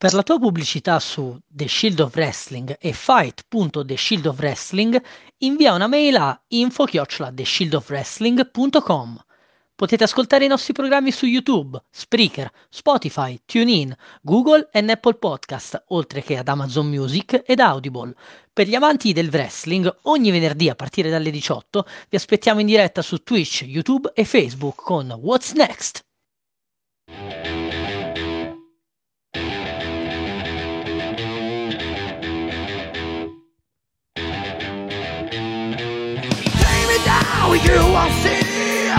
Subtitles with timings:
[0.00, 4.98] Per la tua pubblicità su The Shield of Wrestling e fight.theshieldofwrestling
[5.40, 9.24] invia una mail a info-theshieldofwrestling.com.
[9.74, 16.22] Potete ascoltare i nostri programmi su YouTube, Spreaker, Spotify, TuneIn, Google e Apple Podcast, oltre
[16.22, 18.14] che ad Amazon Music ed Audible.
[18.54, 23.02] Per gli amanti del wrestling, ogni venerdì a partire dalle 18 vi aspettiamo in diretta
[23.02, 26.02] su Twitch, YouTube e Facebook con What's Next?
[37.40, 38.92] Now you will see.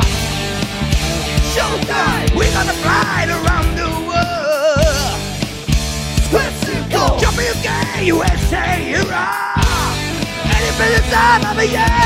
[1.53, 5.17] Showtime, we're gonna fly around the world.
[6.33, 7.69] Mexico, jumping UK,
[8.07, 8.65] USA,
[8.99, 9.57] Iraq
[10.55, 11.97] Any minute time of the year.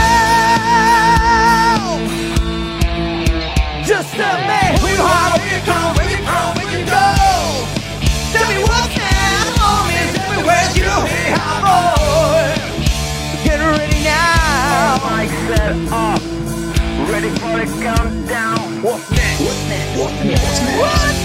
[3.89, 4.71] Just a man.
[4.81, 7.07] Who know how to come, where you come, where you go.
[8.33, 12.64] Tell me what's now, homies, everywhere you hear boy Get
[13.71, 16.21] ready now All Mic set up.
[17.09, 18.81] Ready for the countdown.
[18.81, 19.41] What's next?
[19.41, 19.99] What's next?
[19.99, 20.43] What's next?
[20.43, 21.24] What's next?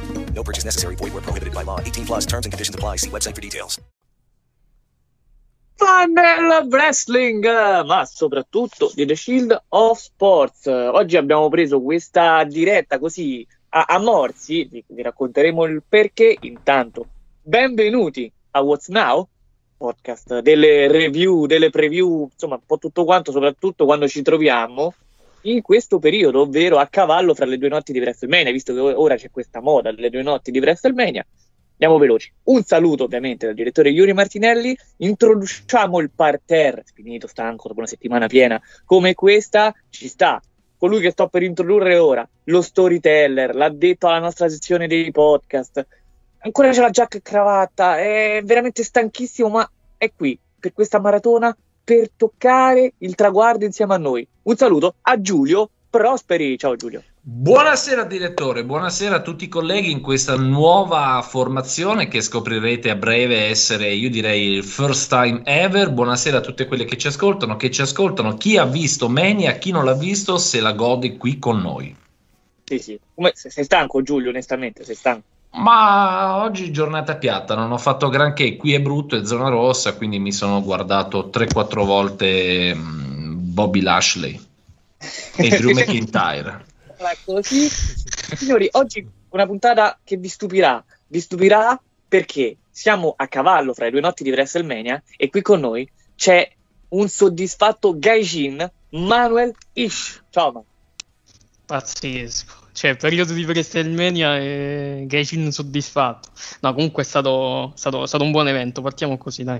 [0.33, 0.95] No purchase necessary.
[0.95, 1.79] Void where prohibited by law.
[1.79, 2.95] 18 plus terms and conditions apply.
[2.97, 3.79] See website for details.
[5.81, 10.67] fan del wrestling, ma soprattutto di The Shield of Sports.
[10.67, 16.37] Oggi abbiamo preso questa diretta così a, a morsi, vi, vi racconteremo il perché.
[16.41, 17.07] Intanto,
[17.41, 19.27] benvenuti a What's Now,
[19.75, 24.93] podcast delle review, delle preview, insomma un po' tutto quanto, soprattutto quando ci troviamo
[25.43, 29.15] in questo periodo, ovvero a cavallo fra le due notti di WrestleMania, visto che ora
[29.15, 31.25] c'è questa moda delle due notti di WrestleMania.
[31.71, 32.31] Andiamo veloci.
[32.43, 34.77] Un saluto ovviamente dal direttore Yuri Martinelli.
[34.97, 36.83] Introduciamo il parterre.
[36.93, 40.39] Finito, stanco, dopo una settimana piena come questa, ci sta
[40.77, 45.85] colui che sto per introdurre ora, lo storyteller, l'ha detto alla nostra sezione dei podcast.
[46.39, 51.55] Ancora c'è la giacca e cravatta, è veramente stanchissimo, ma è qui per questa maratona
[51.91, 54.25] per toccare il traguardo insieme a noi.
[54.43, 56.57] Un saluto a Giulio Prosperi.
[56.57, 57.03] Ciao Giulio.
[57.19, 63.41] Buonasera direttore, buonasera a tutti i colleghi in questa nuova formazione che scoprirete a breve
[63.47, 65.91] essere, io direi, il first time ever.
[65.91, 69.71] Buonasera a tutte quelle che ci ascoltano, che ci ascoltano, chi ha visto Mania, chi
[69.71, 71.93] non l'ha visto, se la gode qui con noi.
[72.63, 72.99] Sì, sì.
[73.13, 75.25] Come, sei stanco Giulio, onestamente, sei stanco?
[75.53, 80.17] Ma oggi giornata piatta, non ho fatto granché, qui è brutto, è zona rossa, quindi
[80.17, 84.39] mi sono guardato 3-4 volte um, Bobby Lashley
[85.35, 86.65] e Drew McIntyre.
[87.25, 90.83] Così, signori, oggi una puntata che vi stupirà.
[91.07, 95.59] Vi stupirà perché siamo a cavallo fra le due notti di WrestleMania e qui con
[95.59, 96.49] noi c'è
[96.89, 100.23] un soddisfatto Gaijin Manuel Ish.
[100.29, 100.63] Ciao, man.
[101.65, 102.60] Pazzesco.
[102.73, 106.29] Cioè, periodo di WrestleMania e Gaijin soddisfatto.
[106.61, 108.81] No, comunque è stato, stato, stato un buon evento.
[108.81, 109.59] Partiamo così, dai.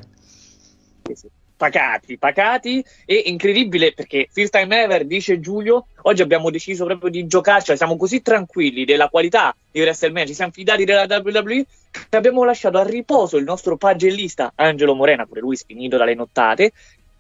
[1.57, 7.27] Pacati, pacati e incredibile perché First Time Ever, dice Giulio, oggi abbiamo deciso proprio di
[7.27, 11.65] giocarci, siamo così tranquilli della qualità di WrestleMania, ci siamo fidati della WWE
[12.09, 16.71] che abbiamo lasciato a riposo il nostro pagellista Angelo Morena, pure lui sfinito dalle nottate,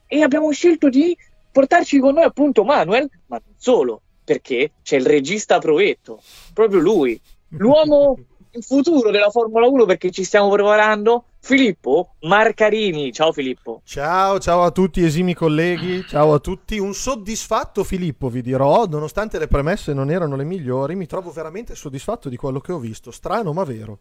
[0.07, 1.15] e abbiamo scelto di
[1.51, 4.01] portarci con noi appunto Manuel, ma non solo,
[4.31, 6.21] perché c'è il regista provetto,
[6.53, 7.19] proprio lui,
[7.49, 8.17] l'uomo
[8.51, 11.25] in futuro della Formula 1 perché ci stiamo preparando.
[11.43, 13.81] Filippo Marcarini, ciao Filippo.
[13.83, 16.77] Ciao, ciao a tutti esimi colleghi, ciao a tutti.
[16.77, 21.75] Un soddisfatto Filippo vi dirò, nonostante le premesse non erano le migliori, mi trovo veramente
[21.75, 23.99] soddisfatto di quello che ho visto, strano ma vero.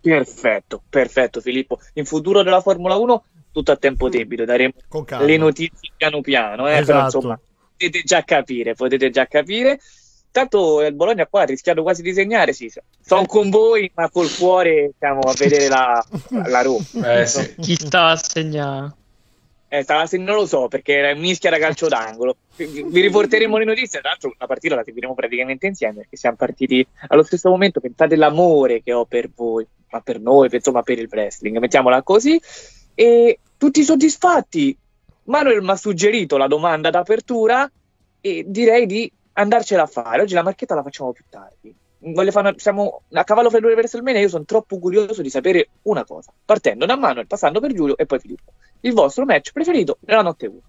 [0.00, 1.78] Perfetto, perfetto Filippo.
[1.94, 4.72] In futuro della Formula 1 tutto a tempo debito, daremo
[5.20, 6.86] le notizie piano piano, eh, Esatto.
[6.86, 7.40] però insomma
[7.78, 9.78] potete già capire, potete già capire.
[10.30, 12.70] Tanto il Bologna qua ha rischiato quasi di segnare, sì,
[13.00, 16.84] sono con voi, ma col cuore stiamo a vedere la, la Roma.
[17.20, 17.54] Eh sì.
[17.58, 18.92] Chi sta a segnare?
[19.70, 22.36] Eh, stava se non lo so perché era mischia da calcio d'angolo.
[22.56, 24.00] Vi vi riporteremo le notizie.
[24.00, 27.80] Tra l'altro, la partita la seguiremo praticamente insieme perché siamo partiti allo stesso momento.
[27.80, 31.58] Pensate l'amore che ho per voi, ma per noi, insomma, per il wrestling.
[31.58, 32.40] Mettiamola così.
[32.94, 34.76] E tutti soddisfatti.
[35.28, 37.70] Manuel mi ha suggerito la domanda d'apertura
[38.20, 40.22] e direi di andarcela a fare.
[40.22, 41.74] Oggi la marchetta la facciamo più tardi.
[42.00, 44.22] Una- siamo a cavallo fra due WrestleMania.
[44.22, 46.32] Io sono troppo curioso di sapere una cosa.
[46.44, 48.52] Partendo da Manuel, passando per Giulio e poi Filippo.
[48.80, 50.60] Il vostro match preferito nella notte 1.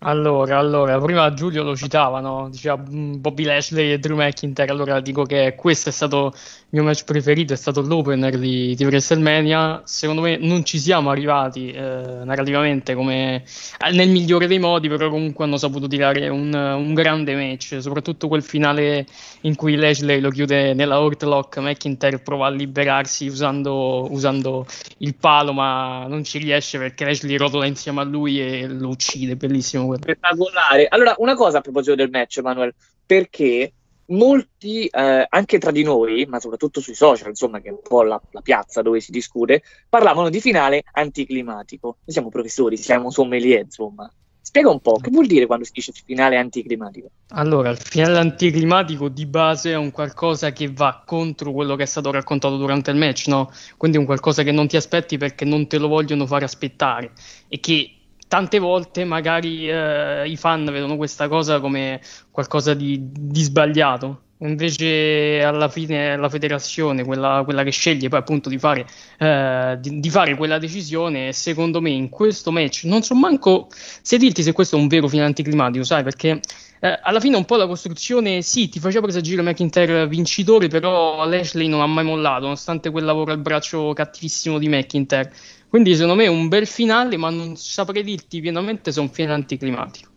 [0.00, 2.48] Allora, allora, prima Giulio lo citava, no?
[2.50, 4.70] Diceva mm, Bobby Lashley e Drew McIntyre.
[4.70, 8.84] Allora dico che questo è stato il mio match preferito, è stato l'opener di, di
[8.84, 9.80] WrestleMania.
[9.84, 11.80] Secondo me non ci siamo arrivati eh,
[12.24, 17.34] narrativamente come eh, nel migliore dei modi, però comunque hanno saputo tirare un, un grande
[17.34, 19.06] match, soprattutto quel finale
[19.42, 24.66] in cui Lashley lo chiude nella Hortlock, McIntyre prova a liberarsi usando, usando
[24.98, 29.36] il palo, ma non ci riesce perché Lashley rotola insieme a lui e lo uccide.
[29.36, 30.02] Bellissimo quello.
[30.02, 30.86] spettacolare.
[30.88, 32.74] Allora, una cosa a proposito del match, Manuel,
[33.04, 33.72] perché
[34.06, 38.02] molti, eh, anche tra di noi, ma soprattutto sui social, insomma, che è un po'
[38.02, 41.86] la, la piazza dove si discute, parlavano di finale anticlimatico.
[41.86, 44.10] Noi siamo professori, siamo sommelier, insomma.
[44.40, 47.10] Spiega un po', che vuol dire quando si dice finale anticlimatico?
[47.30, 51.86] Allora, il finale anticlimatico di base è un qualcosa che va contro quello che è
[51.86, 53.50] stato raccontato durante il match, no?
[53.76, 57.10] Quindi è un qualcosa che non ti aspetti perché non te lo vogliono fare aspettare
[57.48, 57.95] e che
[58.28, 62.00] tante volte magari eh, i fan vedono questa cosa come
[62.30, 64.22] qualcosa di, di sbagliato.
[64.40, 68.84] Invece alla fine la federazione quella, quella che sceglie poi appunto di fare,
[69.18, 74.18] eh, di, di fare quella decisione secondo me in questo match non so manco se
[74.18, 76.40] dirti se questo è un vero finale anticlimatico, sai, perché
[76.80, 81.68] eh, alla fine un po' la costruzione sì, ti faceva presagire McIntyre vincitore, però Lashley
[81.68, 85.32] non ha mai mollato, nonostante quel lavoro al braccio cattivissimo di McIntyre.
[85.68, 89.10] Quindi secondo me è un bel finale, ma non saprei dirti pienamente se è un
[89.10, 90.10] finale anticlimatico.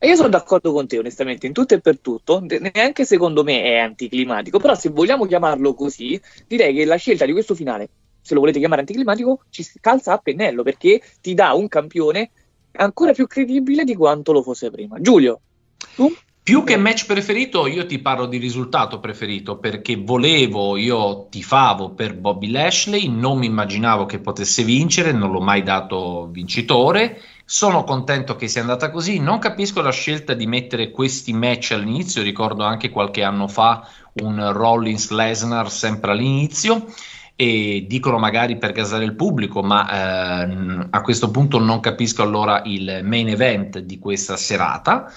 [0.00, 3.62] Io sono d'accordo con te, onestamente, in tutto e per tutto, ne- neanche secondo me
[3.62, 7.88] è anticlimatico, però se vogliamo chiamarlo così, direi che la scelta di questo finale,
[8.20, 12.30] se lo volete chiamare anticlimatico, ci calza a pennello, perché ti dà un campione
[12.72, 15.00] ancora più credibile di quanto lo fosse prima.
[15.00, 15.40] Giulio,
[15.94, 16.14] tu?
[16.44, 22.18] Più che match preferito, io ti parlo di risultato preferito perché volevo, io tifavo per
[22.18, 27.18] Bobby Lashley, non mi immaginavo che potesse vincere, non l'ho mai dato vincitore.
[27.46, 29.20] Sono contento che sia andata così.
[29.20, 32.22] Non capisco la scelta di mettere questi match all'inizio.
[32.22, 33.88] Ricordo anche qualche anno fa
[34.20, 36.84] un Rollins Lesnar sempre all'inizio.
[37.36, 42.60] E dicono magari per gasare il pubblico, ma ehm, a questo punto non capisco allora
[42.66, 45.10] il main event di questa serata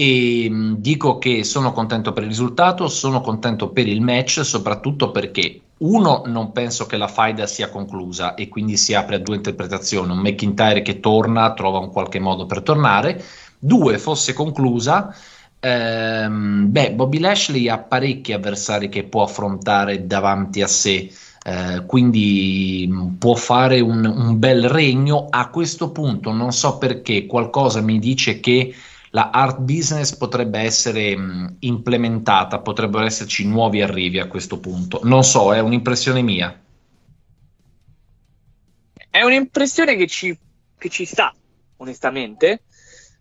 [0.00, 5.10] e mh, dico che sono contento per il risultato, sono contento per il match, soprattutto
[5.10, 9.36] perché uno non penso che la faida sia conclusa e quindi si apre a due
[9.36, 13.22] interpretazioni, un McIntyre che torna, trova un qualche modo per tornare,
[13.58, 15.14] due fosse conclusa,
[15.58, 21.10] ehm, beh, Bobby Lashley ha parecchi avversari che può affrontare davanti a sé.
[21.42, 25.26] Eh, quindi mh, può fare un, un bel regno.
[25.30, 28.74] A questo punto non so perché qualcosa mi dice che
[29.10, 35.00] la art business potrebbe essere mh, implementata, potrebbero esserci nuovi arrivi a questo punto.
[35.04, 36.58] Non so, è un'impressione mia.
[39.10, 40.36] È un'impressione che ci,
[40.78, 41.34] che ci sta,
[41.78, 42.62] onestamente.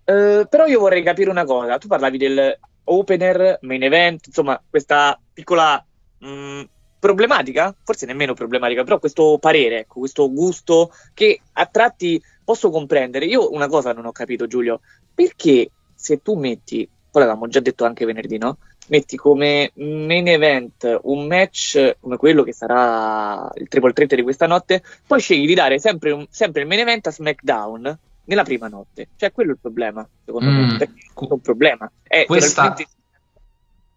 [0.04, 1.78] Eh, però io vorrei capire una cosa.
[1.80, 5.84] Tu parlavi del opener, main event, insomma, questa piccola
[6.20, 6.62] mh,
[7.00, 13.26] problematica, forse nemmeno problematica, però questo parere, ecco, questo gusto che a tratti posso comprendere.
[13.26, 14.82] Io una cosa non ho capito, Giulio,
[15.14, 18.58] perché se tu metti, poi l'avevamo già detto anche venerdì, no?
[18.88, 24.48] metti come main event un match come quello che sarà il triple threat di questa
[24.48, 28.68] notte, poi scegli di dare sempre, un- sempre il main event a SmackDown nella prima
[28.68, 29.10] notte.
[29.16, 30.56] Cioè, quello è il problema, secondo Mm.
[30.56, 30.78] me.
[30.78, 31.92] Perché è un problema.
[32.02, 32.76] È Questa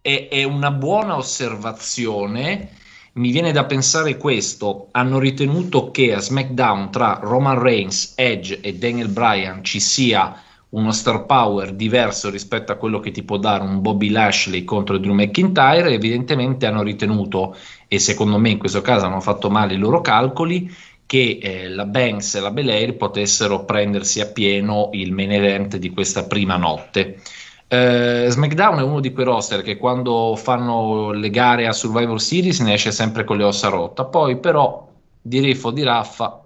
[0.01, 2.69] è, è una buona osservazione.
[3.13, 8.75] Mi viene da pensare questo: hanno ritenuto che a SmackDown tra Roman Reigns, Edge e
[8.75, 10.35] Daniel Bryan ci sia
[10.73, 14.97] uno star power diverso rispetto a quello che ti può dare un Bobby Lashley contro
[14.97, 15.93] Drew McIntyre.
[15.93, 17.55] Evidentemente hanno ritenuto,
[17.87, 20.71] e secondo me in questo caso hanno fatto male i loro calcoli,
[21.05, 25.91] che eh, la Banks e la Belair potessero prendersi a pieno il main event di
[25.91, 27.21] questa prima notte.
[27.67, 32.59] Eh, SmackDown è uno di quei roster che quando fanno le gare a Survivor Series
[32.61, 34.89] ne esce sempre con le ossa rotte, poi però
[35.21, 36.41] di riffo di raffa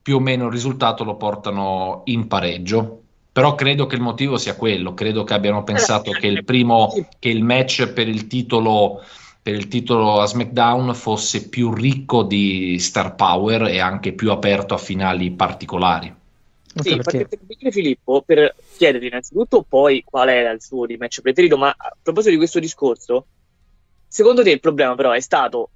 [0.00, 3.02] più o meno il risultato lo portano in pareggio.
[3.36, 7.28] Però credo che il motivo sia quello, credo che abbiano pensato che il primo, che
[7.28, 9.02] il match per il titolo
[9.42, 14.72] per il titolo a SmackDown fosse più ricco di star power e anche più aperto
[14.72, 16.10] a finali particolari.
[16.76, 21.20] Sì, perché per capire Filippo, per chiederti innanzitutto poi qual era il suo di match
[21.20, 23.26] preferito, ma a proposito di questo discorso,
[24.08, 25.68] secondo te il problema però è stato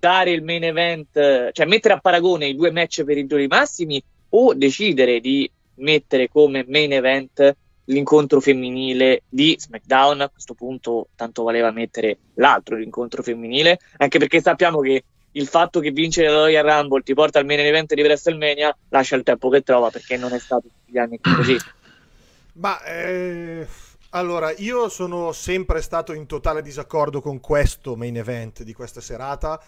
[0.00, 4.02] dare il main event, cioè mettere a paragone i due match per i giorni massimi
[4.30, 5.48] o decidere di
[5.78, 10.20] mettere come main event l'incontro femminile di SmackDown?
[10.20, 15.80] A questo punto tanto valeva mettere l'altro l'incontro femminile, anche perché sappiamo che il fatto
[15.80, 19.48] che vincere la Royal Rumble ti porta al main event di WrestleMania lascia il tempo
[19.48, 21.56] che trova perché non è stato tutti gli anni così.
[22.54, 23.66] Ma eh,
[24.10, 29.60] allora, io sono sempre stato in totale disaccordo con questo main event di questa serata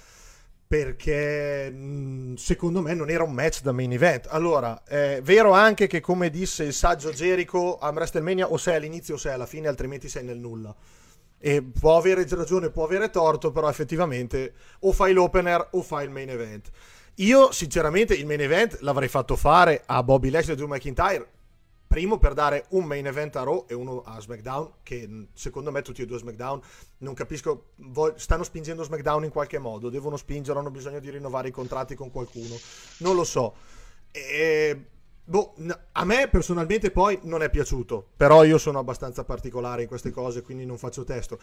[0.70, 4.28] perché mh, secondo me non era un match da main event.
[4.30, 9.14] Allora, è vero anche che come disse il saggio Jericho a WrestleMania o sei all'inizio
[9.14, 10.72] o sei alla fine, altrimenti sei nel nulla.
[11.40, 16.10] E può avere ragione, può avere torto, però effettivamente o fai l'opener o fai il
[16.10, 16.70] main event.
[17.16, 21.26] Io, sinceramente, il main event l'avrei fatto fare a Bobby Lashley e Drew McIntyre.
[21.90, 25.72] Primo per dare un main event a Raw e uno a SmackDown, che mh, secondo
[25.72, 26.60] me tutti e due SmackDown,
[26.98, 27.72] non capisco,
[28.14, 32.12] stanno spingendo SmackDown in qualche modo, devono spingere, hanno bisogno di rinnovare i contratti con
[32.12, 32.54] qualcuno,
[32.98, 33.56] non lo so.
[34.12, 34.84] E,
[35.24, 35.56] boh,
[35.90, 40.42] a me personalmente poi non è piaciuto, però io sono abbastanza particolare in queste cose,
[40.42, 41.40] quindi non faccio testo.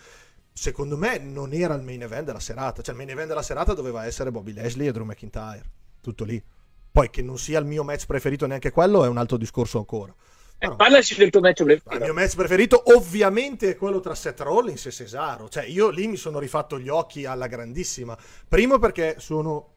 [0.53, 3.73] Secondo me non era il main event della serata, cioè il main event della serata
[3.73, 6.41] doveva essere Bobby Lashley e Drew McIntyre, tutto lì.
[6.89, 10.15] Poi che non sia il mio match preferito neanche quello è un altro discorso ancora.
[10.59, 11.93] Eh, parlaci del tuo match preferito.
[11.93, 15.49] Il mio match preferito ovviamente è quello tra Seth Rollins e Cesaro.
[15.49, 18.17] Cioè io lì mi sono rifatto gli occhi alla grandissima.
[18.47, 19.73] Primo perché sono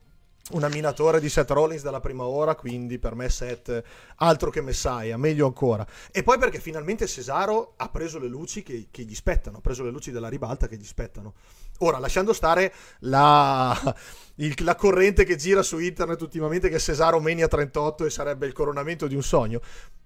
[0.53, 3.83] un amminatore di Seth Rollins dalla prima ora, quindi per me Seth
[4.17, 5.87] altro che Messiah, meglio ancora.
[6.11, 9.85] E poi perché finalmente Cesaro ha preso le luci che, che gli spettano, ha preso
[9.85, 11.35] le luci della ribalta che gli spettano.
[11.81, 13.79] Ora, lasciando stare la,
[14.37, 18.53] il- la corrente che gira su internet ultimamente che Cesaro Mania 38 e sarebbe il
[18.53, 19.61] coronamento di un sogno.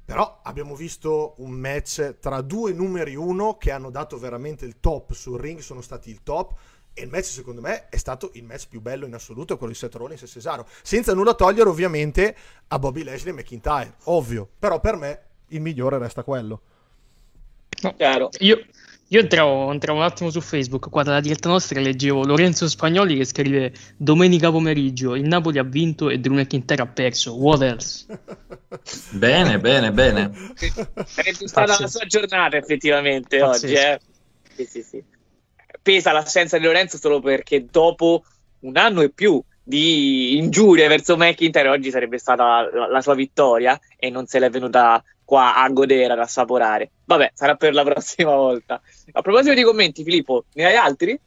[0.05, 5.13] Però abbiamo visto un match tra due numeri uno che hanno dato veramente il top
[5.13, 6.55] sul ring, sono stati il top.
[6.93, 9.79] E il match, secondo me, è stato il match più bello in assoluto, quello di
[9.79, 10.67] Seth Rollins e Cesaro.
[10.83, 12.37] Senza nulla togliere, ovviamente,
[12.69, 13.95] a Bobby Lashley e McIntyre.
[14.05, 14.49] Ovvio.
[14.59, 16.61] Però per me il migliore resta quello.
[17.97, 18.29] Chiaro.
[18.39, 18.65] Io,
[19.09, 23.25] io entravo, entravo un attimo su Facebook, qua dalla diretta nostra leggevo Lorenzo Spagnoli che
[23.25, 28.07] scrive Domenica pomeriggio, il Napoli ha vinto e Drew McIntyre ha perso, what else?
[29.13, 30.33] Bene, bene, bene.
[31.07, 33.67] Sarebbe stata la sua giornata effettivamente Pazzesco.
[33.67, 33.75] oggi.
[33.75, 34.01] Eh?
[34.55, 35.05] Sì, sì, sì.
[35.81, 38.25] Pesa l'assenza di Lorenzo solo perché dopo
[38.61, 43.79] un anno e più di ingiurie verso McIntyre oggi sarebbe stata la, la sua vittoria
[43.97, 46.91] e non se l'è venuta qua a godere, ad assaporare.
[47.05, 48.81] Vabbè, sarà per la prossima volta.
[49.13, 51.19] A proposito di commenti, Filippo, ne hai altri?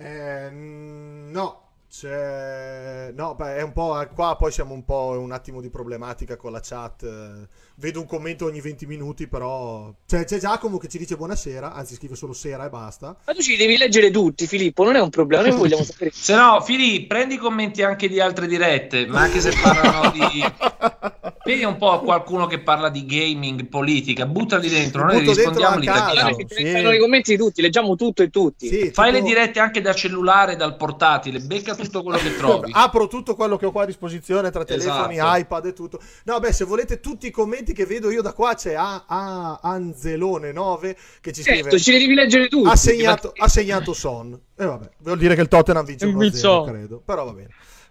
[0.00, 3.10] Eh, no, c'è...
[3.14, 6.52] no, beh, è un po' qua poi siamo un po' un attimo di problematica con
[6.52, 7.02] la chat.
[7.02, 11.72] eh, Vedo un commento ogni 20 minuti, però c'è, c'è Giacomo che ci dice buonasera,
[11.72, 13.16] anzi scrive solo sera e basta.
[13.24, 16.10] Ma tu ci devi leggere tutti, Filippo, non è un problema, noi vogliamo sapere.
[16.12, 20.20] Se no, Fili, prendi i commenti anche di altre dirette, ma anche se parlano di...
[21.44, 26.34] Vedi un po' qualcuno che parla di gaming, politica, buttali dentro, noi rispondiamo caso.
[26.34, 28.68] Ci interessano i commenti di tutti, leggiamo tutto e tutti.
[28.68, 32.70] Sì, Fai le tipo- dirette anche da cellulare, dal portatile, becca tutto quello che trovi.
[32.74, 35.38] Apro tutto quello che ho qua a disposizione tra telefoni, Esatto.
[35.38, 36.00] iPad e tutto.
[36.24, 39.60] No, beh, se volete tutti i commenti che vedo io da qua c'è A, A
[39.62, 42.68] Anzelone 9 che ci scrive Certo, ci devi leggere tutti.
[42.68, 44.38] ha segnato, ha segnato Son.
[44.56, 46.66] E vabbè, vuol dire che il Tottenham vince Il 1-0, Wilson.
[46.66, 47.02] credo.
[47.04, 47.48] Però va bene.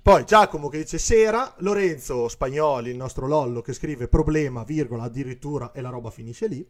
[0.08, 5.74] Poi Giacomo che dice sera, Lorenzo Spagnoli, il nostro Lollo, che scrive problema, virgola, addirittura,
[5.74, 6.66] e la roba finisce lì.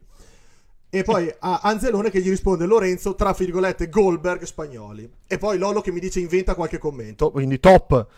[0.90, 5.08] E poi a Anzelone che gli risponde Lorenzo, tra virgolette, Goldberg spagnoli.
[5.28, 7.30] E poi Lolo che mi dice inventa qualche commento.
[7.30, 8.08] Quindi top.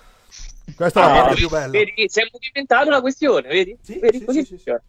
[0.74, 1.70] Questa è la Ah, parte più bella.
[1.70, 3.76] Vedi, si è movimentato la questione, vedi?
[4.00, 4.82] Vedi, così funziona.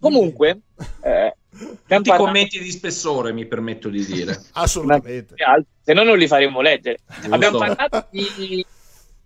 [0.00, 0.60] Comunque,
[1.02, 4.44] eh, abbiamo Tutti i parlato- commenti di spessore, mi permetto di dire.
[4.52, 5.34] Assolutamente.
[5.82, 7.00] se no non li faremo leggere.
[7.28, 8.64] Abbiamo parlato, di,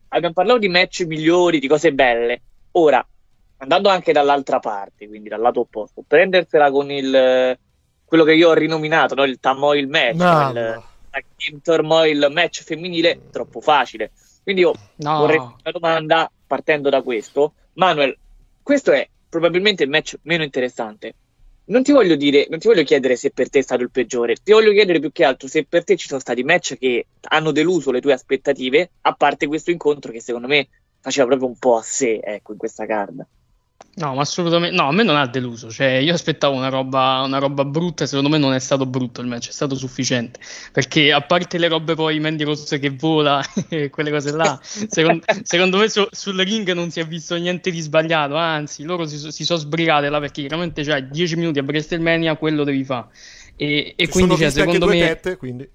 [0.09, 2.41] abbiamo parlato di match migliori, di cose belle.
[2.73, 3.05] Ora,
[3.59, 7.59] andando anche dall'altra parte, quindi dal lato opposto, prendersela con il
[8.05, 9.25] quello che io ho rinominato, no?
[9.25, 14.12] il Tamoil match, No, il team turmoil match femminile, troppo facile.
[14.43, 15.19] Quindi io No.
[15.19, 17.53] vorrei fare una domanda partendo da questo.
[17.75, 18.17] Manuel,
[18.62, 21.15] questo è probabilmente il match meno interessante.
[21.69, 24.37] Non ti voglio dire, non ti voglio chiedere se per te è stato il peggiore,
[24.43, 27.53] ti voglio chiedere più che altro se per te ci sono stati match che hanno
[27.53, 30.69] deluso le tue aspettative, a parte questo incontro che secondo me
[31.01, 33.27] faceva proprio un po' a sé, ecco, in questa card.
[33.99, 35.71] No, ma assolutamente no, a me non ha deluso.
[35.71, 39.21] Cioè, io aspettavo una roba, una roba brutta e secondo me non è stato brutto
[39.21, 40.38] il match, è stato sufficiente.
[40.73, 45.25] Perché a parte le robe poi Mandy Rose che vola e quelle cose là, secondo,
[45.43, 48.37] secondo me su- sul ring non si è visto niente di sbagliato.
[48.37, 52.62] Anzi, loro si, si sono sbrigate là perché chiaramente c'hai 10 minuti a WrestleMania, quello
[52.62, 53.09] devi fare.
[53.57, 54.99] E, e quindi, cioè, secondo me.
[54.99, 55.69] tette, quindi...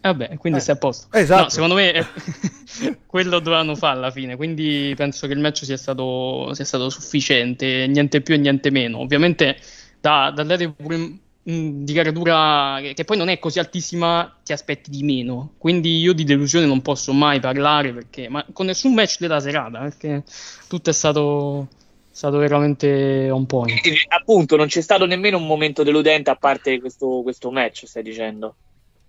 [0.00, 1.08] Vabbè, quindi Eh, sei a posto.
[1.16, 1.42] esatto.
[1.42, 2.06] No, secondo me eh,
[3.06, 7.86] quello dovevano fare alla fine, quindi penso che il match sia stato, sia stato sufficiente,
[7.86, 8.98] niente più e niente meno.
[8.98, 9.56] Ovviamente
[10.00, 11.18] da, dall'area pure
[11.48, 15.52] di caratura che, che poi non è così altissima, ti aspetti di meno.
[15.58, 19.78] Quindi io di delusione non posso mai parlare perché, ma con nessun match della serata,
[19.78, 20.24] perché
[20.66, 21.68] tutto è stato,
[22.10, 23.78] stato veramente on point.
[23.86, 28.02] E, appunto, non c'è stato nemmeno un momento deludente a parte questo, questo match, stai
[28.02, 28.56] dicendo.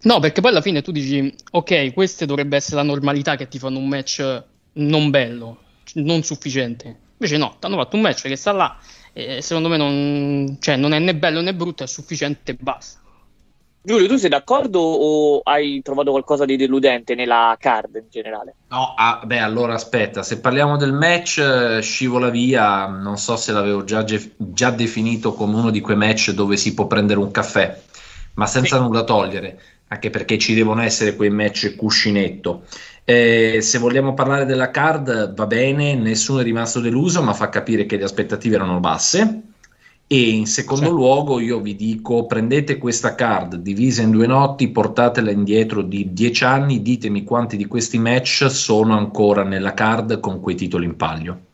[0.04, 3.58] No, perché poi alla fine tu dici, ok, questa dovrebbe essere la normalità che ti
[3.58, 5.58] fanno un match non bello,
[5.96, 7.00] non sufficiente.
[7.20, 8.78] Invece no, ti hanno fatto un match che sta là
[9.12, 13.00] e secondo me non, cioè, non è né bello né brutto, è sufficiente e basta.
[13.82, 18.56] Giulio, tu sei d'accordo o hai trovato qualcosa di deludente nella card in generale?
[18.68, 23.54] No, ah, beh, allora aspetta, se parliamo del match, eh, scivola via, non so se
[23.54, 27.32] l'avevo già, ge- già definito come uno di quei match dove si può prendere un
[27.32, 27.82] caffè,
[28.34, 32.64] ma senza nulla togliere, anche perché ci devono essere quei match cuscinetto.
[33.04, 37.86] Eh, se vogliamo parlare della card, va bene, nessuno è rimasto deluso, ma fa capire
[37.86, 39.42] che le aspettative erano basse.
[40.10, 45.32] E in secondo luogo io vi dico prendete questa card divisa in due notti, portatela
[45.32, 50.56] indietro di 10 anni, ditemi quanti di questi match sono ancora nella card con quei
[50.56, 51.47] titoli in palio.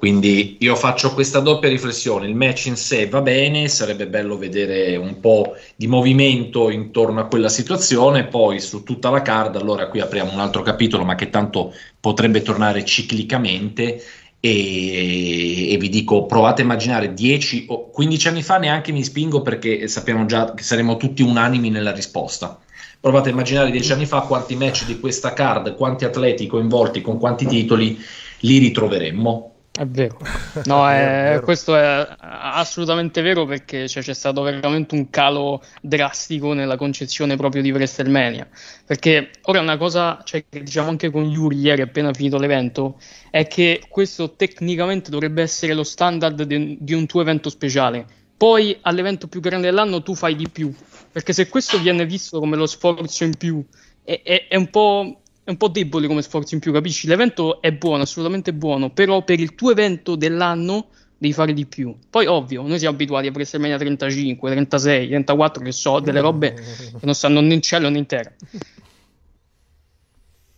[0.00, 4.96] Quindi io faccio questa doppia riflessione, il match in sé va bene, sarebbe bello vedere
[4.96, 10.00] un po' di movimento intorno a quella situazione, poi su tutta la card, allora qui
[10.00, 14.02] apriamo un altro capitolo, ma che tanto potrebbe tornare ciclicamente
[14.40, 19.42] e, e vi dico provate a immaginare 10 o 15 anni fa neanche mi spingo
[19.42, 22.58] perché sappiamo già che saremo tutti unanimi nella risposta.
[22.98, 27.18] Provate a immaginare 10 anni fa quanti match di questa card quanti atleti coinvolti con
[27.18, 28.02] quanti titoli
[28.38, 30.18] li ritroveremmo È vero,
[30.66, 30.92] no, È
[31.32, 36.76] è- vero, questo è assolutamente vero perché cioè, c'è stato veramente un calo drastico nella
[36.76, 38.46] concezione proprio di WrestleMania.
[38.84, 43.46] Perché ora una cosa, cioè, che diciamo anche con Yuri ieri appena finito l'evento, è
[43.46, 48.04] che questo tecnicamente dovrebbe essere lo standard de- di un tuo evento speciale.
[48.36, 50.74] Poi all'evento più grande dell'anno tu fai di più,
[51.10, 53.64] perché se questo viene visto come lo sforzo in più,
[54.04, 57.06] è- è un po', è un po' debole come sforzo in più, capisci?
[57.08, 61.94] L'evento è buono, assolutamente buono, però per il tuo evento dell'anno devi fare di più.
[62.08, 66.64] Poi, ovvio, noi siamo abituati a WrestleMania 35, 36, 34, che so, delle robe che
[67.02, 68.32] non stanno né in cielo né in terra.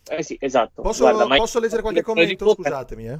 [0.09, 0.81] Eh sì, esatto.
[0.81, 2.53] Posso, Guarda, ma- posso leggere qualche commento?
[2.53, 3.19] Scusatemi, eh.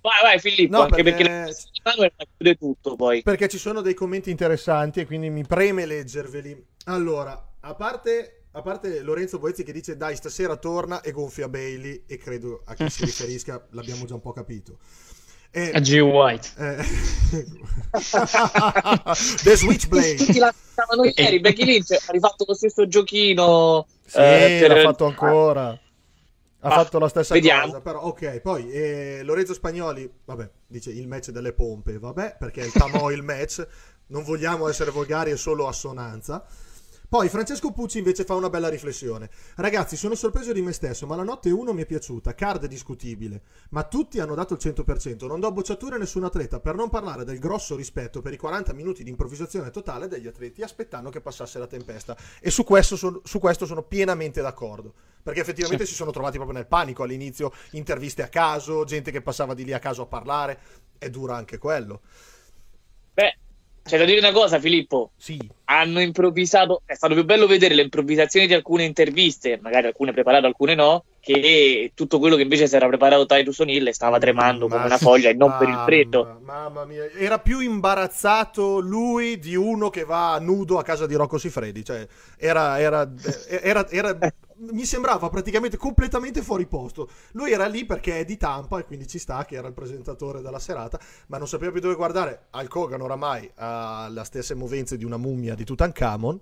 [0.00, 1.52] Vai, vai Filippo, No, anche perché-
[1.82, 3.22] perché, chiude tutto poi.
[3.22, 6.64] Perché ci sono dei commenti interessanti e quindi mi preme leggerveli.
[6.84, 12.02] Allora, a parte, a parte Lorenzo Boezzi che dice dai stasera torna e gonfia Bailey
[12.06, 14.78] e credo a chi si riferisca l'abbiamo già un po' capito.
[15.52, 16.48] E- A Jay White.
[16.58, 16.84] eh,
[19.42, 20.14] The Switchblade.
[20.16, 23.86] Tutti la stavano ieri, Becky Lynch ha rifatto lo stesso giochino.
[24.06, 25.68] Sì, eh, per- l'ha fatto ancora.
[26.62, 27.66] Ha Ah, fatto la stessa vediamo.
[27.66, 32.60] cosa, però ok, poi eh, Lorenzo Spagnoli, vabbè, dice il match delle pompe, vabbè, perché
[32.60, 33.66] è il Tamo il match,
[34.08, 36.44] non vogliamo essere volgari, è solo assonanza.
[37.10, 39.30] Poi Francesco Pucci invece fa una bella riflessione.
[39.56, 43.42] Ragazzi, sono sorpreso di me stesso, ma la notte 1 mi è piaciuta, card discutibile,
[43.70, 47.24] ma tutti hanno dato il 100%, non do bocciature a nessun atleta, per non parlare
[47.24, 51.58] del grosso rispetto per i 40 minuti di improvvisazione totale degli atleti aspettando che passasse
[51.58, 52.16] la tempesta.
[52.40, 52.94] E su questo,
[53.24, 58.22] su questo sono pienamente d'accordo, perché effettivamente si sono trovati proprio nel panico all'inizio, interviste
[58.22, 60.60] a caso, gente che passava di lì a caso a parlare,
[60.96, 62.02] è dura anche quello.
[63.14, 63.36] Beh,
[63.82, 65.10] c'è da dire una cosa, Filippo.
[65.16, 65.38] Sì.
[65.64, 66.82] Hanno improvvisato.
[66.84, 71.04] È stato più bello vedere le improvvisazioni di alcune interviste, magari alcune preparate, alcune no.
[71.20, 75.28] Che tutto quello che invece si era preparato Titus O'Neill stava tremando come una foglia
[75.28, 76.40] e non per il freddo.
[76.42, 81.36] Mamma mia, era più imbarazzato lui di uno che va nudo a casa di Rocco
[81.36, 81.84] Sifredi.
[81.84, 82.06] Cioè,
[82.38, 83.10] era, era,
[83.60, 84.18] era, era
[84.60, 87.08] mi sembrava praticamente completamente fuori posto.
[87.32, 90.42] Lui era lì perché è di Tampa e quindi ci sta che era il presentatore
[90.42, 92.46] della serata, ma non sapeva più dove guardare.
[92.50, 96.40] Al Hogan oramai ha le stesse movenze di una mummia di Tutankhamon.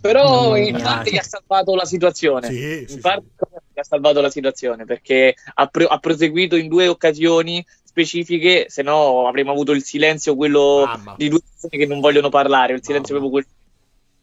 [0.00, 2.48] Però in parte gli ha salvato la situazione.
[2.48, 3.26] Sì, in parte
[3.72, 8.82] gli ha salvato la situazione perché ha, pro- ha proseguito in due occasioni specifiche, se
[8.82, 11.14] no avremmo avuto il silenzio quello Mamma.
[11.16, 13.46] di due persone che non vogliono parlare, il silenzio proprio quel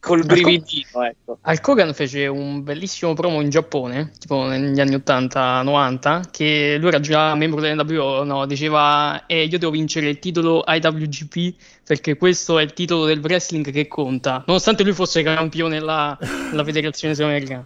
[0.04, 1.38] col brividino, ecco.
[1.44, 7.00] Al Kogan fece un bellissimo promo in Giappone, tipo negli anni 80-90, che lui era
[7.00, 11.56] già membro dell'NWO, no, diceva eh, io devo vincere il titolo IWGP
[11.88, 16.18] perché questo è il titolo del wrestling che conta, nonostante lui fosse campione della,
[16.52, 17.66] della federazione sudamericana.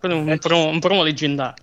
[0.00, 1.62] Quello è un promo, un promo leggendario.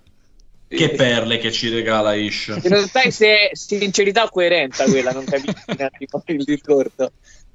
[0.66, 2.58] Che perle che ci regala Ish.
[2.64, 7.12] In realtà è se- sincerità o coerenza quella, non capisco il discorso.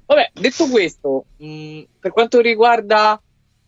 [0.09, 3.21] Vabbè, detto questo, mh, per quanto riguarda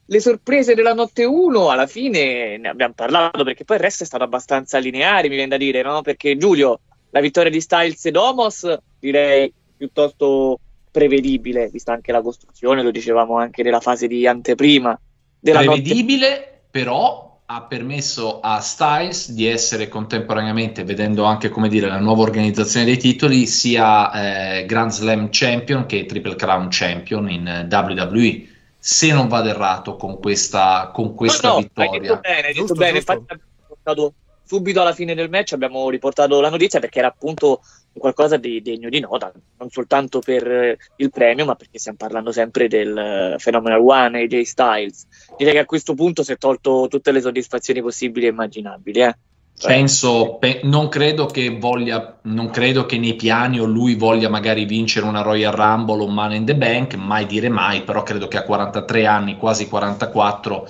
[0.04, 4.08] le sorprese della notte 1, alla fine ne abbiamo parlato perché poi il resto è
[4.08, 6.02] stato abbastanza lineare, mi viene da dire, no?
[6.02, 6.80] Perché Giulio,
[7.12, 13.38] la vittoria di Styles e Domos, direi piuttosto prevedibile, vista anche la costruzione, lo dicevamo
[13.38, 15.00] anche nella fase di anteprima
[15.40, 15.80] della notte.
[15.80, 22.22] Prevedibile, però ha permesso a Styles di essere contemporaneamente, vedendo anche come dire la nuova
[22.22, 28.48] organizzazione dei titoli, sia eh, Grand Slam Champion che Triple Crown Champion in eh, WWE.
[28.80, 31.92] Se non vado errato con questa, con questa no, no, vittoria.
[31.92, 32.94] Hai detto bene, hai detto Giusto, bene.
[32.94, 33.12] giusto.
[33.12, 33.42] Infatti
[33.84, 37.62] abbiamo subito alla fine del match abbiamo riportato la notizia perché era appunto
[37.94, 42.32] qualcosa di degno di nota, non soltanto per eh, il premio, ma perché stiamo parlando
[42.32, 45.08] sempre del eh, Phenomenal One AJ Styles.
[45.38, 49.02] Direi che a questo punto si è tolto tutte le soddisfazioni possibili e immaginabili.
[49.02, 49.16] Eh.
[49.64, 54.66] Penso, pe- non credo che voglia, non credo che nei piani o lui voglia magari
[54.66, 58.28] vincere una Royal Rumble o un Money in the Bank, mai dire mai, però credo
[58.28, 60.68] che a 43 anni, quasi 44,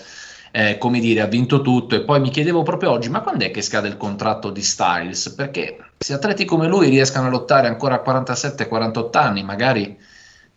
[0.51, 1.95] eh, come dire, ha vinto tutto.
[1.95, 5.29] E poi mi chiedevo proprio oggi, ma quando è che scade il contratto di Styles?
[5.29, 9.97] Perché se atleti come lui riescano a lottare ancora a 47-48 anni, magari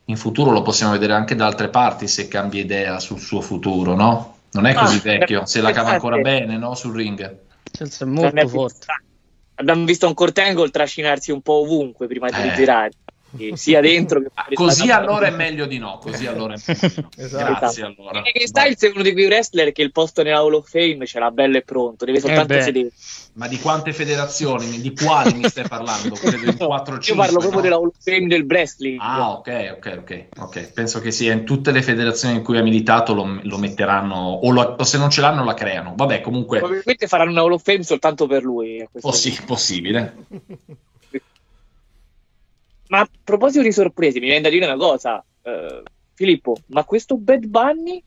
[0.07, 3.95] in futuro lo possiamo vedere anche da altre parti se cambia idea sul suo futuro,
[3.95, 4.37] no?
[4.53, 6.75] Non è così Ah, vecchio, se la cava ancora bene, no?
[6.75, 7.39] Sul ring.
[7.71, 8.87] Chelsea è non è molto forte.
[9.57, 12.43] Abbiamo visto un Kurt Angle trascinarsi un po' ovunque prima di Eh.
[12.43, 13.04] ritirare, e
[13.55, 17.01] sia dentro che fuori Così allora è meglio di no, così allora è meglio di
[17.03, 17.09] no.
[17.17, 17.45] Esatto.
[17.59, 18.19] Grazie allora.
[18.19, 21.07] Direi che Styles è uno di quei wrestler che il posto nella Hall of Fame
[21.07, 22.63] ce l'ha bello e pronto, deve soltanto beh.
[22.63, 22.91] sedere.
[23.35, 26.15] Ma di quante federazioni, di quali mi stai parlando?
[26.15, 27.07] Credo in 4 5.
[27.09, 28.99] Io parlo proprio della Hall of Fame del wrestling.
[29.01, 30.73] Ah, ok, ok, ok, ok.
[30.73, 34.51] Penso che sia in tutte le federazioni in cui ha militato lo, lo metteranno, o,
[34.51, 35.95] lo- o se non ce l'hanno la creano.
[35.97, 38.87] Vabbè, comunque, Probabilmente faranno una Hall of Fame soltanto per lui.
[39.01, 40.15] possi- possibile.
[42.89, 45.83] Ma a proposito di sorprese, mi viene da dire una cosa, eh,
[46.15, 48.03] Filippo, ma questo Bad Bunny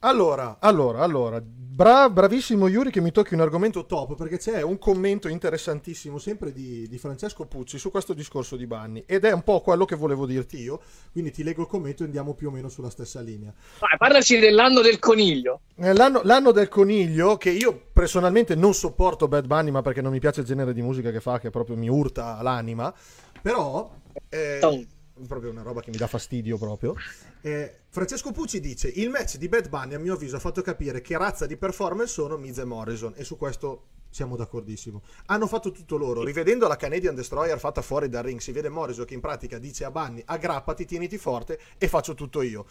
[0.00, 1.40] Allora, allora, allora,
[1.74, 6.52] bra- bravissimo Yuri che mi tocchi un argomento top perché c'è un commento interessantissimo sempre
[6.52, 9.96] di, di Francesco Pucci su questo discorso di Banni ed è un po' quello che
[9.96, 13.20] volevo dirti io, quindi ti leggo il commento e andiamo più o meno sulla stessa
[13.20, 13.52] linea.
[13.80, 15.60] Vai, parlaci dell'anno del coniglio.
[15.76, 20.20] L'anno, l'anno del coniglio, che io personalmente non sopporto Bad Bunny, ma perché non mi
[20.20, 22.94] piace il genere di musica che fa, che proprio mi urta l'anima,
[23.42, 23.90] però
[24.28, 24.86] eh,
[25.26, 26.94] proprio una roba che mi dà fastidio proprio.
[27.40, 31.00] Eh, Francesco Pucci dice: Il match di Bad Bunny, a mio avviso, ha fatto capire
[31.00, 35.02] che razza di performance sono Miz e Morrison, e su questo siamo d'accordissimo.
[35.26, 36.22] Hanno fatto tutto loro.
[36.22, 39.84] Rivedendo la Canadian Destroyer fatta fuori dal ring, si vede Morrison che in pratica dice
[39.84, 42.66] a Bunny: aggrappati, tieniti forte e faccio tutto io.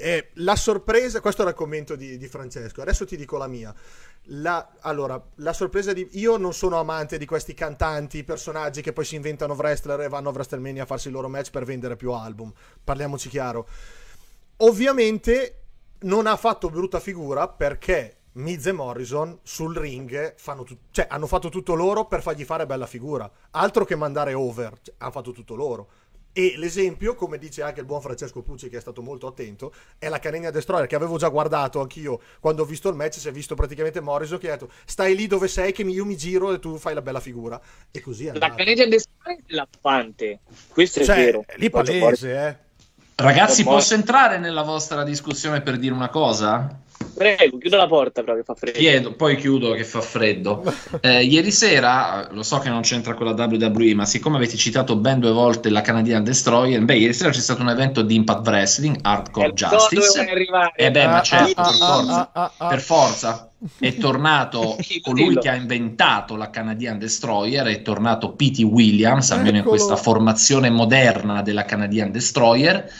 [0.00, 2.80] Eh, la sorpresa, questo era il commento di, di Francesco.
[2.82, 3.74] Adesso ti dico la mia.
[4.24, 6.08] La, allora, la sorpresa di.
[6.12, 10.30] Io non sono amante di questi cantanti, personaggi che poi si inventano wrestler e vanno
[10.30, 12.52] a WrestleMania a farsi il loro match per vendere più album.
[12.82, 13.66] Parliamoci chiaro.
[14.58, 15.62] Ovviamente
[16.00, 21.48] non ha fatto brutta figura perché Miz e Morrison sul ring tut- cioè, hanno fatto
[21.48, 23.30] tutto loro per fargli fare bella figura.
[23.52, 25.88] Altro che mandare over, cioè, hanno fatto tutto loro.
[26.32, 30.08] E l'esempio, come dice anche il buon Francesco Pucci, che è stato molto attento, è
[30.08, 33.14] la Canenia Destroyer, che avevo già guardato anch'io quando ho visto il match.
[33.18, 36.16] Si è visto praticamente Morrison che ha detto: Stai lì dove sei, che io mi
[36.16, 37.60] giro e tu fai la bella figura.
[37.90, 38.54] E così è La andato.
[38.54, 40.38] Canadian Destroyer è lampante.
[40.68, 41.42] Questo è Cioè, vero.
[41.46, 42.56] è lì palese, eh.
[43.16, 46.80] Ragazzi, posso entrare nella vostra discussione per dire una cosa?
[47.20, 48.78] Prego, chiudo la porta però che fa freddo.
[48.78, 50.62] Chiedo, poi chiudo che fa freddo.
[51.02, 54.96] Eh, ieri sera, lo so che non c'entra con la WWE, ma siccome avete citato
[54.96, 58.46] ben due volte la Canadian Destroyer, beh, ieri sera c'è stato un evento di Impact
[58.46, 60.26] Wrestling, Hardcore Eh, Justice.
[60.76, 63.50] E beh, ma Ah, certo, ah, per forza, ah, per forza.
[63.78, 68.60] È tornato colui che ha inventato la Canadian Destroyer, è tornato P.T.
[68.60, 72.90] Williams, almeno in questa formazione moderna della Canadian Destroyer.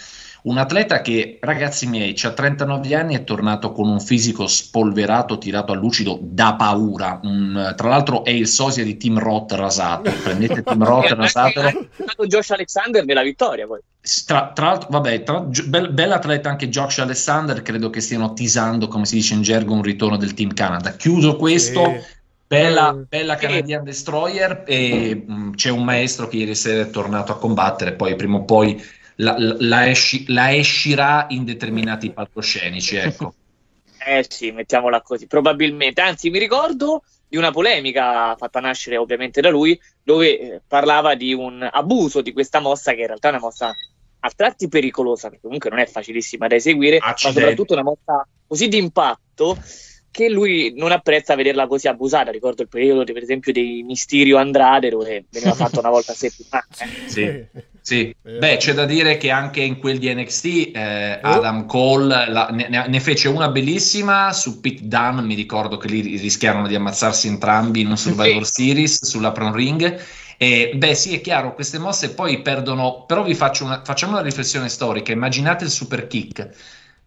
[0.43, 5.73] Un atleta che, ragazzi miei, ha 39 anni, è tornato con un fisico spolverato, tirato
[5.73, 7.21] a lucido da paura.
[7.23, 10.11] Un- tra l'altro è il sosia di Team Roth rasato.
[10.23, 11.67] Prendete Team Roth, rasatelo.
[11.69, 13.81] Ha aiutato Josh Alexander nella vittoria poi.
[14.27, 18.89] Tra, tra l'altro, vabbè, tra, gio- bel, bell'atleta anche Josh Alexander, credo che stiano tisando,
[18.89, 20.93] come si dice in gergo, un ritorno del Team Canada.
[20.97, 22.19] Chiuso questo, Sì.
[22.47, 23.03] bella, Mm.
[23.09, 27.93] bella Canadian Destroyer e mh, c'è un maestro che ieri sera è tornato a combattere,
[27.93, 28.83] poi prima o poi
[29.21, 33.35] la, la- esci- la escirà in determinati palcoscenici, ecco.
[34.03, 36.01] Eh sì, mettiamola così, probabilmente.
[36.01, 41.35] Anzi, mi ricordo di una polemica fatta nascere ovviamente da lui, dove eh, parlava di
[41.35, 43.75] un abuso di questa mossa, che in realtà è una mossa
[44.21, 47.41] a tratti pericolosa, perché comunque non è facilissima da eseguire, ma Accidenti.
[47.41, 49.59] soprattutto una mossa così d'impatto
[50.11, 52.31] che lui non apprezza vederla così abusata.
[52.31, 56.67] Ricordo il periodo, per esempio, dei Mysterio Andrade, dove veniva fatto una volta a settimana.
[57.17, 57.49] eh.
[57.91, 58.39] Sì, sì.
[58.39, 60.45] Beh, c'è da dire che anche in quel di NXT
[60.77, 61.29] eh, Oh.
[61.29, 66.01] Adam Cole la- ne, ne- fece una bellissima su Pete Dunne, mi ricordo che lì
[66.17, 70.01] rischiarono di ammazzarsi entrambi in un Survivor Series sulla Pron Ring.
[70.37, 74.23] E, beh, sì, è chiaro, queste mosse poi perdono, però vi faccio una, facciamo una
[74.23, 75.11] riflessione storica.
[75.13, 76.49] Immaginate il super kick,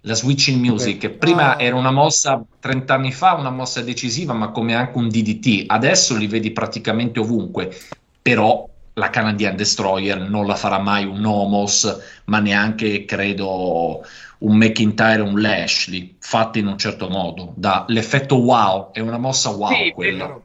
[0.02, 1.10] la switching music.
[1.12, 1.62] Prima Ah.
[1.62, 5.64] era una mossa 30 anni fa, una mossa decisiva, ma come anche un DDT.
[5.66, 7.74] Adesso li vedi praticamente ovunque,
[8.22, 14.04] però la Canadian Destroyer non la farà mai un Nomos, ma neanche credo
[14.40, 17.54] un McIntyre o un Lashley, fatti in un certo modo.
[17.56, 20.40] Da l'effetto wow, è una mossa wow Sì, quella.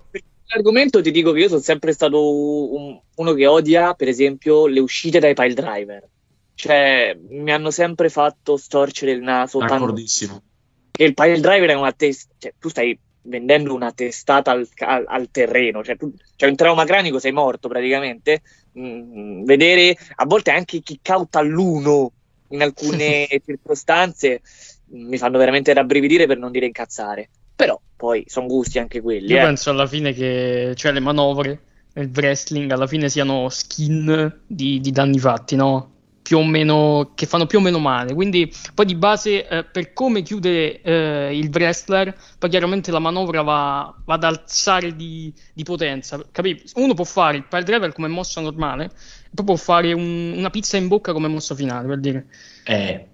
[0.46, 4.80] l'argomento ti dico che io sono sempre stato un- uno che odia, per esempio, le
[4.80, 6.08] uscite dai pile driver.
[6.54, 9.58] Cioè, mi hanno sempre fatto storcere il naso.
[9.58, 10.42] tanto D'accordissimo.
[10.90, 12.34] che il pile driver è una testa.
[12.38, 15.84] Cioè, tu stai vendendo una testata al, al- al terreno.
[15.84, 18.42] Cioè, tu, c'è un trauma cranico, sei morto praticamente.
[18.78, 22.12] Mm, vedere a volte anche kick out all'uno
[22.48, 24.40] in alcune circostanze
[24.92, 27.28] mm, mi fanno veramente rabbrividire per non dire incazzare.
[27.54, 29.32] Però poi sono gusti anche quelli.
[29.32, 29.44] Io eh.
[29.44, 31.60] penso alla fine che cioè, le manovre
[31.94, 35.96] nel wrestling alla fine siano skin di, di danni fatti, no?
[36.28, 38.12] Più o meno che fanno più o meno male.
[38.12, 43.40] Quindi poi di base eh, per come chiude eh, il wrestler, poi chiaramente la manovra
[43.40, 46.22] va, va ad alzare di, di potenza.
[46.30, 46.62] Capi?
[46.74, 48.90] Uno può fare il pile driver come mossa normale,
[49.34, 52.26] poi può fare un- una pizza in bocca come mossa finale, per dire.
[52.64, 53.08] Eh,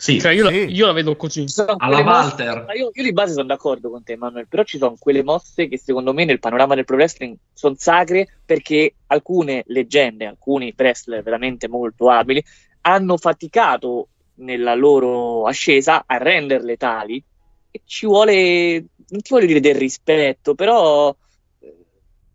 [0.00, 0.64] sì, Cioè, io, la- Sì.
[0.70, 1.44] io la vedo così.
[1.76, 2.64] Alla mosse- Walter.
[2.66, 5.68] ma io, io di base sono d'accordo con te, Manuel, però ci sono quelle mosse
[5.68, 11.22] che secondo me nel panorama del pro wrestling sono sacre perché alcune leggende, alcuni wrestler
[11.22, 12.42] veramente molto abili,
[12.82, 17.22] hanno faticato nella loro ascesa a renderle tali
[17.70, 18.72] e ci vuole,
[19.10, 21.14] non ti voglio dire del rispetto, però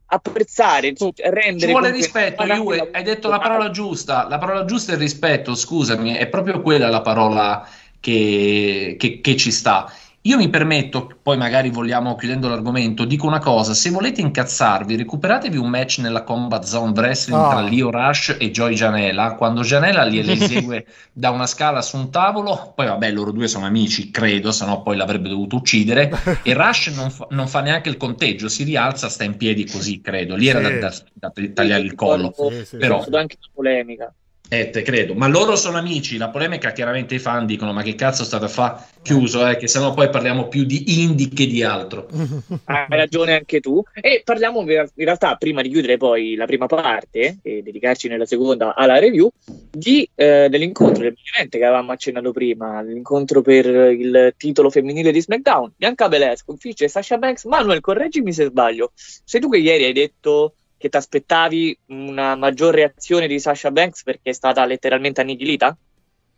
[0.08, 1.58] apprezzare, Oh, rendere...
[1.60, 6.14] Ci vuole rispetto, la- hai detto la parola giusta, la parola giusta è rispetto, scusami,
[6.14, 7.68] è proprio quella la parola
[8.00, 9.92] che, che- che ci sta.
[10.28, 15.56] Io mi permetto, poi magari vogliamo, chiudendo l'argomento, dico una cosa, se volete incazzarvi, recuperatevi
[15.56, 17.50] un match nella Combat Zone Wrestling Ah.
[17.50, 20.32] tra Leo Rush e Joy Janela, quando Janela gliele
[20.74, 24.82] esegue da una scala su un tavolo, poi vabbè loro due sono amici, credo, sennò
[24.82, 26.10] poi l'avrebbe dovuto uccidere,
[26.42, 30.02] e Rush non fa, non fa neanche il conteggio, si rialza, sta in piedi così,
[30.02, 30.80] credo, lì era Sì.
[30.80, 32.34] da, da- da tagliare il collo.
[32.36, 34.12] Sì, sì, Però- anche una polemica.
[34.48, 36.18] Eh, credo, ma loro sono amici.
[36.18, 39.48] La polemica, chiaramente, i fan dicono: Ma che cazzo state a fa chiuso?
[39.48, 42.08] Eh, che sennò poi parliamo più di indie che di altro.
[42.66, 43.84] Hai ragione anche tu.
[43.94, 48.76] E parliamo in realtà, prima di chiudere poi la prima parte e dedicarci nella seconda
[48.76, 49.30] alla review,
[49.72, 51.12] di, eh, dell'incontro
[51.50, 55.74] che avevamo accennato prima, l'incontro per il titolo femminile di SmackDown.
[55.76, 57.46] Bianca Belair sconfigge Sasha Banks.
[57.46, 58.92] Manuel, correggimi se sbaglio.
[58.94, 64.04] Sei tu che ieri hai detto che ti aspettavi una maggior reazione di Sasha Banks
[64.04, 65.78] perché è stata letteralmente annichilita?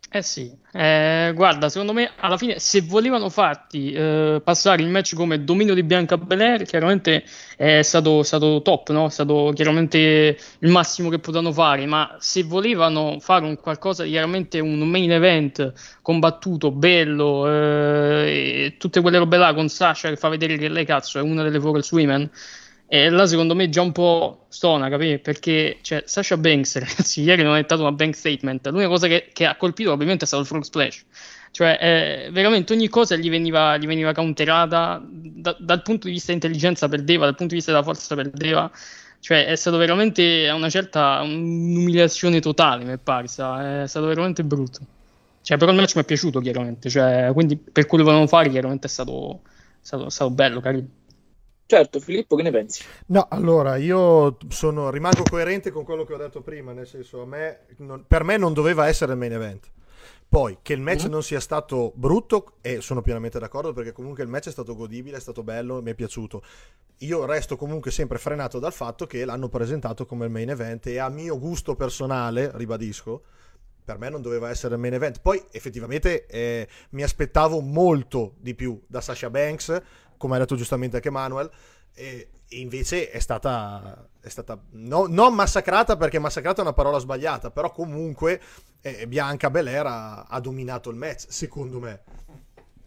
[0.10, 5.15] Eh sì, Eh, guarda, secondo me alla fine se volevano farti eh, passare il match
[5.15, 7.26] come dominio di Bianca Belair, chiaramente
[7.58, 9.08] è stato, stato top, no?
[9.08, 14.60] È stato chiaramente il massimo che potevano fare, ma se volevano fare un qualcosa chiaramente
[14.62, 20.30] un main event combattuto, bello, eh, e tutte quelle robe là con Sasha che fa
[20.30, 22.30] vedere che lei cazzo è una delle Forest Women,
[22.89, 25.19] E là secondo me già un po' stona, capì?
[25.19, 28.67] Perché cioè, Sasha Banks, ragazzi, ieri non è stato una bank statement.
[28.67, 31.06] L'unica cosa che, che ha colpito ovviamente è stato il frog splash.
[31.52, 31.78] Cioè,
[32.28, 36.88] eh, veramente ogni cosa gli veniva, gli veniva counterata da- dal punto di vista intelligenza
[36.88, 38.71] perdeva, dal punto di vista della forza perdeva.
[39.19, 43.84] Cioè, è stato veramente una certa un'umiliazione totale, mi è parsa.
[43.84, 44.80] È stato veramente brutto.
[45.41, 46.89] Cioè, però il match mi è piaciuto, chiaramente.
[46.89, 49.41] Cioè, quindi per quello che volevano fare, chiaramente è stato,
[49.82, 50.88] stato, stato bello, carino.
[51.67, 52.84] Certo, Filippo, che ne pensi?
[53.08, 57.25] No, allora io sono, rimango coerente con quello che ho detto prima, nel senso, a
[57.25, 59.71] me, non- per me non doveva essere il main event.
[60.30, 61.12] Poi, che il match Mhm.
[61.12, 65.17] non sia stato brutto, e sono pienamente d'accordo perché comunque il match è stato godibile,
[65.17, 66.41] è stato bello, mi è piaciuto.
[66.99, 70.97] Io resto comunque sempre frenato dal fatto che l'hanno presentato come il main event e
[70.99, 73.21] a mio gusto personale, ribadisco,
[73.86, 75.21] per me non doveva essere il main event.
[75.21, 79.82] Poi effettivamente eh, mi aspettavo molto di più da Sasha Banks,
[80.17, 81.49] come ha detto giustamente anche Manuel,
[81.93, 86.99] e, e invece è stata, è stata no- non massacrata perché massacrata è una parola
[86.99, 88.39] sbagliata, però comunque
[88.82, 92.01] eh, Bianca Belair ha, ha dominato il match, secondo me.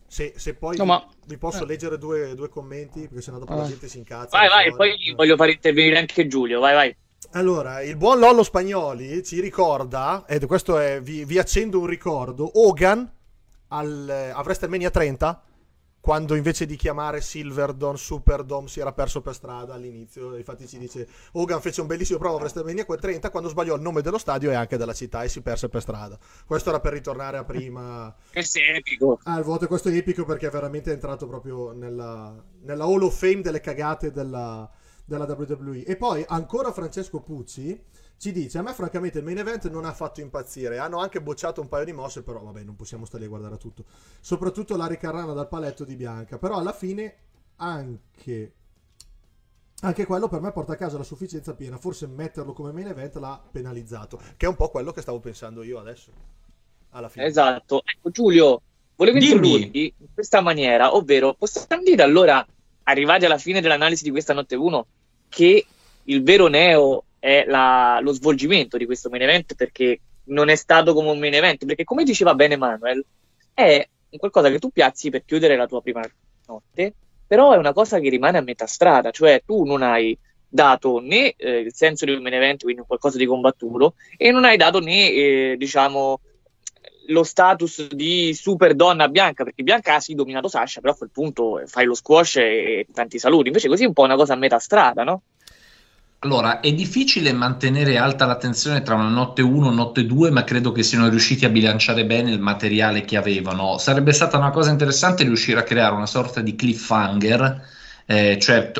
[0.06, 1.66] Se, se poi No, ma- vi posso eh.
[1.66, 3.66] leggere due, due commenti, perché sennò dopo la Ah.
[3.66, 4.36] gente si incazza.
[4.36, 6.96] Vai, vai, poi voglio fare intervenire anche Giulio, vai, vai.
[7.32, 12.50] Allora, il buon Lollo Spagnoli ci ricorda, ed questo è, vi, vi accendo un ricordo,
[12.60, 13.08] Hogan
[13.68, 15.42] al, eh, a WrestleMania 30,
[16.00, 21.06] quando invece di chiamare Silverdome, Superdome si era perso per strada all'inizio, infatti ci dice
[21.32, 24.54] Hogan fece un bellissimo prova a WrestleMania 30 quando sbagliò il nome dello stadio e
[24.54, 26.18] anche della città e si perse per strada.
[26.46, 28.14] Questo era per ritornare a prima...
[28.32, 29.18] Questo è epico.
[29.24, 33.16] Ah, il voto questo è epico perché è veramente entrato proprio nella, nella Hall of
[33.16, 34.68] Fame delle cagate della,
[35.04, 35.84] della WWE.
[35.84, 37.78] E poi ancora Francesco Pucci
[38.20, 40.76] ci dice: A me, francamente, il main event non ha fatto impazzire.
[40.76, 43.54] Hanno anche bocciato un paio di mosse, però vabbè, non possiamo stare lì a guardare
[43.54, 43.86] a tutto.
[44.20, 46.36] Soprattutto la ricarrana dal paletto di Bianca.
[46.36, 47.16] Però alla fine
[47.56, 48.52] anche.
[49.80, 51.78] Anche quello per me porta a casa la sufficienza piena.
[51.78, 54.20] Forse metterlo come main event l'ha penalizzato.
[54.36, 56.12] Che è un po' quello che stavo pensando io adesso.
[56.90, 57.24] Alla fine.
[57.24, 57.80] Esatto.
[57.86, 58.60] Ecco, Giulio,
[58.96, 62.46] volevo introdurti in questa maniera, ovvero possiamo dire allora,
[62.82, 64.86] arrivati alla fine dell'analisi di questa notte 1,
[65.30, 65.64] che
[66.04, 70.92] il vero neo è la- lo svolgimento di questo main event perché non è stato
[70.94, 73.04] come un main event, perché come diceva bene Manuel,
[73.54, 76.00] è qualcosa che tu piazzi per chiudere la tua prima
[76.46, 76.94] notte,
[77.26, 81.34] però è una cosa che rimane a metà strada, cioè tu non hai dato né
[81.36, 84.80] eh, il senso di un main event, quindi qualcosa di combattuto, e non hai dato
[84.80, 86.20] né, eh, diciamo,
[87.08, 91.10] lo status di super donna bianca, perché Bianca ha sì dominato Sasha, però a quel
[91.10, 93.48] punto fai lo squash e, e tanti saluti.
[93.48, 95.22] Invece così è un po' una cosa a metà strada, no?
[96.22, 100.44] Allora, è difficile mantenere alta la tensione tra una notte 1 e notte 2, ma
[100.44, 103.78] credo che siano riusciti a bilanciare bene il materiale che avevano.
[103.78, 107.62] Sarebbe stata una cosa interessante riuscire a creare una sorta di cliffhanger,
[108.04, 108.70] eh, cioè,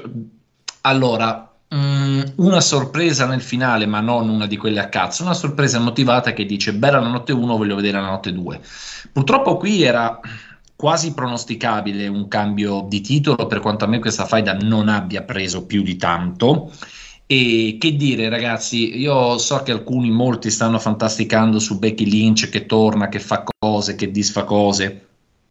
[0.83, 5.79] allora, mm, una sorpresa nel finale, ma non una di quelle a cazzo, una sorpresa
[5.79, 8.61] motivata che dice bella la notte 1, voglio vedere la notte 2.
[9.13, 10.21] Purtroppo qui era
[10.77, 15.65] quasi pronosticabile un cambio di titolo, per quanto a me questa faida non abbia preso
[15.65, 16.71] più di tanto.
[17.33, 22.67] E che dire, ragazzi, io so che alcuni, molti stanno fantasticando su Becky Lynch che
[22.67, 25.07] torna, che fa cose, che disfa cose.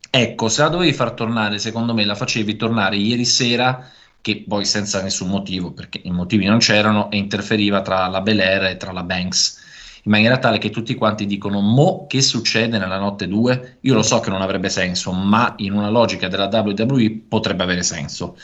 [0.09, 3.89] Ecco, se la dovevi far tornare, secondo me la facevi tornare ieri sera,
[4.19, 8.63] che poi senza nessun motivo, perché i motivi non c'erano, e interferiva tra la Belair
[8.65, 9.67] e tra la Banks.
[10.03, 14.01] In maniera tale che tutti quanti dicono mo che succede nella notte 2 io lo
[14.01, 18.37] so che non avrebbe senso ma in una logica della WWE potrebbe avere senso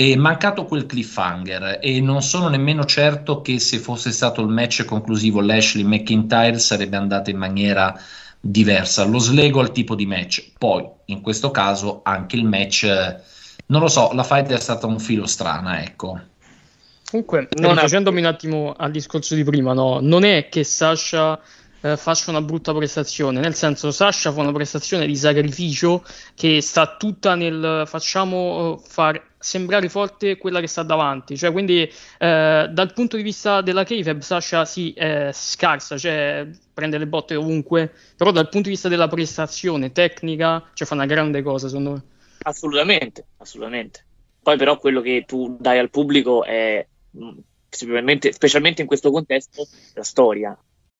[0.00, 4.84] è mancato quel cliffhanger e non sono nemmeno certo che se fosse stato il match
[4.84, 8.00] conclusivo Lashley McIntyre sarebbe andata in maniera
[8.38, 9.02] diversa.
[9.02, 10.52] Lo slego al tipo di match.
[10.56, 12.86] Poi in questo caso anche il match
[13.66, 16.20] non lo so la fight è stata un filo strana ecco.
[17.10, 19.98] Comunque, Non rifacendomi un attimo al discorso di prima, no?
[20.00, 21.40] non è che Sasha
[21.80, 26.04] eh, faccia una brutta prestazione, nel senso Sasha fa una prestazione di sacrificio
[26.36, 31.82] che sta tutta nel facciamo eh, far sembrare forte quella che sta davanti, cioè quindi
[31.82, 37.36] eh, dal punto di vista della Kayfab Sasha sì è scarsa, cioè prende le botte
[37.36, 41.90] ovunque, però dal punto di vista della prestazione tecnica, cioè fa una grande cosa secondo
[41.92, 42.02] me.
[42.42, 44.04] Assolutamente, assolutamente.
[44.42, 46.86] Poi però quello che tu dai al pubblico è,
[47.68, 50.58] specialmente, specialmente in questo contesto, la storia.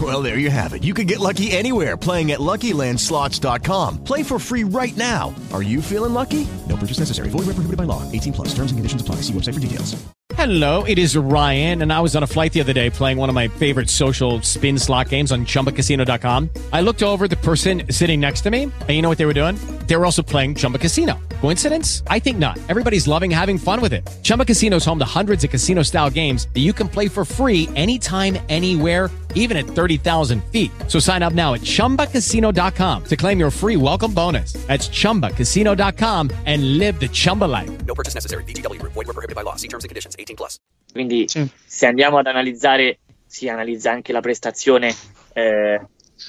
[0.00, 0.84] Well, there you have it.
[0.84, 4.04] You can get lucky anywhere playing at LuckyLandSlots.com.
[4.04, 5.34] Play for free right now.
[5.52, 6.46] Are you feeling lucky?
[6.68, 7.30] No purchase necessary.
[7.30, 8.02] Void where prohibited by law.
[8.12, 8.48] 18 plus.
[8.48, 9.16] Terms and conditions apply.
[9.22, 9.96] See website for details.
[10.34, 13.28] Hello, it is Ryan, and I was on a flight the other day playing one
[13.28, 16.50] of my favorite social spin slot games on ChumbaCasino.com.
[16.72, 19.34] I looked over the person sitting next to me, and you know what they were
[19.34, 19.56] doing?
[19.88, 21.18] They were also playing Chumba Casino.
[21.40, 22.04] Coincidence?
[22.06, 22.56] I think not.
[22.68, 24.08] Everybody's loving having fun with it.
[24.22, 27.68] Chumba Casino is home to hundreds of casino-style games that you can play for free
[27.74, 30.70] anytime, anywhere, even at 30,000 feet.
[30.86, 34.52] So sign up now at ChumbaCasino.com to claim your free welcome bonus.
[34.68, 37.70] That's ChumbaCasino.com and live the Chumba life.
[37.86, 38.44] No purchase necessary.
[38.44, 38.92] VGW Group.
[38.92, 39.56] Void were prohibited by law.
[39.56, 40.14] See terms and conditions.
[40.18, 40.60] 18 plus.
[40.92, 41.26] Quindi
[41.66, 44.94] se andiamo ad analizzare, si analizza anche la prestazione
[45.34, 45.80] eh,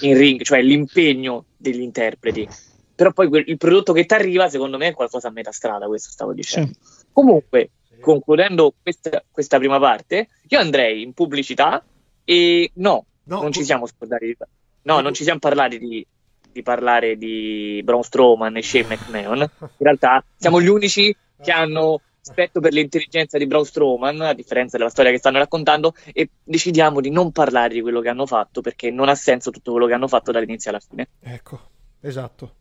[0.01, 2.47] in ring, cioè l'impegno degli interpreti.
[2.95, 5.87] Però poi quel- il prodotto che ti arriva, secondo me, è qualcosa a metà strada,
[5.87, 6.73] questo stavo dicendo.
[7.13, 7.71] Comunque,
[8.01, 11.83] concludendo questa, questa prima parte, io andrei in pubblicità
[12.29, 14.37] e no, non ci siamo scordati di
[14.83, 16.05] No, non ci siamo parlati di,
[16.51, 19.39] di parlare di Braun Strowman e Shane McMahon.
[19.39, 24.77] In realtà siamo gli unici che hanno rispetto per l'intelligenza di Braun Strowman, a differenza
[24.77, 28.61] della storia che stanno raccontando, e decidiamo di non parlare di quello che hanno fatto
[28.61, 31.07] perché non ha senso tutto quello che hanno fatto dall'inizio alla fine.
[31.21, 31.59] Ecco,
[31.99, 32.55] esatto,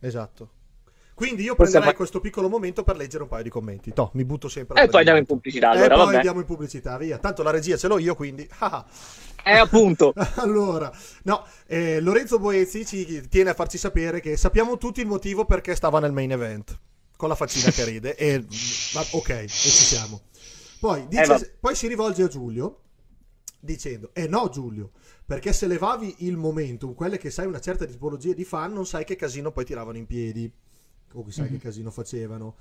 [0.00, 0.48] esatto.
[1.14, 3.92] Quindi io Forse prenderei fa- questo piccolo momento per leggere un paio di commenti.
[3.92, 4.76] Toh, mi butto sempre.
[4.76, 6.16] E per poi andiamo in pubblicità, E allora, poi vabbè.
[6.16, 7.18] andiamo in pubblicità, via.
[7.18, 8.48] Tanto la regia ce l'ho io, quindi.
[8.60, 8.84] ah.
[9.44, 10.12] Eh, appunto.
[10.36, 10.90] allora,
[11.24, 15.74] no, eh, Lorenzo Boezzi ci tiene a farci sapere che sappiamo tutti il motivo perché
[15.74, 16.78] stava nel main event.
[17.16, 18.16] Con la faccina che ride.
[18.16, 18.38] E,
[18.94, 20.22] ma, ok, e ci siamo.
[20.80, 22.78] Poi, dice- Eh, poi si rivolge a Giulio
[23.60, 24.90] dicendo: Eh no, Giulio,
[25.24, 29.04] perché se levavi il momentum, quelle che sai una certa tipologia di fan, non sai
[29.04, 30.50] che casino poi tiravano in piedi,
[31.14, 32.56] o chissà che casino facevano.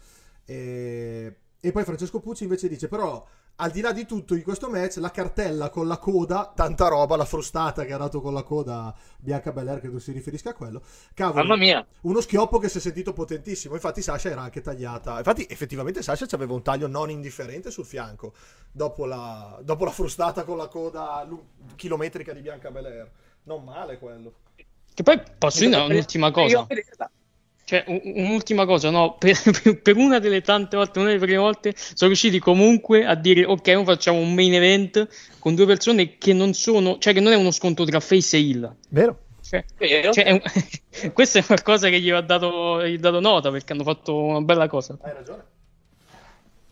[0.45, 3.25] E, e poi Francesco Pucci invece dice: Però
[3.57, 7.15] al di là di tutto, in questo match, la cartella con la coda, tanta roba,
[7.15, 10.81] la frustata che ha dato con la coda Bianca Belair, credo si riferisca a quello.
[11.13, 11.85] Cavolo, Mamma mia.
[12.01, 13.75] uno schioppo che si è sentito potentissimo.
[13.75, 15.17] Infatti, Sasha era anche tagliata.
[15.17, 18.33] Infatti, effettivamente, Sasha aveva un taglio non indifferente sul fianco
[18.71, 21.27] dopo la, dopo la frustata con la coda
[21.75, 23.11] chilometrica di Bianca Belair.
[23.43, 24.33] Non male quello.
[24.93, 26.65] Che poi posso dire un'ultima cosa.
[27.71, 29.15] Cioè, un- un'ultima cosa, no?
[29.17, 33.45] Per, per- una delle tante volte, una delle prime volte, sono riusciti comunque a dire:
[33.45, 35.07] Ok, noi facciamo un main event
[35.39, 38.39] con due persone che non sono, cioè, che non è uno scontro tra face e
[38.41, 38.75] Hill.
[38.89, 39.19] Vero?
[39.41, 40.11] Cioè, Vero.
[40.11, 40.41] cioè, è un-
[41.33, 44.67] è qualcosa che gli ho dato, gli ho dato nota perché hanno fatto una bella
[44.67, 44.97] cosa.
[45.01, 45.43] Hai ragione.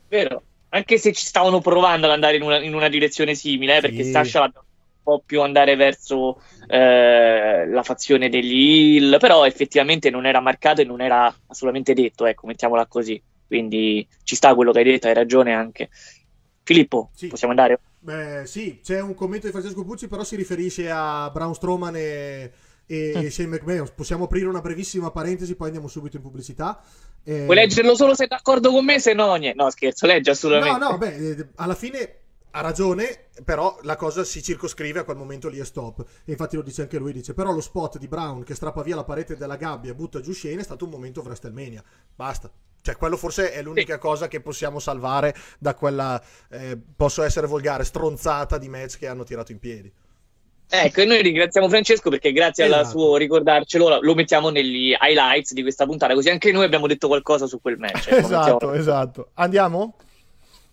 [0.10, 0.43] Vero.
[0.72, 4.04] Anche se ci stavano provando ad andare in una, in una direzione simile, eh, perché
[4.04, 4.12] Sì.
[4.12, 4.62] Sasha l'ha un
[5.02, 10.86] po' più andare verso eh, la fazione degli Hill, però effettivamente non era marcato e
[10.86, 13.22] non era assolutamente detto, ecco, mettiamola così.
[13.47, 15.89] Quindi ci sta quello che hai detto, hai ragione anche.
[16.64, 17.80] Filippo, possiamo andare?
[17.97, 22.52] Beh, sì, c'è un commento di Francesco Pucci, però si riferisce a Braun Strowman e,
[22.86, 23.89] e, e Shane McMahon.
[23.95, 26.80] Possiamo aprire una brevissima parentesi, poi andiamo subito in pubblicità.
[27.24, 29.62] Eh, Vuoi leggerlo solo se è d'accordo con me, se no niente.
[29.62, 30.78] No, scherzo, leggi assolutamente.
[30.78, 32.18] No, no, beh, eh, alla fine
[32.52, 36.04] ha ragione, però la cosa si circoscrive a quel momento lì e stop.
[36.26, 38.95] E infatti lo dice anche lui, dice, però lo spot di Brown che strappa via
[38.95, 41.84] la parete della gabbia e butta giù Shane è stato un momento WrestleMania.
[42.16, 42.52] Basta.
[42.82, 47.84] Cioè, quello forse è l'unica cosa che possiamo salvare da quella, eh, posso essere volgare,
[47.84, 49.91] stronzata di match che hanno tirato in piedi.
[50.72, 52.89] Ecco, e noi ringraziamo Francesco perché grazie al Esatto.
[52.89, 57.08] suo ricordarcelo lo- lo mettiamo negli highlights di questa puntata, così anche noi abbiamo detto
[57.08, 58.08] qualcosa su quel match.
[58.08, 59.30] ecco, esatto, mettiamo- esatto.
[59.34, 59.95] Andiamo?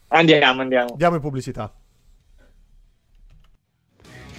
[0.09, 0.91] Andiamo, andiamo.
[0.91, 1.73] Andiamo in pubblicità.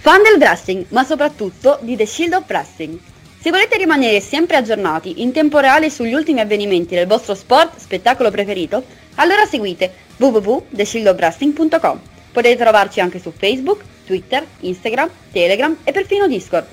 [0.00, 2.98] Fan del wrestling, ma soprattutto di The Shield of Wrestling.
[3.40, 8.30] Se volete rimanere sempre aggiornati in tempo reale sugli ultimi avvenimenti del vostro sport, spettacolo
[8.30, 8.82] preferito,
[9.16, 12.00] allora seguite www.theshieldofwrestling.com.
[12.32, 16.66] Potete trovarci anche su Facebook, Twitter, Instagram, Telegram e perfino Discord.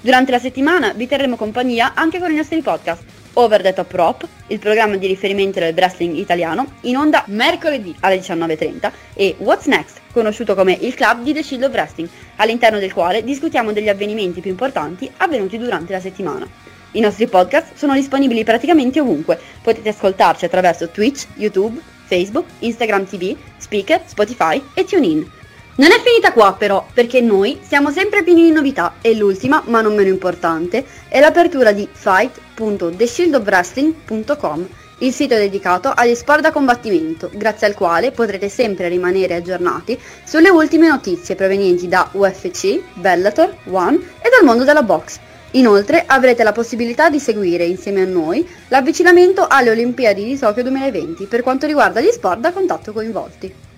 [0.00, 3.02] Durante la settimana vi terremo compagnia anche con i nostri podcast
[3.34, 8.18] Over the Top Rope, il programma di riferimento del wrestling italiano, in onda mercoledì alle
[8.18, 12.92] 19.30 e What's Next, conosciuto come il club di The Shield of Wrestling, all'interno del
[12.92, 16.46] quale discutiamo degli avvenimenti più importanti avvenuti durante la settimana.
[16.92, 23.34] I nostri podcast sono disponibili praticamente ovunque, potete ascoltarci attraverso Twitch, YouTube, Facebook, Instagram TV,
[23.56, 25.40] Speaker, Spotify e TuneIn.
[25.74, 29.80] Non è finita qua però, perché noi siamo sempre pieni di novità e l'ultima, ma
[29.80, 34.68] non meno importante, è l'apertura di fight.theshieldofwrestling.com,
[34.98, 40.50] il sito dedicato agli sport da combattimento, grazie al quale potrete sempre rimanere aggiornati sulle
[40.50, 45.20] ultime notizie provenienti da UFC, Bellator, One e dal mondo della box.
[45.52, 51.24] Inoltre avrete la possibilità di seguire insieme a noi l'avvicinamento alle Olimpiadi di Tokyo 2020
[51.24, 53.71] per quanto riguarda gli sport da contatto coinvolti.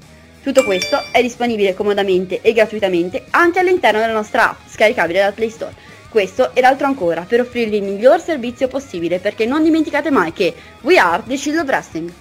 [0.45, 5.49] Tutto questo è disponibile comodamente e gratuitamente anche all'interno della nostra app, scaricabile dal Play
[5.49, 5.75] Store.
[6.11, 10.55] Questo ed altro ancora per offrirvi il miglior servizio possibile perché non dimenticate mai che
[10.83, 12.13] we are the Shield of Wrestling.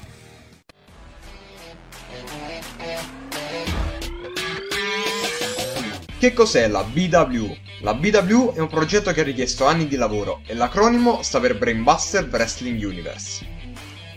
[6.17, 7.53] Che cos'è la BW?
[7.81, 11.57] La BW è un progetto che ha richiesto anni di lavoro e l'acronimo sta per
[11.57, 13.52] Brainbuster Wrestling Universe.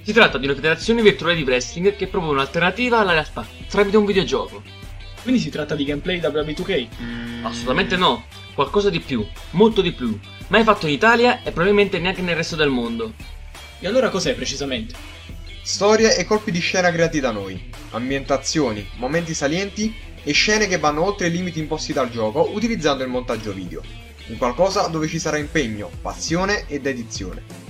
[0.07, 4.05] Si tratta di una federazione virtuale di wrestling che propone un'alternativa alla realtà tramite un
[4.05, 4.63] videogioco.
[5.21, 6.87] Quindi si tratta di gameplay WB2K?
[7.43, 12.23] Assolutamente no, qualcosa di più, molto di più, mai fatto in Italia e probabilmente neanche
[12.23, 13.15] nel resto del mondo.
[13.81, 14.95] E allora cos'è precisamente?
[15.63, 19.93] Storie e colpi di scena creati da noi, ambientazioni, momenti salienti
[20.23, 23.83] e scene che vanno oltre i limiti imposti dal gioco utilizzando il montaggio video.
[24.29, 27.66] Un qualcosa dove ci sarà impegno, passione e dedizione.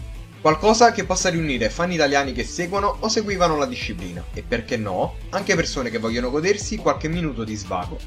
[0.46, 5.16] Qualcosa che possa riunire fan italiani che seguono o seguivano la disciplina e perché no,
[5.30, 7.98] anche persone che vogliono godersi qualche minuto di svago.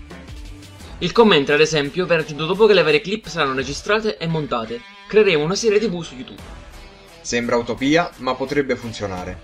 [0.99, 4.79] Il commento, ad esempio, verrà aggiunto dopo che le varie clip saranno registrate e montate.
[5.09, 6.41] Creeremo una serie TV su YouTube.
[7.19, 9.41] Sembra utopia, ma potrebbe funzionare.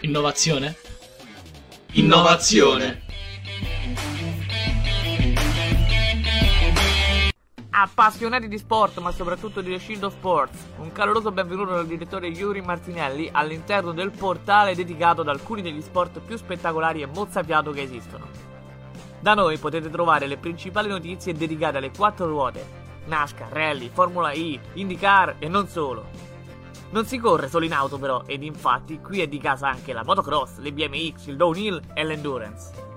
[0.00, 0.76] Innovazione?
[1.92, 3.02] Innovazione.
[7.74, 12.26] Appassionati di sport, ma soprattutto di The Shield of Sports, un caloroso benvenuto dal direttore
[12.26, 17.80] Yuri Martinelli all'interno del portale dedicato ad alcuni degli sport più spettacolari e mozzafiato che
[17.80, 18.28] esistono.
[19.20, 22.62] Da noi potete trovare le principali notizie dedicate alle quattro ruote,
[23.06, 26.10] NASCAR, Rally, Formula E, IndyCar e non solo.
[26.90, 30.04] Non si corre solo in auto però, ed infatti qui è di casa anche la
[30.04, 32.91] motocross, le BMX, il downhill e l'endurance.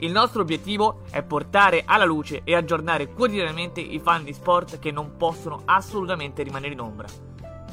[0.00, 4.90] Il nostro obiettivo è portare alla luce e aggiornare quotidianamente i fan di sport che
[4.90, 7.06] non possono assolutamente rimanere in ombra.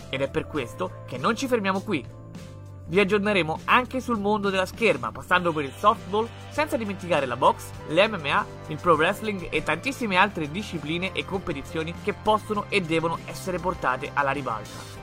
[0.09, 2.05] Ed è per questo che non ci fermiamo qui.
[2.85, 7.71] Vi aggiorneremo anche sul mondo della scherma, passando per il softball, senza dimenticare la box,
[7.89, 13.59] l'MMA, il pro wrestling e tantissime altre discipline e competizioni che possono e devono essere
[13.59, 15.02] portate alla ribalta.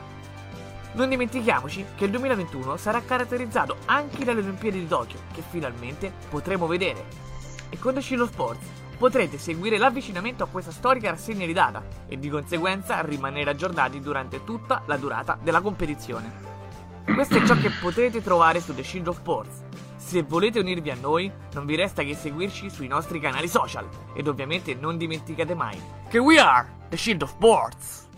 [0.92, 6.66] Non dimentichiamoci che il 2021 sarà caratterizzato anche dalle Olimpiadi di Tokyo, che finalmente potremo
[6.66, 7.04] vedere.
[7.68, 8.66] E con of Sports
[8.98, 14.42] potrete seguire l'avvicinamento a questa storica rassegna di data e di conseguenza rimanere aggiornati durante
[14.42, 16.48] tutta la durata della competizione.
[17.04, 19.62] Questo è ciò che potete trovare su The Shield of Sports.
[19.96, 23.88] Se volete unirvi a noi, non vi resta che seguirci sui nostri canali social.
[24.12, 28.08] Ed ovviamente non dimenticate mai che we are The Shield of Sports.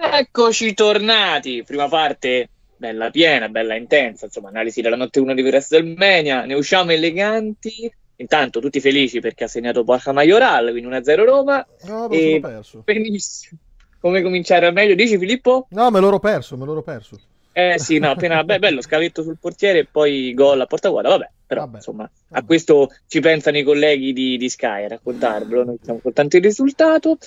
[0.00, 1.64] Eccoci tornati.
[1.64, 6.44] Prima parte bella piena, bella intensa, insomma, analisi della notte 1 di WrestleMania.
[6.44, 7.92] Ne usciamo eleganti.
[8.20, 11.66] Intanto tutti felici perché ha segnato Borja Majoral, quindi 1-0 Roma.
[11.84, 12.82] No, ma e perso.
[12.84, 13.60] benissimo.
[14.00, 14.94] Come cominciare al meglio?
[14.94, 15.66] Dici Filippo?
[15.70, 17.20] No, me l'ho perso, me l'ho perso.
[17.52, 21.08] Eh sì, no, appena beh, bello, scavetto sul portiere e poi gol a porta vuota,
[21.08, 25.78] vabbè, però insomma, a questo ci pensano i colleghi di, di Sky a raccontarvelo, noi
[25.82, 27.18] siamo contenti del risultato.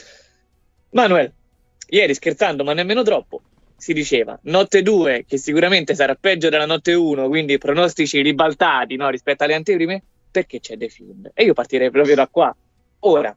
[0.91, 1.34] Manuel,
[1.92, 3.42] ieri scherzando, ma nemmeno troppo,
[3.76, 9.10] si diceva notte 2, che sicuramente sarà peggio della notte 1, quindi pronostici ribaltati no,
[9.10, 11.32] rispetto alle anteprime, perché c'è The Fiend.
[11.34, 12.56] E io partirei proprio da qua.
[13.00, 13.36] Ora,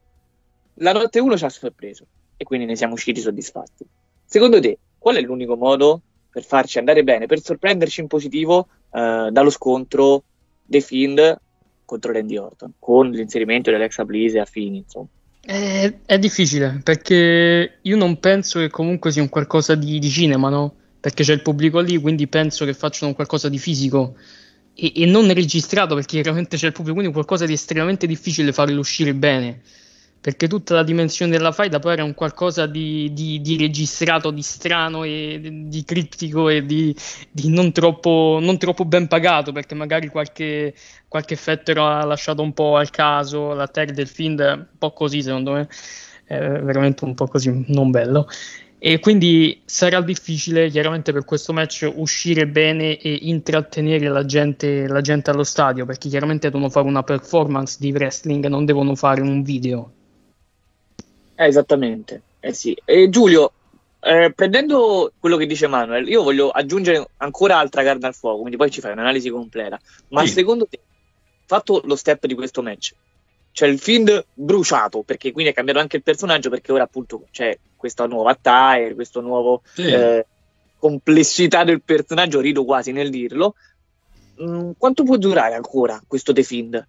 [0.74, 3.86] la notte 1 ci ha sorpreso e quindi ne siamo usciti soddisfatti.
[4.24, 9.28] Secondo te, qual è l'unico modo per farci andare bene, per sorprenderci in positivo eh,
[9.30, 10.24] dallo scontro
[10.64, 11.40] The Fiend
[11.84, 15.06] contro Randy Orton, con l'inserimento dell'Exa Bliss e affini, insomma?
[15.46, 20.48] È, è difficile perché io non penso che comunque sia un qualcosa di, di cinema,
[20.48, 20.74] no?
[20.98, 24.16] Perché c'è il pubblico lì, quindi penso che facciano un qualcosa di fisico
[24.74, 28.80] e, e non registrato perché chiaramente c'è il pubblico, quindi qualcosa di estremamente difficile farlo
[28.80, 29.60] uscire bene.
[30.24, 34.40] Perché tutta la dimensione della faida poi era un qualcosa di, di, di registrato, di
[34.40, 36.96] strano e di, di criptico e di,
[37.48, 40.74] non, troppo, non troppo ben pagato perché magari qualche,
[41.08, 45.20] qualche effetto era lasciato un po' al caso, la tag del film un po' così
[45.20, 45.68] secondo me,
[46.24, 48.26] è veramente un po' così, non bello.
[48.78, 55.02] E quindi sarà difficile chiaramente per questo match uscire bene e intrattenere la gente, la
[55.02, 59.42] gente allo stadio perché chiaramente devono fare una performance di wrestling, non devono fare un
[59.42, 59.92] video.
[61.36, 62.76] Eh, esattamente, eh sì.
[62.84, 63.52] E Giulio,
[64.00, 68.56] eh, prendendo quello che dice Manuel, io voglio aggiungere ancora altra carne al fuoco, quindi
[68.56, 69.80] poi ci fai un'analisi completa.
[70.08, 70.32] Ma Sì.
[70.32, 70.80] secondo te,
[71.46, 72.94] fatto lo step di questo match,
[73.52, 77.56] c'è il Fiend bruciato, perché quindi è cambiato anche il personaggio, perché ora appunto c'è
[77.76, 79.88] questa nuova attire, questo nuovo Sì.
[79.88, 80.26] eh,
[80.78, 83.54] complessità del personaggio, rido quasi nel dirlo.
[84.42, 86.88] Mm, quanto può durare ancora questo The Fiend?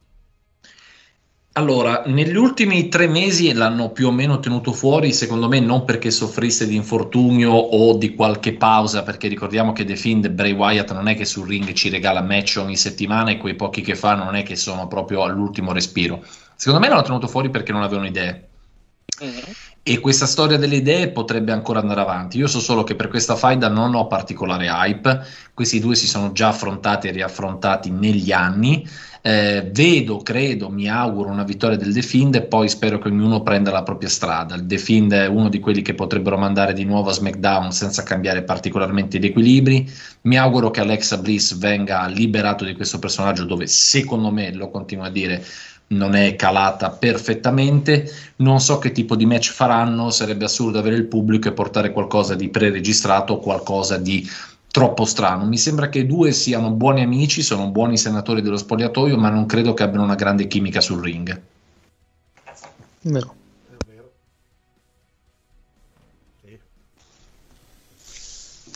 [1.57, 6.11] Allora, negli ultimi tre mesi l'hanno più o meno tenuto fuori, secondo me non perché
[6.11, 11.07] soffrisse di infortunio o di qualche pausa, perché ricordiamo che The Fiend Bray Wyatt non
[11.07, 14.35] è che sul ring ci regala match ogni settimana e quei pochi che fa non
[14.35, 16.25] è che sono proprio all'ultimo respiro.
[16.57, 18.47] Secondo me l'hanno tenuto fuori perché non avevano idee.
[19.87, 22.39] E questa storia delle idee potrebbe ancora andare avanti.
[22.39, 25.23] Io so solo che per questa faida non ho particolare hype.
[25.53, 28.83] Questi due si sono già affrontati e riaffrontati negli anni.
[29.21, 33.43] Eh, vedo, credo, mi auguro una vittoria del The Fiend e poi spero che ognuno
[33.43, 34.55] prenda la propria strada.
[34.55, 38.01] Il The Fiend è uno di quelli che potrebbero mandare di nuovo a SmackDown senza
[38.01, 39.87] cambiare particolarmente gli equilibri.
[40.21, 45.05] Mi auguro che Alexa Bliss venga liberato di questo personaggio dove secondo me, lo continuo
[45.05, 45.45] a dire,
[45.87, 48.09] non è calata perfettamente.
[48.37, 50.09] Non so che tipo di match faranno.
[50.09, 54.27] Sarebbe assurdo avere il pubblico e portare qualcosa di preregistrato o qualcosa di
[54.71, 55.45] troppo strano.
[55.45, 59.45] Mi sembra che i due siano buoni amici, sono buoni senatori dello spogliatoio, ma non
[59.45, 61.41] credo che abbiano una grande chimica sul ring.
[63.01, 63.35] Vero.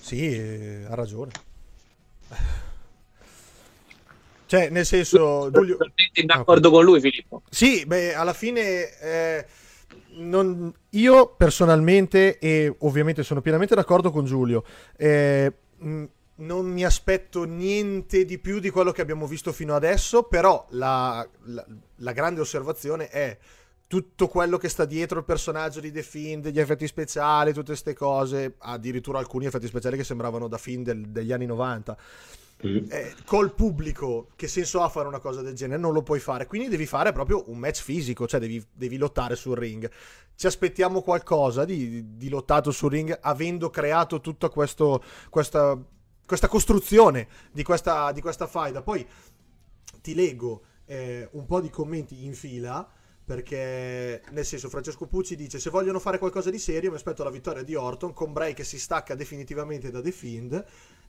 [0.02, 1.32] Sì, eh, ha ragione.
[4.50, 5.78] Cioè, nel senso, Giulio...
[5.78, 7.44] Totalmente d'accordo con lui, Filippo.
[7.52, 9.46] Sì, beh, alla fine eh,
[10.16, 14.64] non- io personalmente, e ovviamente sono pienamente d'accordo con Giulio,
[14.98, 16.04] eh, mh,
[16.38, 21.24] non mi aspetto niente di più di quello che abbiamo visto fino adesso, però la,
[21.44, 21.66] la-
[21.98, 23.38] la grande osservazione è
[23.86, 27.94] tutto quello che sta dietro il personaggio di The Fiend, gli effetti speciali, tutte queste
[27.94, 31.96] cose, addirittura alcuni effetti speciali che sembravano da film del- degli anni 90
[32.62, 35.80] eh, col pubblico che senso ha fare una cosa del genere?
[35.80, 36.46] Non lo puoi fare.
[36.46, 39.90] Quindi devi fare proprio un match fisico cioè devi, devi lottare sul ring.
[40.36, 45.00] Ci aspettiamo qualcosa di, di lottato sul ring avendo creato tutta questa,
[45.30, 48.82] questa costruzione di questa, di questa faida?
[48.82, 49.06] Poi
[50.02, 52.90] ti leggo eh, un po' di commenti in fila
[53.24, 57.30] perché nel senso Francesco Pucci dice se vogliono fare qualcosa di serio mi aspetto la
[57.30, 60.66] vittoria di Orton con Bray che si stacca definitivamente da The Fiend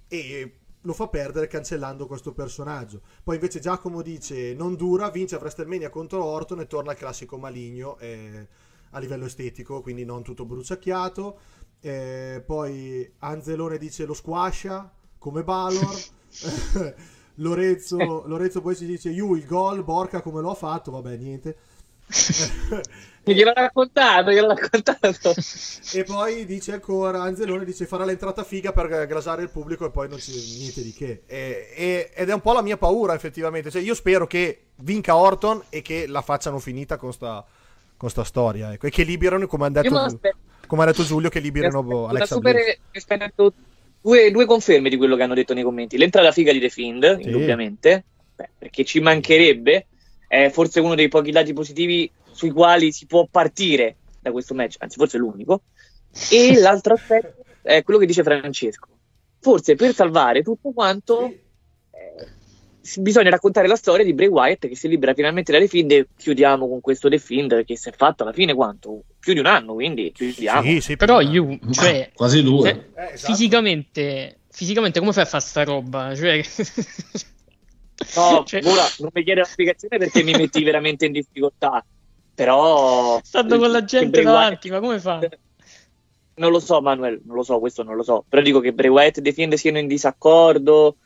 [0.07, 3.03] e lo fa perdere cancellando questo personaggio.
[3.23, 7.39] Poi invece Giacomo dice non dura, vince a WrestleMania contro Orton e torna al classico
[7.39, 8.47] maligno eh,
[8.91, 11.39] a livello estetico, quindi non tutto bruciacchiato.
[11.81, 15.97] Eh, poi Anzelone dice lo squascia come Balor.
[17.41, 21.57] Lorenzo, Lorenzo poi ci dice Yu il gol, Borca come l'ho fatto, vabbè niente.
[23.23, 25.35] Gliel'ho raccontato, gliel'ho raccontato.
[25.95, 30.09] e poi dice ancora Anzelone dice farà l'entrata figa per grasare il pubblico e poi
[30.09, 33.71] non c'è niente di che E- e- ed è un po' la mia paura effettivamente
[33.71, 37.45] cioè io spero che vinca Orton e che la facciano finita con sta,
[37.97, 38.87] con sta storia ecco.
[38.87, 42.39] e che liberano come ha Io me detto, come ha detto Giulio che liberano Alexa
[42.39, 43.53] Bliss esperto-
[44.01, 45.99] due, due conferme di quello che hanno detto nei commenti.
[45.99, 47.27] L'entrata figa di The Fiend, Sì.
[47.27, 48.05] indubbiamente,
[48.35, 49.87] Beh, perché ci mancherebbe.
[50.31, 54.77] È forse uno dei pochi lati positivi sui quali si può partire da questo match,
[54.79, 55.63] anzi forse l'unico.
[56.31, 58.87] E l'altro aspetto è quello che dice Francesco.
[59.41, 61.41] Forse per salvare tutto quanto eh,
[62.99, 66.69] bisogna raccontare la storia di Bray Wyatt che si libera finalmente dalle Fiend e chiudiamo
[66.69, 69.03] con questo The Fiend che si è fatto alla fine quanto?
[69.19, 70.63] Più di un anno, quindi chiudiamo.
[70.97, 72.69] Però io, cioè, quasi due.
[72.69, 73.33] cioè, Eh, esatto.
[73.33, 76.15] fisicamente, fisicamente come fai a fare sta roba?
[76.15, 76.41] Cioè,
[78.17, 81.85] No, Cioè- ora non mi chiede la spiegazione perché mi metti veramente in difficoltà.
[82.35, 83.21] Però.
[83.23, 85.19] stando con la gente davanti, ma come fa?
[85.19, 85.39] Wyatt-
[86.37, 88.25] Non lo so, Manuel, non lo so, questo non lo so.
[88.27, 90.97] Però dico che Bray Wyatt e The Fiend siano in disaccordo.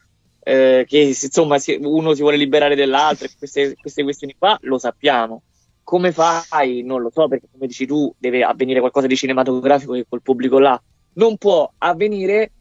[0.46, 3.26] eh, che insomma uno si vuole liberare dell'altro.
[3.38, 5.42] Queste, queste questioni qua lo sappiamo.
[5.82, 6.82] Come fai?
[6.82, 10.58] Non lo so, perché come dici tu, deve avvenire qualcosa di cinematografico che col pubblico
[10.58, 10.80] là
[11.14, 12.52] non può avvenire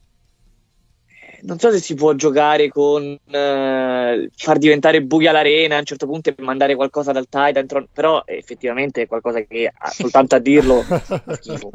[1.45, 6.05] non so se si può giocare con eh, far diventare buia l'arena a un certo
[6.05, 10.83] punto e mandare qualcosa dal Titan, però effettivamente è qualcosa che ha- soltanto a dirlo
[11.39, 11.69] schifo.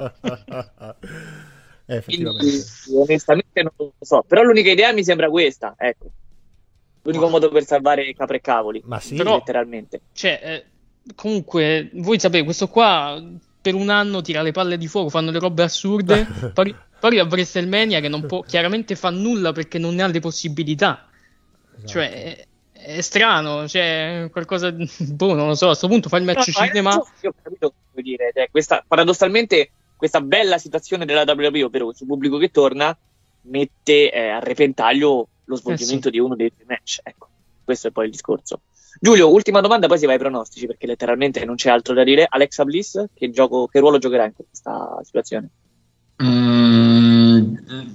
[1.87, 2.65] Eh, effettivamente Quindi,
[2.95, 6.11] onestamente non lo so, però l'unica idea mi sembra questa, ecco.
[7.03, 10.01] L'unico modo per salvare capre e cavoli, ma sì, Però- letteralmente.
[10.13, 10.65] Cioè, eh,
[11.15, 13.23] comunque, voi sapete, questo qua
[13.61, 17.25] per un anno tira le palle di fuoco, fanno le robe assurde, poi, poi a
[17.25, 21.09] WrestleMania che non può, chiaramente fa nulla perché non ne ha le possibilità.
[21.85, 26.17] Cioè, è, è strano, cioè, qualcosa, di- boh, non lo so, a questo punto fa
[26.17, 26.91] il match No, no, cinema...
[26.91, 31.65] adesso Io ho capito cosa vuoi dire, cioè, questa, paradossalmente questa bella situazione della WWE,
[31.65, 32.97] ovvero questo pubblico che torna,
[33.43, 37.01] mette eh, a repentaglio lo svolgimento di uno dei due match.
[37.03, 37.29] Ecco,
[37.65, 38.61] questo è poi il discorso.
[39.01, 42.27] Giulio, ultima domanda, poi si va ai pronostici, perché letteralmente non c'è altro da dire.
[42.29, 45.49] Alexa Bliss, che, gioco, che ruolo giocherà in questa situazione?
[46.23, 46.68] Mm,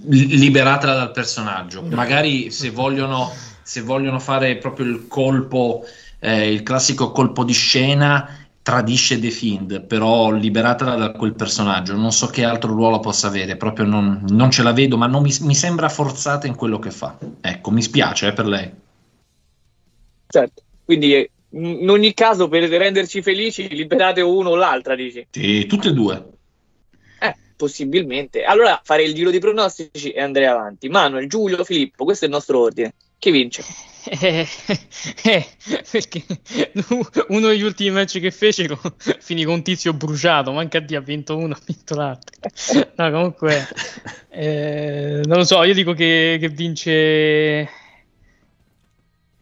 [0.06, 1.82] liberatela dal personaggio.
[1.84, 3.32] Magari se vogliono,
[3.62, 5.86] se vogliono fare proprio il colpo
[6.24, 11.98] eh, il classico colpo di scena tradisce The Fiend, però liberata da quel personaggio.
[11.98, 15.22] Non so che altro ruolo possa avere, proprio non, non ce la vedo, ma non
[15.22, 17.18] mi, mi sembra forzata in quello che fa.
[17.42, 18.72] Ecco, mi spiace eh, per lei.
[20.28, 25.28] Certo, quindi in ogni caso per renderci felici liberate uno o l'altra, dici?
[25.30, 26.26] Sì, tutte e due.
[27.54, 28.44] Eh, possibilmente.
[28.44, 30.90] Allora farei il giro di pronostici e andrei avanti.
[30.90, 32.94] Manuel, Giulio, Filippo, questo è il nostro ordine.
[33.20, 33.64] Chi vince?
[34.06, 34.46] Eh,
[35.24, 35.46] eh,
[35.90, 36.26] perché
[37.30, 38.78] uno degli ultimi match che fecero
[39.22, 42.36] finì con un tizio bruciato, manca di ha vinto uno, ha vinto l'altro.
[42.98, 43.66] No, comunque,
[44.30, 47.70] eh, non lo so, io dico che, che vince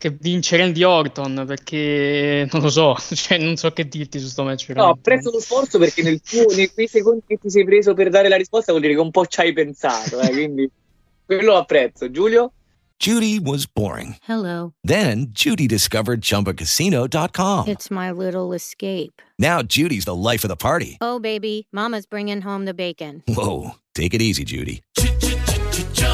[0.02, 4.44] che vince Randy Orton perché non lo so, cioè non so che dirti su sto
[4.44, 4.70] match.
[4.70, 8.10] No, apprezzo lo sforzo perché nel tuo, nei quei secondi che ti sei preso per
[8.10, 10.68] dare la risposta vuol dire che un po' ci hai pensato, eh, quindi
[11.24, 12.10] quello lo apprezzo.
[12.10, 12.52] Giulio?
[12.98, 14.16] Judy was boring.
[14.24, 14.74] Hello.
[14.84, 17.68] Then Judy discovered ChumbaCasino.com.
[17.68, 19.22] It's my little escape.
[19.38, 20.98] Now Judy's the life of the party.
[21.00, 23.24] Oh, baby, Mama's bringing home the bacon.
[23.28, 24.82] Whoa, take it easy, Judy.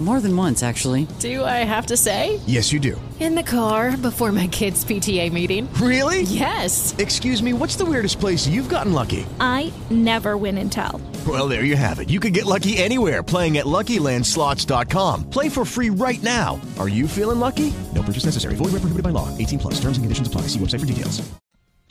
[0.00, 1.08] More than once, actually.
[1.18, 2.38] Do I have to say?
[2.46, 3.00] Yes, you do.
[3.18, 5.68] In the car before my kids' PTA meeting.
[5.74, 6.22] Really?
[6.22, 6.94] Yes.
[6.98, 9.26] Excuse me, what's the weirdest place you've gotten lucky?
[9.40, 11.00] I never win and tell.
[11.26, 12.10] Well, there you have it.
[12.10, 15.30] You can get lucky anywhere playing at LuckyLandSlots.com.
[15.30, 16.60] Play for free right now.
[16.78, 17.74] Are you feeling lucky?
[17.92, 18.54] No purchase necessary.
[18.54, 19.36] Void where prohibited by law.
[19.36, 19.74] 18 plus.
[19.80, 20.42] Terms and conditions apply.
[20.42, 21.20] See website for details.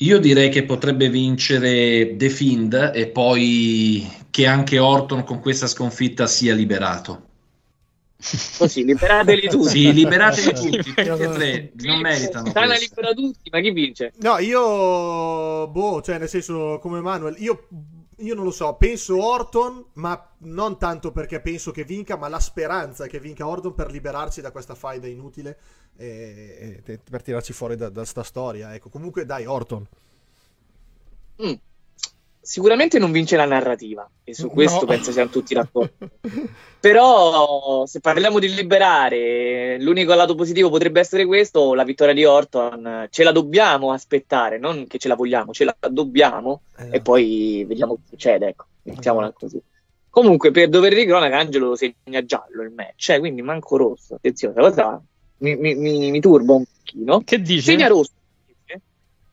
[0.02, 6.28] Io direi che potrebbe vincere The Fiend e poi che anche Orton con questa sconfitta
[6.28, 7.27] sia liberato.
[8.58, 9.70] Così, liberateli tutti.
[9.70, 12.52] Sì, liberateli tutti, tutti e tre, non meritano.
[12.52, 12.78] Questo.
[12.80, 14.14] libera tutti, ma chi vince?
[14.18, 17.68] No, io, boh, cioè nel senso come Manuel, io,
[18.18, 22.40] io non lo so, penso Orton, ma non tanto perché penso che vinca, ma la
[22.40, 25.58] speranza che vinca Orton per liberarsi da questa faida inutile
[25.96, 28.74] e, e per tirarci fuori da, da sta storia.
[28.74, 29.86] Ecco, comunque dai, Orton.
[31.44, 31.54] Mm.
[32.48, 34.86] Sicuramente non vince la narrativa, e su questo No.
[34.86, 35.92] penso siamo tutti d'accordo.
[36.80, 43.08] Però, se parliamo di liberare, l'unico lato positivo potrebbe essere questo: la vittoria di Orton.
[43.10, 47.96] Ce la dobbiamo aspettare, non che ce la vogliamo, ce la dobbiamo, e poi vediamo
[47.96, 48.48] che succede.
[48.48, 49.62] Ecco, mettiamola così.
[50.10, 54.16] Comunque, per dovere di cronaca, Angelo lo segna giallo il match, eh, quindi manco rosso.
[54.16, 55.02] Attenzione, la cosa
[55.40, 57.22] mi, mi, mi, mi turba un pochino.
[57.26, 57.60] Che dici?
[57.62, 58.12] Segna rosso,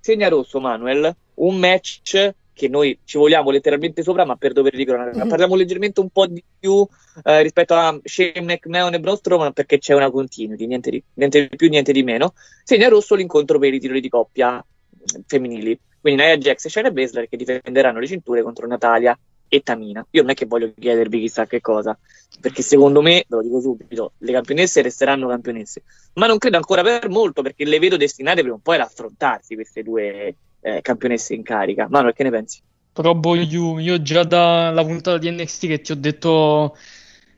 [0.01, 1.15] segna rosso, Manuel.
[1.35, 5.26] Un match che noi ci vogliamo letteralmente sopra, ma per dovere di cronaca.
[5.26, 6.86] Parliamo leggermente un po' di più
[7.24, 11.48] eh, rispetto a Shane McMahon e Braun Strowman perché c'è una continuity, niente di, niente
[11.48, 12.32] di più, niente di meno.
[12.62, 15.78] Segna rosso l'incontro per i titoli di coppia eh, femminili.
[16.00, 20.07] Quindi Nia Jax e Shayna Baszler che difenderanno le cinture contro Natalia e Tamina.
[20.11, 21.96] Io non è che voglio chiedervi chissà che cosa,
[22.40, 25.82] perché secondo me, ve lo dico subito, le campionesse resteranno campionesse,
[26.14, 29.55] ma non credo ancora per molto perché le vedo destinate prima o poi ad affrontarsi
[29.55, 30.34] queste due
[30.65, 31.87] eh, campionesse in carica.
[31.91, 32.61] Manuel, che ne pensi?
[32.93, 36.77] Però voglio, io già dalla puntata di NXT che ti ho detto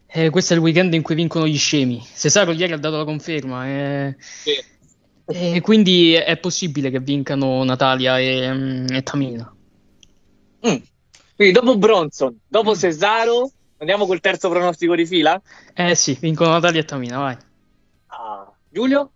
[0.07, 2.01] eh, questo è il weekend in cui vincono gli scemi.
[2.15, 4.17] Cesaro ieri ha dato la conferma eh,
[5.27, 9.55] e quindi è possibile che vincano Natalia e, mm, e Tamina.
[10.67, 10.77] Mm.
[11.35, 15.41] Quindi dopo Bronson, dopo Cesaro, andiamo col terzo pronostico di fila?
[15.75, 17.37] Eh sì, vincono Natalia e Tamina, vai.
[18.07, 19.11] Ah, Giulio?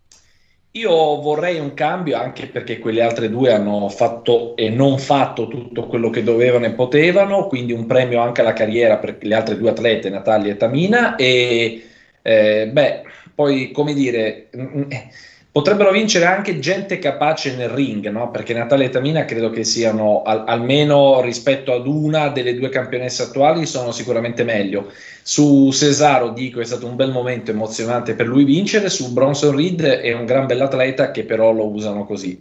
[0.73, 5.87] Io vorrei un cambio anche perché quelle altre due hanno fatto e non fatto tutto
[5.89, 9.71] quello che dovevano e potevano, quindi un premio anche alla carriera per le altre due
[9.71, 11.17] atlete, Natalia e Tamina.
[11.17, 11.89] E
[12.23, 13.03] eh, beh,
[13.35, 15.09] poi come dire, mm, eh,
[15.53, 18.31] potrebbero vincere anche gente capace nel ring, no?
[18.31, 23.23] Perché Natalia e Tamina credo che siano al- almeno rispetto ad una delle due campionesse
[23.25, 24.91] attuali, sono sicuramente meglio.
[25.23, 29.83] Su Cesaro dico è stato un bel momento emozionante per lui vincere, su Bronson Reed
[29.83, 32.41] è un gran bell'atleta che però lo usano così,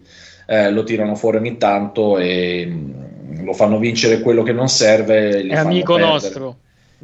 [0.51, 5.45] Eh, lo tirano fuori ogni tanto e mm, lo fanno vincere quello che non serve.
[5.45, 6.11] È amico perdere.
[6.11, 6.57] nostro.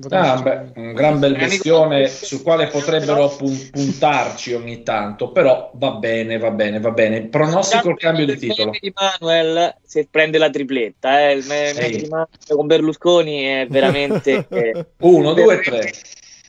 [0.09, 5.91] Ah, beh, un gran bel bestione sul quale potrebbero pun- puntarci ogni tanto, però va
[5.91, 7.27] bene, va bene, va bene.
[7.27, 8.71] Pronostico il cambio di titolo.
[8.77, 11.97] di Manuel se prende la tripletta, eh, il meme Sì.
[11.99, 15.93] di Manuel con Berlusconi è veramente eh, Uno, due, tre.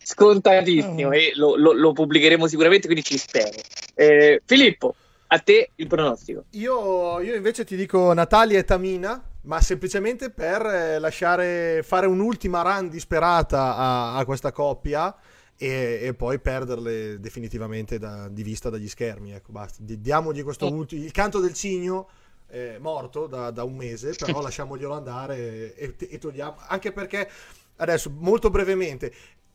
[0.02, 3.50] scontatissimo e lo, lo- lo pubblicheremo sicuramente, quindi ci spero.
[3.94, 4.94] Eh, Filippo,
[5.28, 6.44] a te il pronostico.
[6.50, 12.62] Io, io invece ti dico Natalia e Tamina ma semplicemente per eh, lasciare fare un'ultima
[12.62, 15.14] run disperata a, a questa coppia
[15.56, 19.32] e, e poi perderle definitivamente da- di vista dagli schermi.
[19.32, 19.82] Ecco, basta.
[19.82, 21.02] Di- Diamogli questo ultimo.
[21.02, 22.08] Il canto del cigno
[22.46, 26.56] è morto da, da un mese, però lasciamoglielo andare e, e togliamo.
[26.66, 27.28] Anche perché
[27.76, 29.12] adesso, molto brevemente,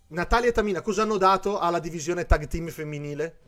[0.07, 3.39] Natalia e Tamina cosa hanno dato alla divisione tag team femminile?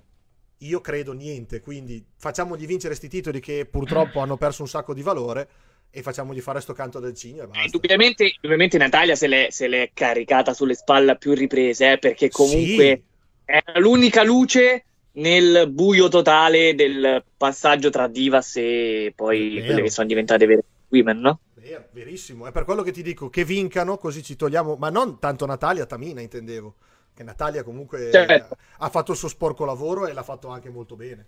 [0.59, 5.01] Io credo niente, quindi facciamogli vincere questi titoli che purtroppo hanno perso un sacco di
[5.01, 5.49] valore
[5.95, 7.65] e facciamogli fare sto canto del cigno e basta.
[7.65, 12.31] Indubbiamente, indubbiamente Natalia se l'è, se l'è caricata sulle spalle a più riprese, eh, perché
[12.31, 13.03] comunque
[13.45, 19.65] è l'unica luce nel buio totale del passaggio tra Divas e poi vero.
[19.67, 21.39] quelle che sono diventate vere women, no?
[21.53, 25.19] Ver- verissimo, è per quello che ti dico che vincano, così ci togliamo, ma non
[25.19, 26.73] tanto Natalia, Tamina intendevo,
[27.13, 28.57] che Natalia comunque Certo.
[28.79, 31.27] ha fatto il suo sporco lavoro e l'ha fatto anche molto bene.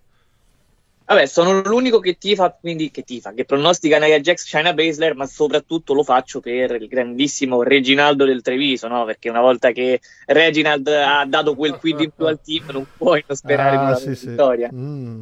[1.08, 5.28] Vabbè, sono l'unico che tifa, quindi che tifa, che pronostica Nia Jax, China Baszler, ma
[5.28, 9.06] soprattutto lo faccio per il grandissimo Reginaldo del Treviso, no?
[9.06, 13.24] Perché una volta che Reginald ha dato quel quid in più al team, non puoi
[13.28, 14.30] non sperare Ah, una sì, sì.
[14.30, 14.70] vittoria.
[14.74, 15.22] Mm.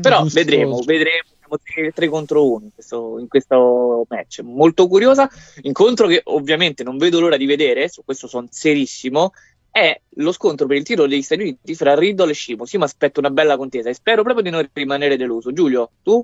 [0.00, 1.30] Però vedremo, vedremo.
[1.38, 4.40] Siamo 3, contro 1 in questo, in questo match.
[4.40, 5.28] Molto curiosa.
[5.62, 9.32] Incontro che ovviamente non vedo l'ora di vedere, su questo sono serissimo.
[9.72, 12.70] È lo scontro per il titolo degli Stati Uniti fra Riddle e Shimos.
[12.72, 15.50] Io mi aspetto una bella contesa e spero proprio di non rimanere deluso.
[15.50, 16.22] Giulio, tu?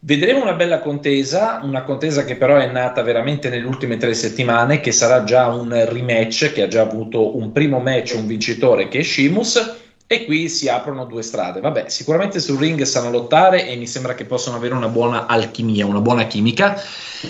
[0.00, 4.80] Vedremo una bella contesa, una contesa che però è nata veramente nelle ultime tre settimane,
[4.80, 9.00] che sarà già un rematch, che ha già avuto un primo match, un vincitore che
[9.00, 9.76] è Shimus,
[10.10, 11.60] e qui si aprono due strade.
[11.60, 15.84] Vabbè, sicuramente sul ring sanno lottare e mi sembra che possano avere una buona alchimia,
[15.84, 16.80] una buona chimica.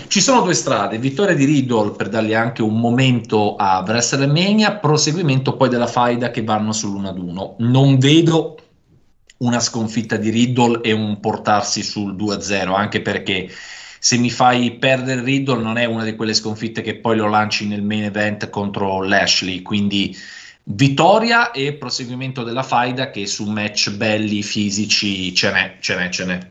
[0.06, 5.56] Ci sono due strade, vittoria di Riddle per dargli anche un momento a WrestleMania, proseguimento
[5.56, 7.56] poi della faida che vanno sull'1 ad 1.
[7.58, 8.56] Non vedo
[9.38, 13.50] una sconfitta di Riddle e un portarsi sul 2-0, anche perché
[13.98, 17.66] se mi fai perdere Riddle non è una di quelle sconfitte che poi lo lanci
[17.66, 20.16] nel main event contro Lashley, quindi
[20.70, 26.24] vittoria e proseguimento della faida che su match belli fisici ce n'è, ce n'è, ce
[26.24, 26.50] n'è.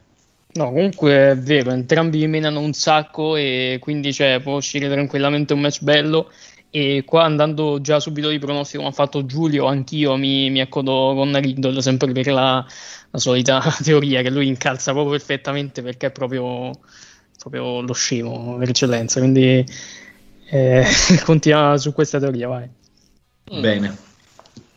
[0.54, 5.60] No, comunque è vero, entrambi menano un sacco e quindi cioè, può uscire tranquillamente un
[5.60, 6.32] match bello.
[6.70, 11.14] E qua andando già subito di pronostico, come ha fatto Giulio, anch'io mi, mi accodo
[11.16, 12.66] con Riddle sempre per la,
[13.10, 16.72] la solita teoria che lui incalza proprio perfettamente perché è proprio,
[17.38, 19.20] proprio lo scemo per eccellenza.
[19.20, 19.64] Quindi
[20.50, 20.86] eh,
[21.24, 22.68] continua su questa teoria, vai.
[23.50, 24.06] Bene.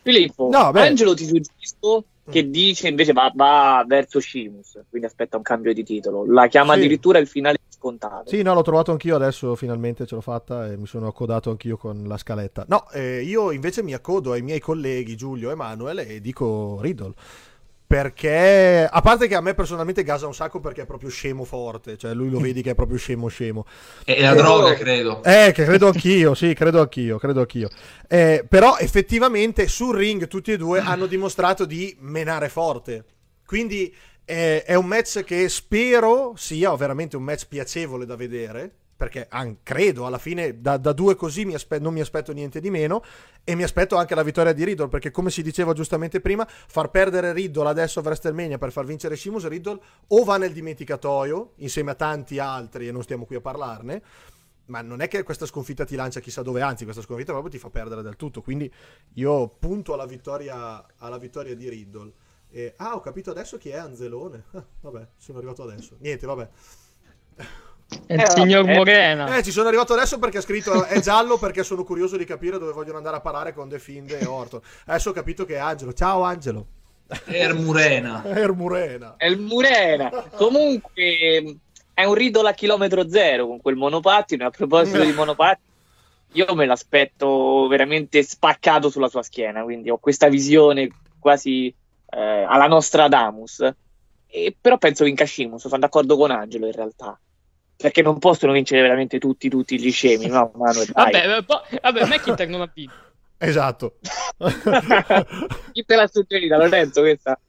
[0.02, 0.86] Filippo, No, beh.
[0.86, 5.82] Angelo ti suggerisco che dice invece va, va verso Shimus, quindi aspetta un cambio di
[5.82, 6.24] titolo.
[6.30, 6.78] La chiama Sì.
[6.78, 8.28] addirittura il finale scontato.
[8.28, 11.76] Sì, no, l'ho trovato anch'io adesso, finalmente ce l'ho fatta e mi sono accodato anch'io
[11.76, 12.66] con la scaletta.
[12.68, 17.14] No, eh, io invece mi accodo ai miei colleghi Giulio e Manuel e dico Riddle.
[17.90, 21.96] Perché, a parte che a me personalmente gasa un sacco perché è proprio scemo forte,
[21.98, 23.66] cioè lui lo vedi che è proprio scemo scemo.
[24.04, 25.24] È la Eh, droga, credo.
[25.24, 27.68] Eh, che credo anch'io, sì, credo anch'io, credo anch'io.
[28.06, 33.04] Eh, però effettivamente sul ring tutti e due hanno dimostrato di menare forte.
[33.44, 33.92] Quindi
[34.24, 38.72] eh, è un match che spero sia veramente un match piacevole da vedere.
[39.00, 42.60] Perché an- credo alla fine da, da due così mi aspe- non mi aspetto niente
[42.60, 43.02] di meno.
[43.42, 44.88] E mi aspetto anche la vittoria di Riddle.
[44.88, 49.16] Perché, come si diceva giustamente prima, far perdere Riddle adesso a WrestleMania per far vincere
[49.16, 53.40] Sheamus, Riddle o va nel dimenticatoio insieme a tanti altri, e non stiamo qui a
[53.40, 54.02] parlarne
[54.66, 57.58] ma non è che questa sconfitta ti lancia chissà dove, anzi questa sconfitta proprio ti
[57.58, 58.72] fa perdere del tutto, quindi
[59.14, 62.12] io punto alla vittoria, alla vittoria di Riddle.
[62.50, 64.44] E- ah, ho capito adesso chi è Anzelone.
[64.52, 65.96] Ah, vabbè, sono arrivato adesso.
[65.98, 66.48] Niente, vabbè.
[68.06, 69.36] È il signor eh, Morena.
[69.36, 72.58] Eh, ci sono arrivato adesso perché ha scritto è giallo perché sono curioso di capire
[72.58, 74.60] dove vogliono andare a parare con The Fiend e Orton.
[74.86, 75.92] Adesso ho capito che è Angelo.
[75.92, 76.66] Ciao Angelo.
[77.26, 78.22] Ermurena.
[78.24, 79.14] Ermurena.
[79.16, 80.10] È il Murena.
[80.36, 81.56] Comunque
[81.92, 84.44] è un Riddle a chilometro zero con quel monopattino.
[84.44, 85.68] E a proposito di monopattino,
[86.32, 89.62] io me l'aspetto veramente spaccato sulla sua schiena.
[89.62, 90.88] Quindi ho questa visione
[91.18, 93.68] quasi eh, alla nostra Damus.
[94.28, 95.66] E, però penso vinca Shimus.
[95.66, 97.18] Sono d'accordo con Angelo in realtà.
[97.80, 100.52] Perché non possono vincere veramente tutti, tutti gli scemi, no?
[100.54, 100.90] Manuel.
[100.92, 102.92] Vabbè, eh, po- vabbè, McIntyre non ha vinto.
[103.42, 103.94] Esatto.
[105.72, 107.00] Chi te l'ha suggerita, Lorenzo?
[107.00, 107.40] Questa?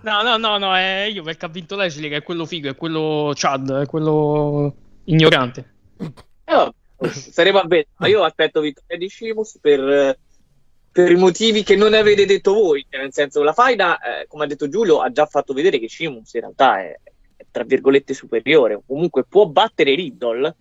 [0.00, 2.74] No, no, no, no, è io perché ha vinto Lashley, che è quello figo, è
[2.74, 4.74] quello Chad, è quello
[5.04, 5.72] ignorante.
[5.98, 7.88] Eh, vabbè, saremo a vedere.
[7.96, 10.18] Ma io aspetto vittoria di Shimus per,
[10.90, 12.86] per i motivi che non avete detto voi.
[12.88, 15.90] Cioè, nel senso, la faida, eh, come ha detto Giulio, ha già fatto vedere che
[15.90, 16.98] Shimus in realtà è,
[17.50, 18.80] tra virgolette superiore.
[18.86, 20.56] Comunque può battere Riddle.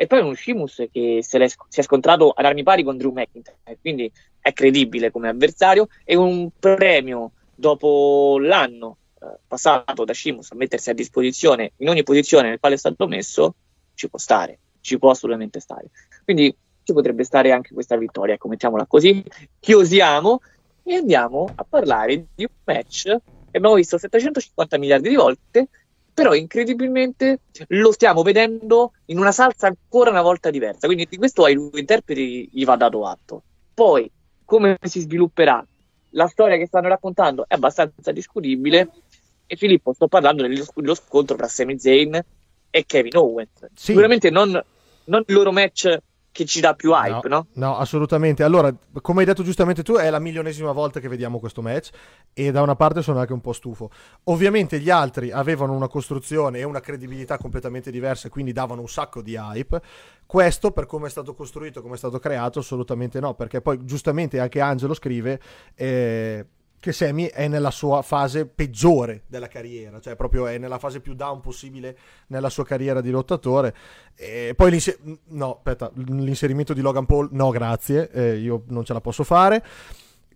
[0.00, 3.58] E poi è un Shimus che si è scontrato ad armi pari con Drew McIntyre,
[3.80, 5.88] quindi è credibile come avversario.
[6.04, 12.04] E un premio dopo l'anno eh, passato da Sheamus a mettersi a disposizione in ogni
[12.04, 13.54] posizione nel quale è stato messo,
[13.94, 15.90] ci può stare, ci può assolutamente stare.
[16.22, 16.54] Quindi
[16.84, 19.22] ci potrebbe stare anche questa vittoria, ecco, mettiamola così,
[19.58, 20.40] chiosiamo
[20.84, 23.02] e andiamo a parlare di un match
[23.50, 25.68] che abbiamo visto 750 miliardi di volte,
[26.18, 31.44] però incredibilmente lo stiamo vedendo in una salsa ancora una volta diversa, quindi di questo
[31.44, 33.42] ai due interpreti gli va dato atto.
[33.72, 34.10] Poi,
[34.44, 35.64] come si svilupperà
[36.10, 38.90] la storia che stanno raccontando è abbastanza discutibile
[39.46, 42.20] e Filippo sto parlando dello, dello scontro tra Sami Zayn
[42.68, 43.68] e Kevin Owens.
[43.74, 44.60] Sicuramente non,
[45.04, 45.96] non il loro match
[46.38, 47.48] che ci dà più hype, no?
[47.54, 48.44] No, assolutamente.
[48.44, 48.72] Allora,
[49.02, 51.90] come hai detto giustamente tu, è la milionesima volta che vediamo questo match
[52.32, 53.90] e da una parte sono anche un po' stufo.
[54.24, 59.20] Ovviamente gli altri avevano una costruzione e una credibilità completamente diverse, quindi davano un sacco
[59.20, 59.82] di hype.
[60.26, 64.38] Questo, per come è stato costruito, come è stato creato, assolutamente no, perché poi giustamente
[64.38, 65.40] anche Angelo scrive...
[65.74, 66.46] Eh,
[66.80, 71.14] che Sammy è nella sua fase peggiore della carriera, cioè proprio è nella fase più
[71.14, 71.98] down possibile
[72.28, 73.74] nella sua carriera di lottatore.
[74.14, 74.98] E poi l'inser-
[75.28, 79.64] no, aspetta, l'inserimento di Logan Paul, no grazie, eh, io non ce la posso fare.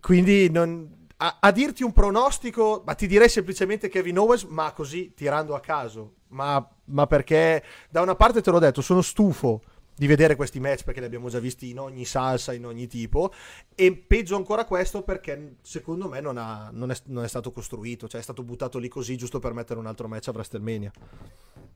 [0.01, 5.13] Quindi non, a, a, dirti un pronostico, ma ti direi semplicemente Kevin Owens, ma così
[5.15, 6.15] tirando a caso.
[6.29, 9.63] Ma, ma perché da una parte te l'ho detto, sono stufo
[9.95, 13.33] di vedere questi match perché li abbiamo già visti in ogni salsa, in ogni tipo
[13.75, 18.09] e peggio ancora questo perché secondo me non, ha, non, è, non, è, stato costruito,
[18.09, 20.91] cioè è stato buttato lì così giusto per mettere un altro match a WrestleMania.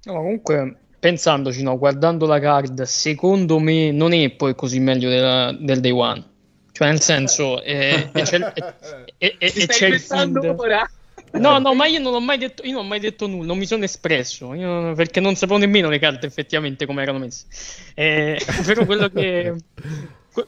[0.05, 5.53] No, comunque pensandoci, no, guardando la card, secondo me non è poi così meglio della,
[5.53, 6.35] del Day One.
[6.73, 8.53] Cioè nel senso, eh, e c'è,
[9.19, 10.37] e, e, e c'è il fiend...
[10.59, 10.87] Ora?
[11.39, 13.59] No, no, ma io non ho mai detto, io non ho mai detto nulla, non
[13.59, 17.47] mi sono espresso, io, perché non sapevo nemmeno le carte effettivamente come erano messe.
[17.95, 19.55] Eh, però quello che,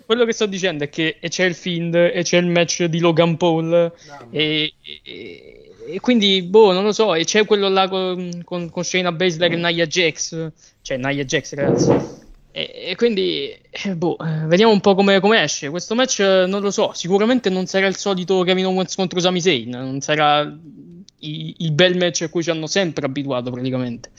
[0.04, 3.36] quello che sto dicendo è che c'è il Fiend e c'è il match di Logan
[3.36, 3.92] Paul no,
[4.30, 8.84] e, e, e, quindi, boh, non lo so, e c'è quello là con, con, con
[8.84, 10.50] Shayna Baszler e Nia Jax,
[10.82, 12.26] cioè Nia Jax ragazzi.
[12.66, 15.68] E, quindi, eh, boh, eh, vediamo un po' come, come, esce.
[15.68, 16.92] Questo match eh, non lo so.
[16.92, 19.70] Sicuramente non sarà il solito Kevin Owens contro Sami Zayn.
[19.70, 24.10] Non sarà il, il bel match a cui ci hanno sempre abituato praticamente.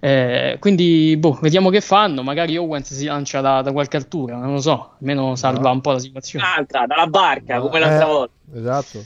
[0.00, 2.22] Eh, quindi, boh, vediamo che fanno.
[2.22, 4.94] Magari Owens si lancia da, da qualche altura, non lo so.
[4.98, 5.74] Almeno salva no.
[5.74, 6.44] un po' la situazione.
[6.44, 8.34] Un'altra, dalla barca, come l'altra volta.
[8.54, 9.04] Esatto.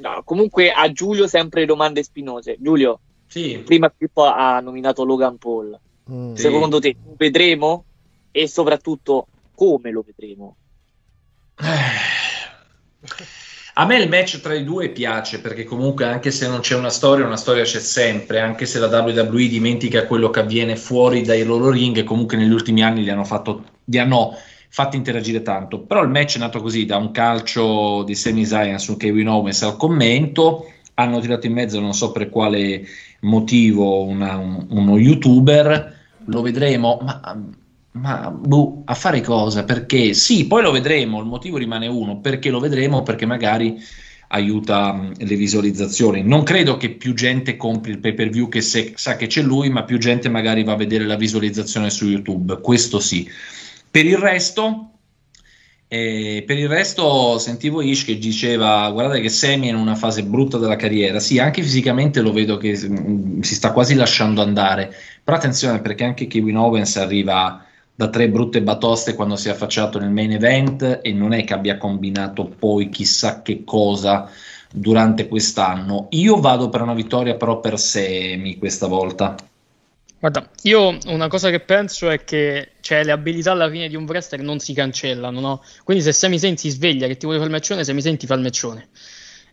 [0.00, 2.56] No, comunque a Giulio sempre domande spinose.
[2.58, 3.62] Giulio, sì.
[3.64, 5.78] prima Pippo ha nominato Logan Paul.
[6.10, 6.34] Mm.
[6.34, 7.84] Secondo te lo vedremo?
[8.30, 10.56] E soprattutto come lo vedremo?
[13.74, 16.90] A me il match tra i due piace perché comunque anche se non c'è una
[16.90, 21.44] storia, una storia c'è sempre, anche se la WWE dimentica quello che avviene fuori dai
[21.44, 24.36] loro ring, comunque negli ultimi anni li hanno, fatto, li hanno
[24.68, 25.80] fatti interagire tanto.
[25.80, 29.62] Però il match è nato così, da un calcio di Sami Zayn su Kevin Owens
[29.62, 32.84] al commento, hanno tirato in mezzo non so per quale
[33.20, 35.97] motivo una, un, uno youtuber
[36.28, 37.20] lo vedremo, ma,
[37.92, 39.64] ma boh, a fare cosa?
[39.64, 43.02] Perché sì, poi lo vedremo, il motivo rimane uno, perché lo vedremo?
[43.02, 43.76] Perché magari
[44.28, 46.22] aiuta mh, le visualizzazioni.
[46.22, 49.42] Non credo che più gente compri il pay per view che se, sa che c'è
[49.42, 53.28] lui, ma più gente magari va a vedere la visualizzazione su YouTube, questo sì.
[53.90, 54.97] Per il resto,
[55.90, 60.22] e per il resto sentivo Ish che diceva guardate che Semi è in una fase
[60.22, 64.94] brutta della carriera, sì anche fisicamente lo vedo che mm, si sta quasi lasciando andare,
[65.24, 67.64] però attenzione perché anche Kevin Owens arriva
[67.94, 71.54] da tre brutte batoste quando si è affacciato nel main event e non è che
[71.54, 74.30] abbia combinato poi chissà che cosa
[74.70, 76.06] durante quest'anno.
[76.10, 79.34] Io vado per una vittoria però per Semi questa volta.
[80.20, 84.04] Guarda, io una cosa che penso è che cioè, le abilità alla fine di un
[84.04, 85.62] wrestler non si cancellano, no?
[85.84, 88.24] Quindi se Sami Zayn si sveglia che ti vuole fare il meccione, Sami Zayn ti
[88.24, 88.88] fa il meccione.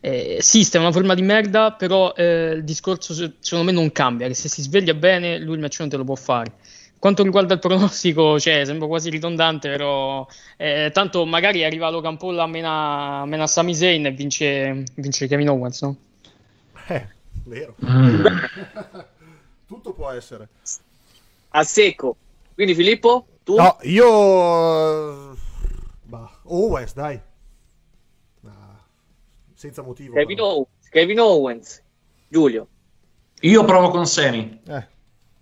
[0.00, 4.32] Eh, esiste una forma di merda, però eh, il discorso secondo me non cambia, che
[4.32, 6.54] se si sveglia bene lui il meccione te lo può fare.
[6.98, 10.26] Quanto riguarda il pronostico, cioè, sembra quasi ridondante, però
[10.56, 15.26] eh, tanto magari arriva Logan Paul a mena, a mena Sami Zayn e vince, vince
[15.26, 15.96] Kevin Owens, no?
[16.86, 17.06] Eh,
[17.44, 17.74] vero.
[17.84, 18.24] Mm.
[19.68, 20.48] Tutto può essere.
[21.50, 22.16] A secco.
[22.56, 23.54] Quindi Filippo, tu?
[23.54, 25.36] No, io...
[26.04, 27.20] Bah, Owens, dai.
[28.46, 28.82] Ah,
[29.52, 30.14] senza motivo.
[30.14, 30.88] Kevin Owens.
[30.88, 31.82] Kevin Owens.
[32.28, 32.66] Giulio.
[33.40, 34.58] Io provo con Semi.
[34.66, 34.86] Eh.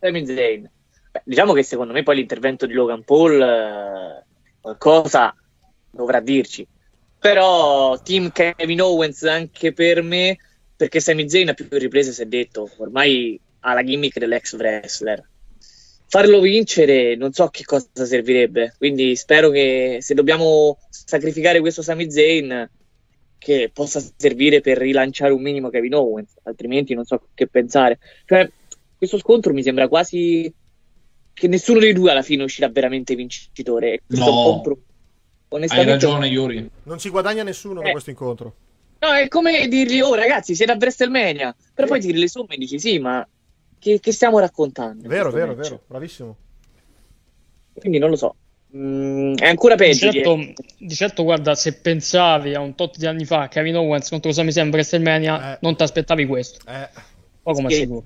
[0.01, 0.69] Semi Zayn.
[1.13, 4.25] Beh, diciamo che secondo me poi l'intervento di Logan Paul eh,
[4.61, 5.37] qualcosa
[5.89, 6.67] dovrà dirci.
[7.21, 10.37] Però team Kevin Owens anche per me,
[10.75, 15.25] perché Sami Zayn a più riprese si è detto, ormai alla gimmick dell'ex wrestler.
[16.15, 22.09] Farlo vincere non so che cosa servirebbe, quindi spero che se dobbiamo sacrificare questo Sami
[22.09, 22.71] Zayn
[23.37, 27.99] che possa servire per rilanciare un minimo Kevin Owens, altrimenti non so che pensare.
[28.27, 28.49] Cioè,
[28.97, 30.55] questo scontro mi sembra quasi
[31.33, 34.03] che nessuno dei due alla fine uscirà veramente vincitore.
[34.07, 34.31] Questo No.
[34.31, 36.71] è un po' un pro- Hai ragione, Yuri.
[36.85, 37.91] Non ci guadagna nessuno da Eh.
[37.91, 38.55] questo incontro.
[39.01, 41.57] No, è come dirgli, oh ragazzi, siete a WrestleMania.
[41.75, 43.27] Però poi tiri le somme e dici, sì, ma
[43.85, 45.07] che, che stiamo raccontando?
[45.07, 45.69] Vero, vero, match?
[45.69, 46.37] vero, bravissimo.
[47.75, 48.35] Quindi non lo so.
[48.75, 50.11] Mm, è ancora Di peggio.
[50.11, 54.09] certo, di- di certo, guarda, se pensavi a un tot di anni fa Kevin Owens
[54.09, 56.59] contro Sami Zayn WrestleMania, non ti aspettavi questo.
[56.69, 56.89] Eh.
[57.43, 58.05] Poco ma Che- sicuro.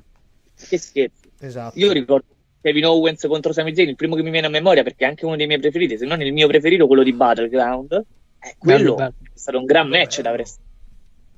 [0.68, 1.30] Che scherzi.
[1.38, 1.78] Esatto.
[1.78, 2.26] Io ricordo
[2.60, 5.24] Kevin Owens contro Sami Zayn, il primo che mi viene a memoria perché è anche
[5.24, 7.92] uno dei miei preferiti, se non il mio preferito, quello di Battleground.
[8.40, 9.12] Eh, quello bello.
[9.32, 10.66] è stato un gran match da WrestleMania.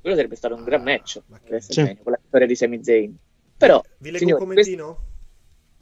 [0.01, 3.15] Quello sarebbe stato un gran match da WrestleMania, con la vittoria di Sami Zayn.
[3.61, 4.85] Però, Vi leggo signori, un commentino?
[4.95, 5.09] questo-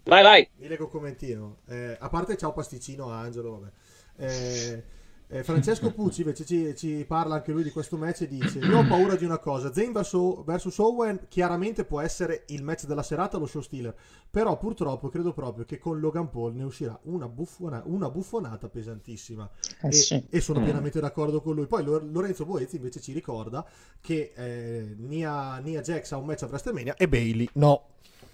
[0.03, 0.49] Vai, vai.
[0.55, 1.57] Vi leggo un commentino.
[1.67, 3.71] Eh, a parte ciao pasticcino Angelo, vabbè.
[4.17, 4.83] Eh,
[5.31, 8.79] eh, Francesco Pucci invece ci, ci parla anche lui di questo match e dice io
[8.79, 13.03] ho paura di una cosa Zayn verso, versus Owen chiaramente può essere il match della
[13.03, 13.95] serata lo show stealer
[14.29, 19.49] però purtroppo credo proprio che con Logan Paul ne uscirà una, buffona- una buffonata pesantissima
[19.81, 20.25] Eh e, sì.
[20.29, 20.63] e sono Mm.
[20.63, 23.63] pienamente d'accordo con lui poi Lo- Lorenzo Boezzi invece ci ricorda
[24.01, 27.83] che eh, Nia, Nia Jax ha un match a WrestleMania e Bailey no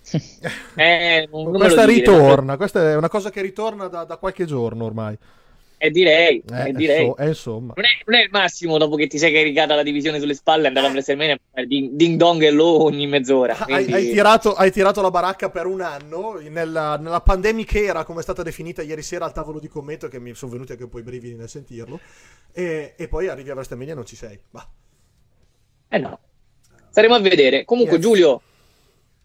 [0.75, 4.45] Eh, non- non me questa ritorna, questa è una cosa che ritorna da, da qualche
[4.45, 5.17] giorno ormai.
[5.77, 7.05] E direi, Eh, e direi.
[7.05, 7.73] inso- eh, insomma.
[7.75, 10.63] Non è, non è il massimo dopo che ti sei caricata la divisione sulle spalle
[10.63, 13.57] e andare a WrestleMania a fare ding, ding dong e low ogni mezz'ora.
[13.59, 18.03] Hai, Quindi- hai tirato, hai tirato la baracca per un anno nella, nella pandemic era,
[18.05, 20.83] come è stata definita ieri sera al tavolo di commento, che mi sono venuti anche
[20.83, 21.99] un po' i brividi nel sentirlo.
[22.53, 24.39] E, e poi arrivi a WrestleMania e non ci sei.
[24.49, 24.67] Bah.
[25.89, 26.19] Eh no.
[26.89, 27.65] Staremo a vedere.
[27.65, 28.05] Comunque, Yes.
[28.05, 28.41] Giulio,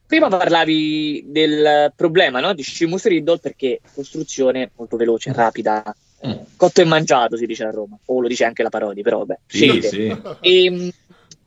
[0.07, 2.53] prima parlavi del problema no?
[2.53, 5.95] di Sheamus Riddle perché costruzione molto veloce, rapida.
[6.57, 9.39] Cotto e mangiato si dice a Roma, o lo dice anche la parodia, però vabbè.
[9.47, 10.17] Sì, sì.
[10.41, 10.93] E,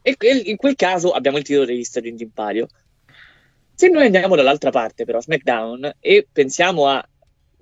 [0.02, 2.68] e que- in quel caso abbiamo il titolo degli Stati Uniti Impario.
[3.76, 7.04] Se noi andiamo dall'altra parte, però, a SmackDown, e pensiamo al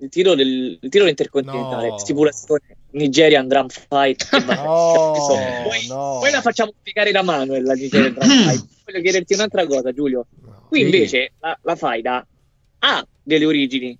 [0.08, 1.98] titolo, del, il titolo intercontinentale, No.
[1.98, 6.18] stipulazione Nigerian Drum Fight, No, insomma, poi, no.
[6.20, 8.66] poi la facciamo spiegare da Manuel la Nigerian Drum Fight.
[8.84, 10.26] Voglio chiederti un'altra cosa, Giulio.
[10.68, 12.26] Qui invece la, la faida
[12.84, 13.96] ha delle origini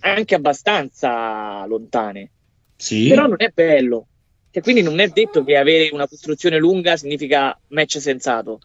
[0.00, 2.30] anche abbastanza lontane,
[2.76, 3.08] Sì.
[3.08, 4.06] però non è bello.
[4.50, 8.60] Cioè, quindi non è detto che avere una costruzione lunga significa match sensato.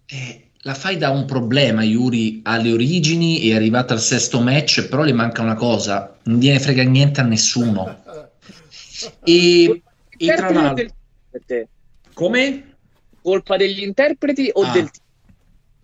[0.66, 5.12] La fai da un problema, Yuri, alle origini, è arrivata al sesto match, però le
[5.12, 8.02] manca una cosa, non gliene frega niente a nessuno.
[9.26, 9.82] E,
[10.18, 10.86] e tra l'altro...
[12.14, 12.76] Come?
[13.22, 14.72] Colpa degli interpreti o Ah.
[14.72, 14.90] del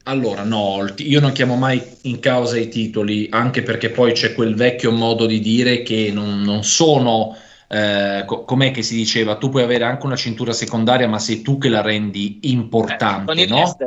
[0.09, 4.55] Allora, no, io non chiamo mai in causa i titoli, anche perché poi c'è quel
[4.55, 7.37] vecchio modo di dire che non, non sono,
[7.67, 11.43] eh, co- com'è che si diceva, tu puoi avere anche una cintura secondaria, ma sei
[11.43, 13.77] tu che la rendi importante, i no?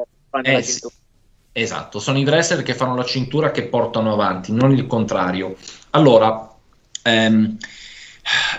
[0.42, 0.86] Eh, sì.
[1.50, 5.56] Esatto, sono i wrestler che fanno la cintura che portano avanti, non il contrario.
[5.90, 6.54] Allora,
[7.02, 7.56] ehm,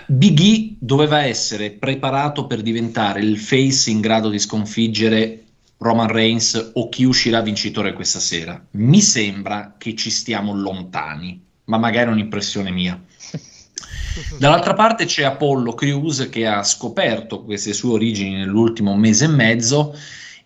[0.07, 5.42] Big E doveva essere preparato per diventare il face in grado di sconfiggere
[5.77, 8.63] Roman Reigns o chi uscirà vincitore questa sera.
[8.71, 12.99] Mi sembra che ci stiamo lontani, ma magari è un'impressione mia.
[14.37, 19.95] Dall'altra parte c'è Apollo Crews che ha scoperto queste sue origini nell'ultimo mese e mezzo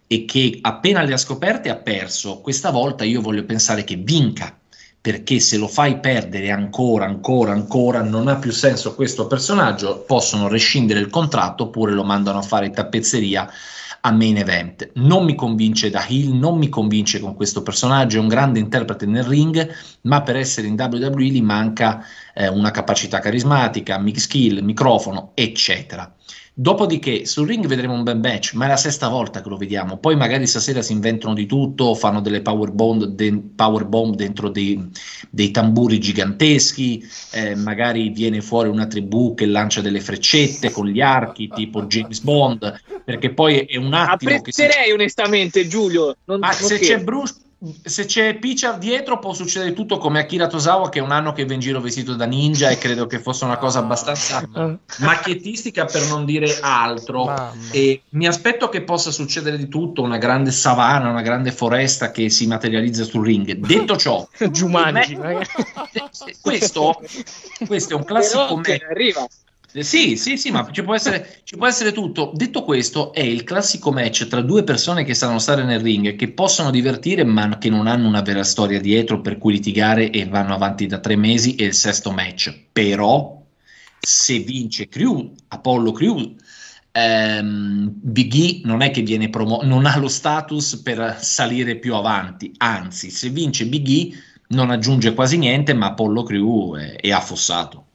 [0.07, 2.39] e che appena le ha scoperte ha perso.
[2.39, 4.57] Questa volta io voglio pensare che vinca,
[4.99, 10.47] perché se lo fai perdere ancora, ancora, ancora, non ha più senso questo personaggio, possono
[10.47, 13.49] rescindere il contratto oppure lo mandano a fare tappezzeria
[14.07, 14.89] a main event.
[14.93, 19.05] Non mi convince da heel, non mi convince con questo personaggio, è un grande interprete
[19.05, 19.69] nel ring,
[20.03, 26.09] ma per essere in WWE gli manca eh, una capacità carismatica, mix skill, microfono, eccetera.
[26.59, 29.99] Dopodiché sul ring vedremo un bel match, ma è la sesta volta che lo vediamo.
[29.99, 34.49] Poi magari stasera si inventano di tutto, fanno delle power bomb, de- power bomb dentro
[34.49, 34.83] dei,
[35.29, 40.99] dei tamburi giganteschi, eh, magari viene fuori una tribù che lancia delle freccette con gli
[40.99, 44.63] archi, tipo James Bond, perché poi è un attimo che si...
[44.63, 46.15] Apprezzerei onestamente, Giulio.
[46.23, 47.35] Non, Ma non se c'è Bruce,
[47.83, 51.45] se c'è Pichar dietro può succedere tutto come Akira Tosawa che è un anno che
[51.45, 54.47] va in giro vestito da ninja e credo che fosse una cosa abbastanza
[54.99, 60.51] macchettistica per non dire altro e mi aspetto che possa succedere di tutto una grande
[60.51, 65.17] savana una grande foresta che si materializza sul ring detto ciò il magari.
[66.41, 67.01] questo,
[67.65, 69.27] questo è un classico Però che match arriva.
[69.79, 72.31] Eh, Sì, sì, sì, ma ci può, essere, ci può essere tutto.
[72.33, 76.31] Detto questo, è il classico match tra due persone che sanno stare nel ring, che
[76.31, 80.53] possono divertire, ma che non hanno una vera storia dietro per cui litigare e vanno
[80.53, 81.55] avanti da tre mesi.
[81.55, 82.65] È il sesto match.
[82.71, 83.41] Però,
[83.99, 86.35] se vince Crew, Apollo Crew,
[86.91, 91.95] ehm, Big E non è che viene promo- non ha lo status per salire più
[91.95, 94.13] avanti, anzi, se vince Big E
[94.49, 97.86] non aggiunge quasi niente, ma Apollo Crew è, è affossato.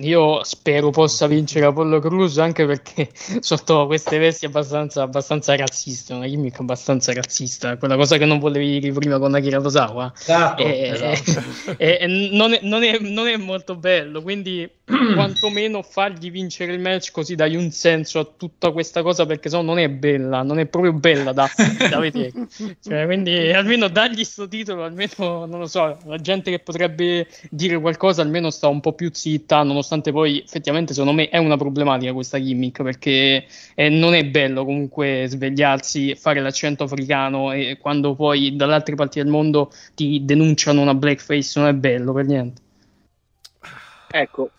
[0.00, 3.10] Io spero possa vincere Apollo Cruz anche perché
[3.40, 8.38] sotto queste vesti è abbastanza, abbastanza razzista, una gimmick abbastanza razzista, quella cosa che non
[8.40, 10.12] volevi dire prima con Akira Tosawa.
[10.16, 11.42] Esatto, E- esatto.
[11.76, 14.68] e- e non, è, non è- non è molto bello, quindi
[15.14, 19.62] quantomeno fargli vincere il match così dai un senso a tutta questa cosa perché sennò
[19.62, 21.48] non è bella, non è proprio bella da,
[21.88, 22.32] da vedere.
[22.82, 27.78] Cioè, quindi almeno dagli sto titolo, almeno non lo so, la gente che potrebbe dire
[27.80, 32.14] qualcosa almeno sta un po' più zitta, nonostante poi effettivamente secondo me è una problematica
[32.14, 38.14] questa gimmick perché eh, non è bello comunque svegliarsi e fare l'accento africano e quando
[38.14, 42.62] poi dalle altre parti del mondo ti denunciano una blackface non è bello per niente.
[44.14, 44.50] Ecco,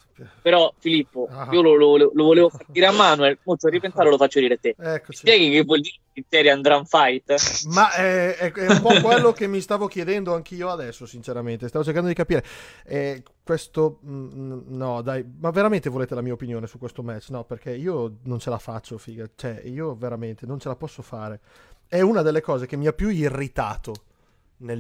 [0.41, 1.48] però Filippo, Ah.
[1.52, 4.58] io lo, lo- lo volevo far dire a Manuel, molto ripensare lo faccio dire a
[4.60, 4.76] te.
[4.78, 5.20] Eccoci.
[5.20, 7.66] Spieghi che vuol dire Criterion Drum Fight?
[7.68, 11.68] Ma è, è- è un po' quello che mi stavo chiedendo anch'io adesso, sinceramente.
[11.68, 12.44] Stavo cercando di capire.
[12.86, 17.30] Eh, questo, mm, no, dai, ma veramente volete la mia opinione su questo match?
[17.30, 19.28] No, perché io non ce la faccio, figa.
[19.36, 21.40] Cioè, io veramente non ce la posso fare.
[21.88, 23.94] È una delle cose che mi ha più irritato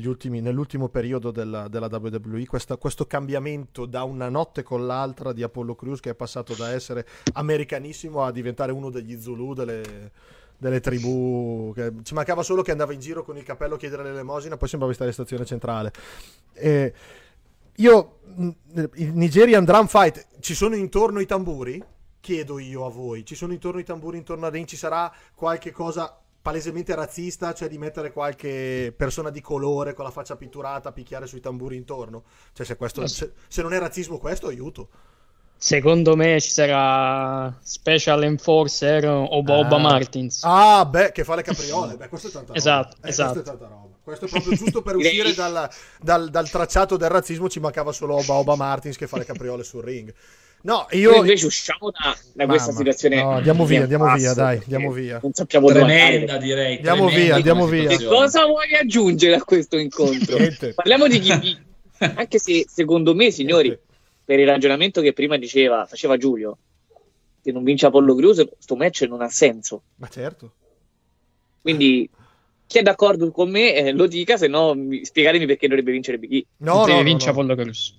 [0.05, 5.43] ultimi- nell'ultimo periodo della, della WWE, questa- questo cambiamento da una notte con l'altra di
[5.43, 10.11] Apollo Crews che è passato da essere americanissimo a diventare uno degli Zulu delle,
[10.57, 11.71] delle tribù.
[11.75, 14.67] che- ci mancava solo che andava in giro con il cappello a chiedere l'elemosina, poi
[14.69, 15.91] sembrava stare in stazione centrale.
[16.53, 16.93] E
[17.77, 18.19] io,
[18.95, 21.83] il Nigerian Drum Fight, ci sono intorno i tamburi?
[22.19, 24.65] Chiedo io a voi, ci sono intorno i tamburi intorno a ring?
[24.65, 30.11] Ci sarà qualche cosa palesemente razzista, cioè di mettere qualche persona di colore con la
[30.11, 32.25] faccia pitturata a picchiare sui tamburi intorno?
[32.53, 34.89] Cioè, se, questo, se, se non è razzismo questo, aiuto.
[35.55, 39.79] Secondo me ci sarà Special Enforcer o Boba Ah.
[39.79, 40.41] Martins.
[40.43, 41.95] Ah, beh, che fa le capriole.
[41.95, 42.59] Beh, questo è tanta roba.
[42.59, 43.31] Esatto, Eh, esatto.
[43.31, 43.95] Questo è tanta roba.
[44.03, 45.69] Questo è proprio giusto per uscire dal,
[46.01, 47.47] dal- dal tracciato del razzismo.
[47.47, 50.13] Ci mancava solo Oba Oba Martins che fa le capriole sul ring.
[50.65, 51.09] No, io.
[51.11, 53.21] Noi invece usciamo da, da questa situazione.
[53.21, 55.19] No, andiamo via, andiamo via, dai, andiamo via.
[55.21, 56.39] Non sappiamo dove Tremenda, andare.
[56.39, 56.75] direi.
[56.77, 57.89] Andiamo via, andiamo via.
[57.89, 60.37] Che cosa vuoi aggiungere a questo incontro?
[60.73, 61.57] Parliamo di Ghibli.
[62.15, 63.77] Anche se secondo me, signori,
[64.23, 66.57] per il ragionamento che prima diceva, faceva Giulio,
[67.41, 69.81] che non vince Apollo Crews, sto match non ha senso.
[69.95, 70.53] Ma certo.
[71.61, 72.09] Quindi
[72.67, 76.17] chi è d'accordo con me eh, lo dica, se no mi- spiegatemi perché dovrebbe vincere
[76.17, 76.45] Big E.
[76.57, 77.39] No, no, no, vincere no.
[77.41, 77.95] Apollo Crews.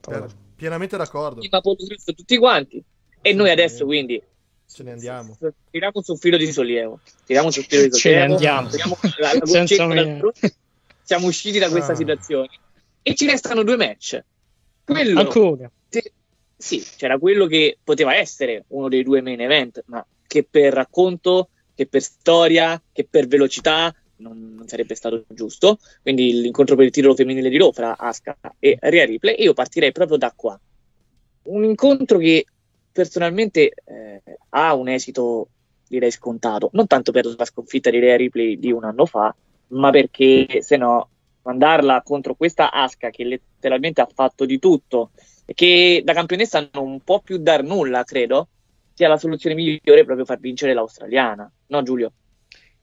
[0.00, 0.26] Pier-
[0.60, 1.40] Pienamente d'accordo.
[1.48, 2.84] Apollo Crews tutti quanti.
[3.22, 4.22] E noi adesso quindi
[4.70, 5.38] Ce ne andiamo.
[5.70, 7.00] tiriamo sul filo di sollievo.
[7.24, 8.34] Tiriamo sul filo di Ce ne sollievo.
[8.34, 8.68] andiamo.
[8.68, 10.54] tiriamo la- la Senza fronte.
[11.02, 11.96] Siamo usciti da questa Ah.
[11.96, 12.48] situazione.
[13.02, 14.22] E ci restano due match.
[14.84, 15.70] Quello Ancora.
[15.88, 16.12] Te-
[16.56, 21.48] sì, c'era quello che poteva essere uno dei due main event, ma che per racconto,
[21.74, 25.78] che per storia, che per velocità non, non sarebbe stato giusto.
[26.02, 29.42] Quindi l'incontro per il titolo femminile di Raw fra Asuka e Rhea Ripley.
[29.42, 30.58] Io partirei proprio da qua.
[31.42, 32.44] Un incontro che
[32.92, 35.48] personalmente eh, ha un esito
[35.88, 39.34] direi scontato, non tanto per la sconfitta di Rhea Ripley di un anno fa,
[39.68, 41.08] ma perché se no
[41.42, 45.10] mandarla contro questa Asuka che letteralmente ha fatto di tutto
[45.44, 48.48] e che da campionessa non può più dar nulla, credo,
[48.94, 51.50] sia la soluzione migliore proprio far vincere l'australiana.
[51.66, 52.12] No, Giulio?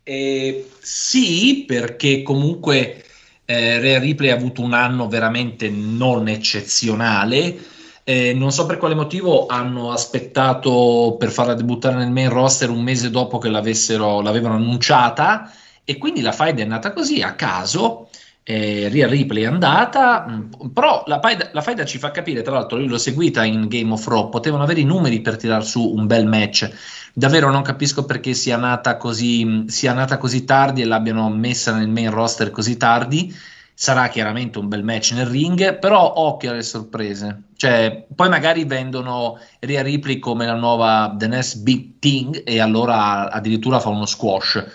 [0.09, 3.03] Eh, sì, perché comunque
[3.43, 7.57] eh, Rhea Ripley ha avuto un anno veramente non eccezionale.
[8.05, 12.81] Eh, non so per quale motivo hanno aspettato per farla debuttare nel main roster un
[12.83, 15.51] mese dopo che l'avevano annunciata
[15.83, 18.09] e quindi la fight è nata così a caso.
[18.49, 22.53] Eh, Rhea Ripley è andata, mh, però la faida, la faida ci fa capire, tra
[22.53, 25.83] l'altro io l'ho seguita in Game of Raw, potevano avere i numeri per tirar su
[25.83, 26.71] un bel match.
[27.13, 31.89] Davvero non capisco perché sia nata così, sia nata così tardi e l'abbiano messa nel
[31.89, 33.35] main roster così tardi.
[33.73, 37.41] Sarà chiaramente un bel match nel ring, però occhio alle sorprese.
[37.57, 43.29] Cioè, poi magari vendono Rhea Ripley come la nuova The Next Big Thing e allora
[43.29, 44.65] addirittura fa uno squash.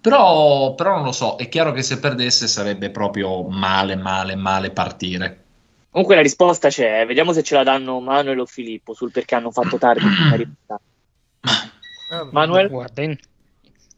[0.00, 4.70] Però, però non lo so, è chiaro che se perdesse sarebbe proprio male, male, male
[4.70, 5.44] partire.
[5.90, 9.50] Comunque la risposta c'è, vediamo se ce la danno Manuel o Filippo sul perché hanno
[9.50, 10.04] fatto tardi.
[10.36, 10.80] ripresa.
[12.30, 12.68] Manuel?
[12.68, 13.16] Guarda, io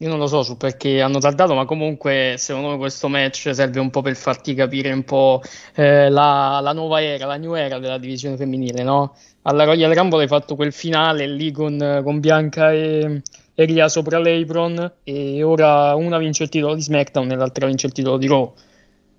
[0.03, 3.81] io non lo so su perché hanno tardato, ma comunque secondo me questo match serve
[3.81, 5.43] un po' per farti capire un po'
[5.75, 9.15] eh, la, la nuova era, la new era della divisione femminile, no?
[9.43, 13.21] Alla Royal Rumble hai fatto quel finale lì con, con Bianca e,
[13.61, 17.87] e Rhea sopra l'apron e ora una vince il titolo di SmackDown e l'altra vince
[17.87, 18.55] il titolo di Raw.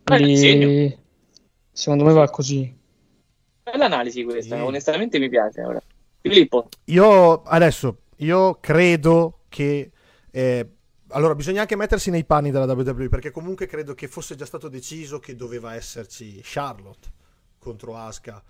[0.03, 0.97] Quindi,
[1.71, 2.75] secondo me va così.
[3.63, 5.61] Bella analisi questa, onestamente mi piace.
[5.61, 5.81] Ora.
[6.21, 9.91] Filippo, Io adesso io credo che...
[10.31, 10.69] eh,
[11.09, 14.69] allora, bisogna anche mettersi nei panni della WWE perché comunque credo che fosse già stato
[14.69, 17.09] deciso che doveva esserci Charlotte
[17.59, 18.41] contro Asuka.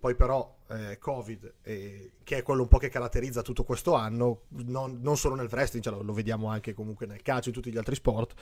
[0.00, 4.44] Poi però eh, Covid, eh, che è quello un po' che caratterizza tutto questo anno,
[4.48, 7.70] non, non solo nel wrestling, cioè lo, lo vediamo anche comunque nel calcio e tutti
[7.70, 8.32] gli altri sport,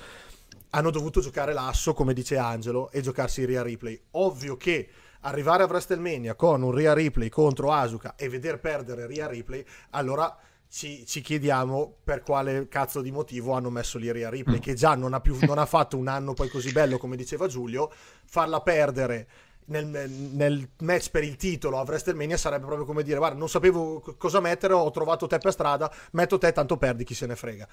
[0.71, 4.01] hanno dovuto giocare l'asso, come dice Angelo, e giocarsi il Rhea Ripley.
[4.13, 4.89] Ovvio che
[5.23, 10.39] arrivare a WrestleMania con un Rhea Ripley contro Asuka e veder perdere Rhea Ripley, allora
[10.69, 14.95] ci, ci chiediamo per quale cazzo di motivo hanno messo lì Rhea Ripley, che già
[14.95, 17.91] non ha, più, non ha fatto un anno poi così bello, come diceva Giulio,
[18.27, 19.29] farla perdere
[19.69, 24.01] nel, nel match per il titolo a WrestleMania sarebbe proprio come dire guarda non sapevo
[24.01, 27.37] co- cosa mettere ho trovato te per strada metto te tanto perdi chi se ne
[27.37, 27.67] frega.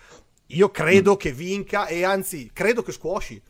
[0.47, 3.41] Io credo che vinca e anzi credo che squashi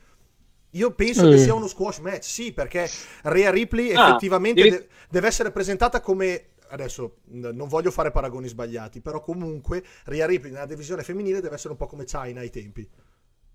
[0.71, 1.37] io penso che Eh.
[1.39, 2.89] sia uno squash match sì perché
[3.23, 8.99] Rhea Ripley Ah, effettivamente de- deve essere presentata come adesso non voglio fare paragoni sbagliati
[8.99, 12.87] però comunque Rhea Ripley nella divisione femminile deve essere un po' come China ai tempi.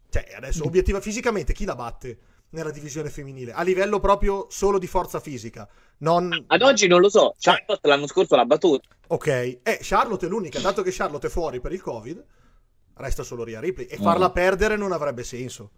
[0.08, 2.18] Cioè adesso obiettiva fisicamente chi la batte
[2.50, 5.68] nella divisione femminile a livello proprio solo di forza fisica
[5.98, 7.34] non Ad oggi non lo so.
[7.38, 8.88] Charlotte l'anno scorso l'ha battuta.
[9.08, 9.26] ok
[9.62, 12.24] eh Charlotte è l'unica dato che Charlotte è fuori per il covid
[12.94, 14.02] resta solo Rhea Ripley e Mm.
[14.02, 15.70] farla perdere non avrebbe senso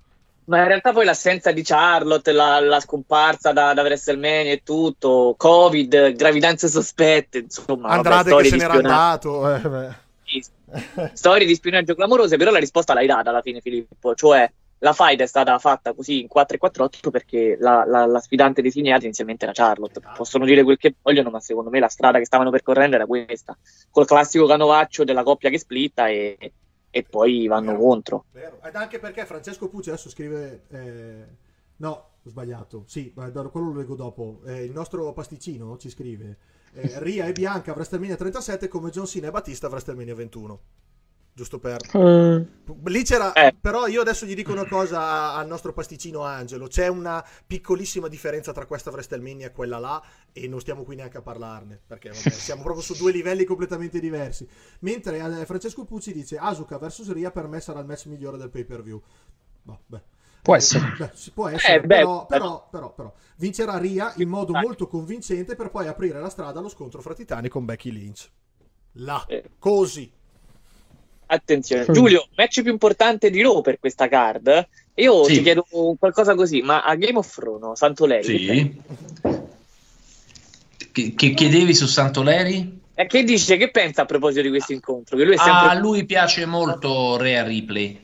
[0.47, 5.35] Ma in realtà poi l'assenza di Charlotte, la, la scomparsa da, da WrestleMania e tutto,
[5.37, 11.95] Covid, gravidanze sospette, insomma, vabbè, Andrade che storie se n'era andato eh, storie di spionaggio
[11.95, 14.15] clamorose, però la risposta l'hai data alla fine, Filippo.
[14.17, 14.51] Cioè,
[14.83, 18.63] la fight è stata fatta così in 4 e 4 perché la, la- la sfidante
[18.63, 20.01] designata inizialmente era Charlotte.
[20.17, 23.57] Possono dire quel che vogliono, ma secondo me la strada che stavano percorrendo era questa.
[23.91, 26.53] Col classico canovaccio della coppia che splitta e,
[26.91, 28.25] e poi vanno contro.
[28.33, 28.59] Vero.
[28.63, 30.63] Ed anche perché Francesco Pucci adesso scrive.
[30.69, 31.25] eh,
[31.77, 31.91] No,
[32.23, 32.85] ho sbagliato.
[32.87, 34.41] Sì, quello lo leggo dopo.
[34.47, 36.37] Eh, il nostro pasticcino ci scrive:
[36.75, 40.61] eh, Ria e Bianca a WrestleMania 37 come John Cena e Battista a WrestleMania 21.
[41.35, 41.79] Giusto per.
[42.85, 43.33] Lì c'era.
[43.59, 46.67] Però io adesso gli dico una cosa al nostro pasticcino Angelo.
[46.67, 51.17] C'è una piccolissima differenza tra questa WrestleMania e quella là, e non stiamo qui neanche
[51.17, 51.81] a parlarne.
[51.87, 54.47] Perché vabbè, siamo proprio su due livelli completamente diversi.
[54.81, 58.51] Mentre eh, Francesco Pucci dice: Asuka vs Ria per me sarà il match migliore del
[58.51, 59.01] pay per view.
[59.63, 60.03] Boh, beh.
[60.43, 60.95] Può essere.
[60.99, 62.37] Beh, si può essere, Eh, beh, però, beh.
[62.37, 63.15] però, però, però.
[63.37, 67.49] vincerà Ria in modo molto convincente per poi aprire la strada allo scontro fra titani
[67.49, 68.31] con Becky Lynch.
[68.97, 69.25] Là,
[69.59, 70.13] così.
[71.35, 74.69] Attenzione, Giulio, match più importante di Raw per questa card.
[74.97, 75.37] Io Sì.
[75.37, 75.67] ti chiedo
[75.99, 78.81] qualcosa così, ma a Game of Thrones, Santoleri, Sì.
[80.93, 82.81] Che, che chiedevi su Santoleri?
[82.95, 85.17] E che dice, che pensa a proposito di questo incontro?
[85.17, 85.69] Che lui è sempre...
[85.69, 87.99] A lui piace molto Rhea Ripley.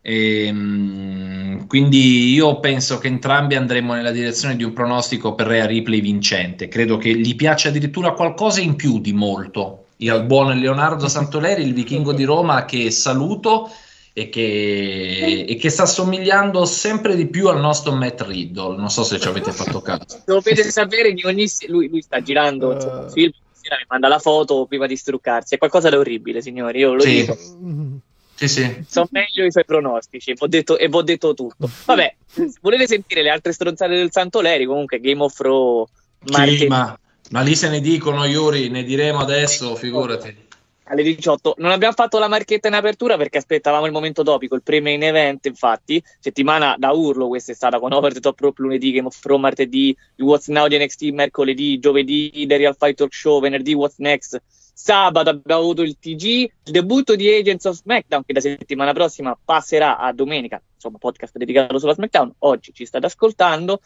[0.00, 6.00] Ehm, quindi io penso che entrambi andremo nella direzione di un pronostico per Rhea Ripley
[6.00, 6.68] vincente.
[6.68, 9.84] Credo che gli piace addirittura qualcosa in più di molto.
[10.00, 13.70] Io al buon Leonardo Santoleri, il vichingo di Roma, che saluto
[14.12, 18.76] e che, e che sta somigliando sempre di più al nostro Matt Riddle.
[18.76, 20.22] Non so se ci avete fatto caso.
[20.24, 21.46] Dovete sapere che ogni...
[21.48, 25.54] se- Lui, lui sta girando insomma, un film, mi manda la foto prima di struccarsi.
[25.54, 27.14] È qualcosa di orribile, signori, io lo Sì.
[27.20, 27.36] dico.
[28.34, 28.84] Sì, sì.
[28.88, 31.70] Sono meglio i suoi pronostici, v'ho detto, e vi ho detto tutto.
[31.84, 35.90] Vabbè, se volete sentire le altre stronzate del Santoleri, comunque Game of Thrones,
[36.30, 36.98] martedì ma,
[37.30, 40.48] ma lì se ne dicono, Yuri, ne diremo adesso, figurati.
[40.84, 41.54] alle 18.
[41.58, 45.46] Non abbiamo fatto la marchetta in apertura perché aspettavamo il momento topico, il pre-main event,
[45.46, 46.02] infatti.
[46.18, 49.42] Settimana da urlo questa è stata con Over the Top Rope lunedì, Game of Thrones
[49.42, 53.98] martedì, il What's Now di NXT mercoledì, giovedì The Real Fight Talk Show, venerdì What's
[53.98, 54.42] Next,
[54.82, 59.38] sabato abbiamo avuto il TG, il debutto di Agents of SmackDown che da settimana prossima
[59.42, 63.80] passerà a domenica, insomma podcast dedicato solo a SmackDown, oggi ci state ascoltando,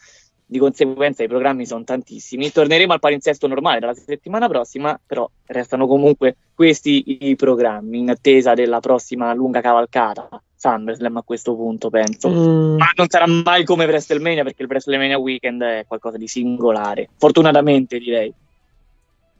[0.47, 5.87] di conseguenza i programmi sono tantissimi, torneremo al palinsesto normale dalla settimana prossima, però restano
[5.87, 10.29] comunque questi i programmi in attesa della prossima lunga cavalcata.
[10.57, 15.61] SummerSlam a questo punto penso, ma non sarà mai come WrestleMania perché il WrestleMania Weekend
[15.61, 18.33] è qualcosa di singolare, fortunatamente direi.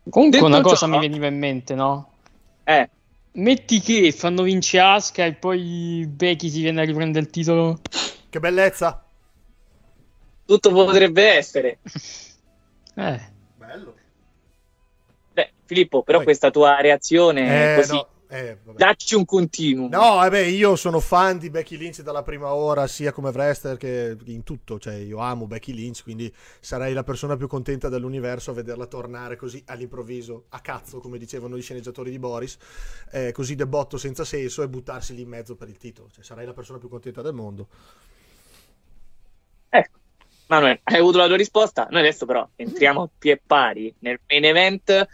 [0.10, 2.10] Comunque Detto una cosa ciò- mi veniva in mente, no?
[2.64, 2.90] Eh.
[3.34, 7.80] Metti che fanno vincere Asuka e poi Becky si viene a riprendere il titolo.
[8.30, 9.05] Che bellezza.
[10.46, 11.80] Tutto potrebbe essere.
[12.96, 13.34] Eh.
[13.58, 13.96] Bello.
[15.34, 19.90] Beh, Filippo, però questa tua reazione Eh, così, no, eh, dacci un continuum.
[19.90, 24.16] No, vabbè, io sono fan di Becky Lynch dalla prima ora, sia come wrestler che
[24.26, 24.80] in tutto.
[24.80, 29.36] Cioè, io amo Becky Lynch, quindi sarei la persona più contenta dell'universo a vederla tornare
[29.36, 32.58] così all'improvviso, a cazzo, come dicevano gli sceneggiatori di Boris,
[33.12, 36.10] eh, così de botto senza senso e buttarsi lì in mezzo per il titolo.
[36.12, 37.68] Cioè, sarei la persona più contenta del mondo.
[39.70, 40.00] Ecco,
[40.48, 41.88] Manuel, hai avuto la tua risposta.
[41.90, 45.08] Noi adesso però entriamo a pie pari nel main event.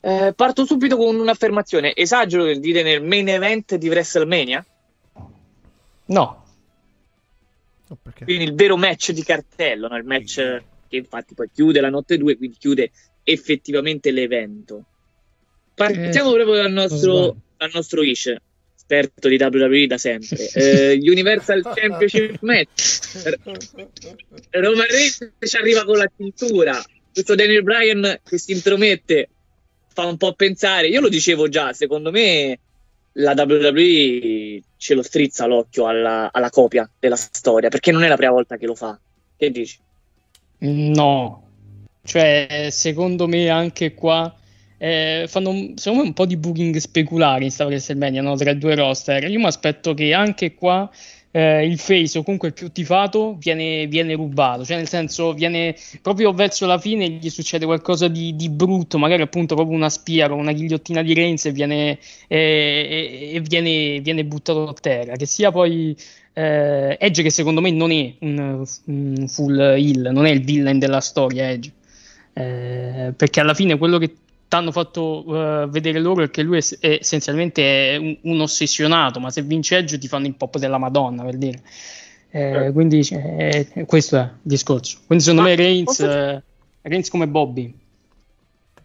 [0.00, 1.94] Eh, parto subito con un'affermazione.
[1.94, 4.64] Esagero nel dire nel main event di WrestleMania?
[6.06, 6.44] No.
[8.24, 9.96] Quindi il vero match di cartello, no?
[9.96, 12.90] il match che infatti poi chiude la notte 2, quindi chiude
[13.22, 14.84] effettivamente l'evento.
[15.74, 18.34] Partiamo Eh, proprio dal nostro, dal nostro Ish,
[18.86, 20.34] esperto di WWE da sempre.
[20.56, 23.00] Eh, Universal Championship Match.
[24.50, 26.82] Roman Reigns ci arriva con la cintura.
[27.12, 29.28] Questo Daniel Bryan che si intromette
[29.92, 30.88] fa un po' pensare.
[30.88, 32.58] Io lo dicevo già, secondo me
[33.12, 38.16] la WWE ce lo strizza l'occhio alla, alla copia della storia, perché non è la
[38.16, 38.98] prima volta che lo fa.
[39.36, 39.78] Che dici?
[40.58, 41.48] No,
[42.04, 44.34] cioè secondo me anche qua
[44.78, 48.36] eh, fanno secondo me un po' di booking speculari in sta WrestleMania no?
[48.36, 49.24] tra i due roster.
[49.24, 50.90] Io mi aspetto che anche qua
[51.30, 55.74] eh, il face o comunque il più tifato viene, viene rubato, cioè nel senso viene
[56.00, 60.28] proprio verso la fine gli succede qualcosa di, di brutto, magari appunto proprio una spia
[60.28, 61.98] con una ghigliottina di Reigns e viene,
[62.28, 65.94] eh, e viene, viene buttato a terra, che sia poi
[66.32, 70.78] eh, Edge che secondo me non è un, un full heal, non è il villain
[70.78, 71.72] della storia Edge,
[72.38, 74.12] Eh, perché alla fine quello che
[74.48, 75.24] ti hanno fatto
[75.62, 79.42] eh, vedere loro è che lui è, è essenzialmente è un, un ossessionato, ma se
[79.42, 81.62] vince Edge ti fanno il pop della Madonna per dire.
[82.30, 84.98] Eh, quindi cioè, eh, questo è il discorso.
[85.06, 86.42] Quindi secondo Ma me Reigns, posso- eh,
[86.82, 87.74] Reigns come Bobby.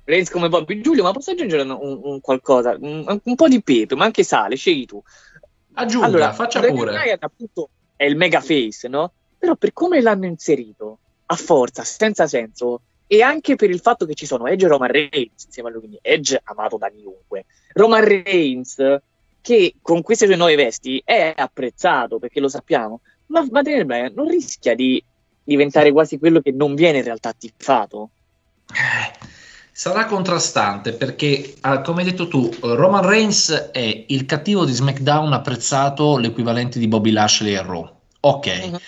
[0.04, 2.76] Reigns come Bobby Giulio, ma posso aggiungere un, un- qualcosa?
[2.80, 5.02] Un, un po' di pepe, ma anche sale, scegli tu.
[5.74, 6.92] Aggiunga, faccia Daniel pure.
[6.92, 9.12] Bryan, appunto è il mega face, no?
[9.38, 10.98] Però per come l'hanno inserito,
[11.28, 12.82] a forza, senza senso,
[13.14, 15.82] e anche per il fatto che ci sono Edge e Roman Reigns insieme a lui,
[15.82, 17.44] quindi Edge amato da chiunque.
[17.74, 18.78] Roman Reigns,
[19.42, 24.30] che con queste sue nuove vesti è apprezzato, perché lo sappiamo, ma, Daniel Bryan non
[24.30, 25.04] rischia di
[25.44, 28.12] diventare quasi quello che non viene in realtà tifato?
[29.74, 35.34] Sarà contrastante perché, ah, come hai detto tu, Roman Reigns è il cattivo di SmackDown
[35.34, 37.94] apprezzato, l'equivalente di Bobby Lashley a Raw.
[38.22, 38.80] Ok.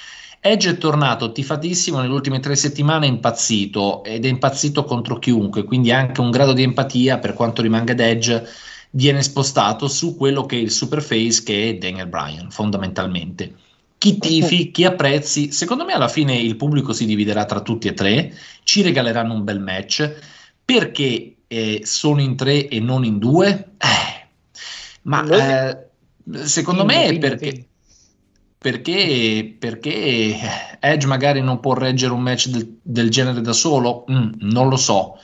[0.45, 5.63] Edge è tornato tifatissimo nelle ultime tre settimane, è impazzito ed è impazzito contro chiunque,
[5.63, 8.45] quindi anche un grado di empatia per quanto rimanga ad Edge
[8.89, 13.55] viene spostato su quello che è il superface che è Daniel Bryan, fondamentalmente.
[13.97, 17.93] Chi tifi, chi apprezzi, secondo me alla fine il pubblico si dividerà tra tutti e
[17.93, 18.33] tre,
[18.63, 20.13] ci regaleranno un bel match,
[20.65, 23.75] perché eh, sono in tre e non in due?
[23.77, 24.27] Eh,
[25.03, 27.65] ma eh, secondo me è perché,
[28.63, 30.39] perché, perché
[30.79, 34.05] Edge magari non può reggere un match del, del genere da solo?
[34.09, 35.17] Mm, non lo so.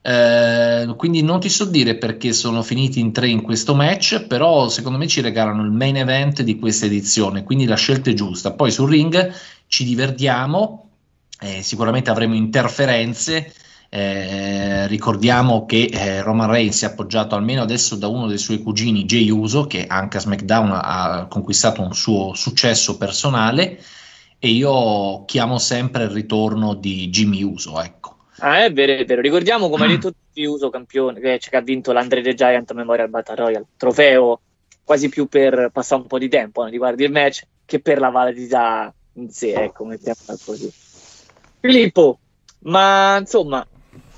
[0.00, 4.70] Eh, quindi non ti so dire perché sono finiti in tre in questo match, però
[4.70, 8.52] secondo me ci regalano il main event di questa edizione, quindi la scelta è giusta.
[8.52, 9.30] Poi sul ring
[9.66, 10.88] ci divertiamo,
[11.38, 13.52] eh, sicuramente avremo interferenze.
[13.96, 19.06] Eh, ricordiamo che eh, Roman Reigns è appoggiato almeno adesso da uno dei suoi cugini,
[19.06, 23.82] Jey Uso, che anche a SmackDown ha conquistato un suo successo personale.
[24.38, 28.16] E io chiamo sempre il ritorno di Jimmy Uso, ecco.
[28.40, 29.22] Ah, è vero, è vero.
[29.22, 33.34] Ricordiamo come ha detto Uso campione, che, che ha vinto l'Andre the Giant Memorial Battle
[33.34, 34.40] Royale, trofeo
[34.84, 38.10] quasi più per passare un po' di tempo no, riguardo il match che per la
[38.10, 40.70] validità in sé, ecco, mettiamola così.
[41.60, 42.18] Filippo,
[42.64, 43.66] ma insomma,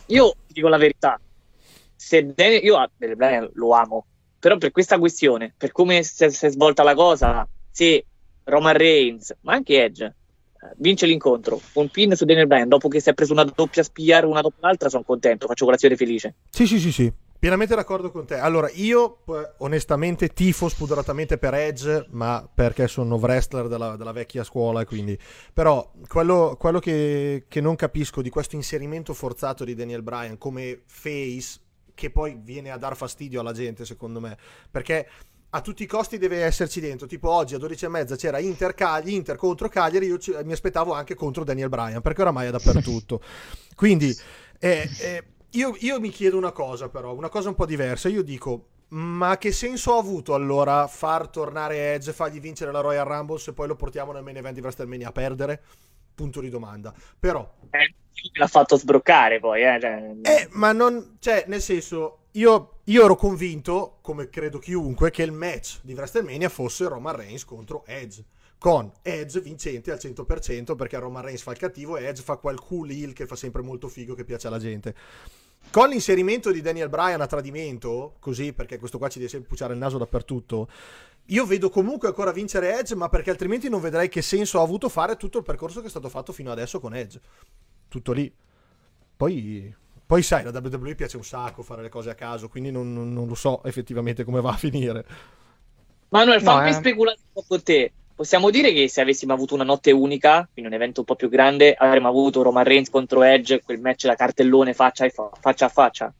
[0.08, 1.20] io dico la verità,
[1.94, 4.06] se Daniel, io Bryan lo amo,
[4.38, 8.04] però per questa questione, per come si è, si è svolta la cosa, se
[8.44, 10.14] Roman Reigns, ma anche Edge, eh,
[10.76, 14.24] vince l'incontro, un pin su Daniel Bryan, dopo che si è preso una doppia spiar
[14.24, 16.34] una dopo l'altra, sono contento, faccio colazione felice.
[16.50, 17.12] Sì, sì, sì, sì.
[17.38, 18.34] Pienamente d'accordo con te.
[18.34, 19.18] Allora, io
[19.58, 25.16] onestamente tifo spudoratamente per Edge, ma perché sono wrestler della, della vecchia scuola, e quindi...
[25.52, 30.82] Però quello, quello che, che non capisco di questo inserimento forzato di Daniel Bryan come
[30.86, 31.60] face,
[31.94, 34.36] che poi viene a dar fastidio alla gente, secondo me,
[34.68, 35.08] perché
[35.50, 37.06] a tutti i costi deve esserci dentro.
[37.06, 40.52] Tipo oggi a 12 e mezza c'era Inter, Cagli, Inter contro Cagliari, io ci- mi
[40.52, 43.22] aspettavo anche contro Daniel Bryan, perché oramai è dappertutto.
[43.76, 44.14] Quindi
[44.58, 48.08] eh, eh, io, io mi chiedo una cosa però, una cosa un po' diversa.
[48.08, 53.06] Io dico, ma che senso ha avuto allora far tornare Edge, fargli vincere la Royal
[53.06, 55.62] Rumble se poi lo portiamo nel main event di WrestleMania a perdere?
[56.14, 56.92] Punto di domanda.
[57.18, 57.94] Però Eh,
[58.34, 59.78] l'ha fatto sbroccare poi, eh.
[59.80, 65.22] cioè- eh, ma non, cioè, nel senso, io, io ero convinto, come credo chiunque, che
[65.22, 68.24] il match di WrestleMania fosse Roman Reigns contro Edge.
[68.58, 72.58] Con Edge vincente al 100% perché Roman Reigns fa il cattivo e Edge fa quel
[72.58, 74.94] cool heel che fa sempre molto figo che piace alla gente.
[75.70, 79.74] Con l'inserimento di Daniel Bryan a tradimento, così perché questo qua ci deve sempre pucciare
[79.74, 80.68] il naso dappertutto,
[81.26, 84.88] io vedo comunque ancora vincere Edge, ma perché altrimenti non vedrei che senso ha avuto
[84.88, 87.20] fare tutto il percorso che è stato fatto fino adesso con Edge.
[87.86, 88.32] Tutto lì.
[89.16, 89.74] Poi
[90.06, 93.26] Poi sai, la WWE piace un sacco fare le cose a caso, quindi non, non-
[93.28, 95.04] lo so effettivamente come va a finire.
[96.10, 96.72] Manuel, No, fammi eh.
[96.72, 97.92] speculare un po' con te.
[98.18, 101.28] Possiamo dire che se avessimo avuto una notte unica, quindi un evento un po' più
[101.28, 105.66] grande, avremmo avuto Roman Reigns contro Edge, quel match da cartellone faccia fa- faccia.
[105.66, 106.12] A faccia.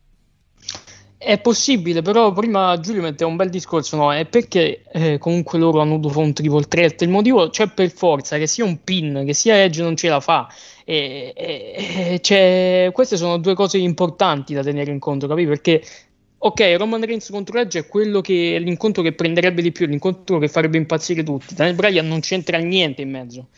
[1.16, 4.12] È possibile, però prima Giulio mette un bel discorso, no?
[4.12, 7.03] È perché eh, comunque loro hanno dovuto un triple threat.
[7.03, 10.20] Il motivo c'è per forza che sia un pin, che sia Edge non ce la
[10.20, 10.47] fa.
[10.85, 15.45] E, e- e c'è- queste sono due cose importanti da tenere in conto, capi?
[15.47, 15.83] Perché,
[16.39, 20.39] ok, Roman Reigns contro Edge è quello che è l'incontro che prenderebbe di più, l'incontro
[20.39, 21.55] che farebbe impazzire tutti.
[21.55, 23.48] Daniel Bryan non c'entra niente in mezzo.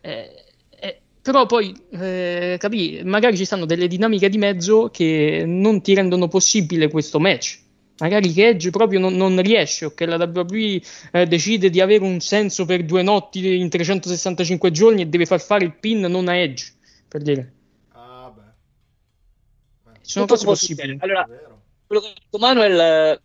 [0.00, 0.44] Eh,
[0.80, 5.94] eh, però poi, eh, capì, magari ci stanno delle dinamiche di mezzo che non ti
[5.94, 7.58] rendono possibile questo match.
[7.98, 10.80] Magari che Edge proprio non, non riesce o che la WWE
[11.12, 15.42] eh, decide di avere un senso per due notti in 365 giorni e deve far
[15.42, 16.72] fare il pin non a Edge,
[17.06, 17.52] per dire.
[20.02, 20.96] Ci sono Tutto cose possibili.
[20.98, 21.28] Allora,
[21.90, 23.20] quello che ha detto Manuel eh,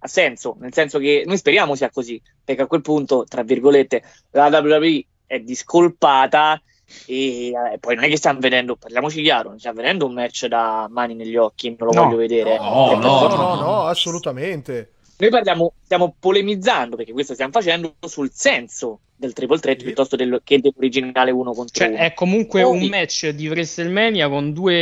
[0.00, 4.02] ha senso, nel senso che noi speriamo sia così, perché a quel punto, tra virgolette,
[4.32, 6.60] la WWE è discolpata
[7.06, 10.46] e eh, poi non è che stiamo vedendo, parliamoci chiaro, non stiamo vedendo un match
[10.46, 12.04] da mani negli occhi, non lo No.
[12.06, 12.56] voglio vedere.
[12.58, 14.94] No, no, per- no, no, assolutamente.
[15.18, 20.40] Noi parliamo, stiamo polemizzando, perché questo stiamo facendo, sul senso del triple threat piuttosto del-
[20.42, 21.98] che dell'originale uno contro Cioè, uno.
[21.98, 24.74] è comunque Poi- un match di WrestleMania con due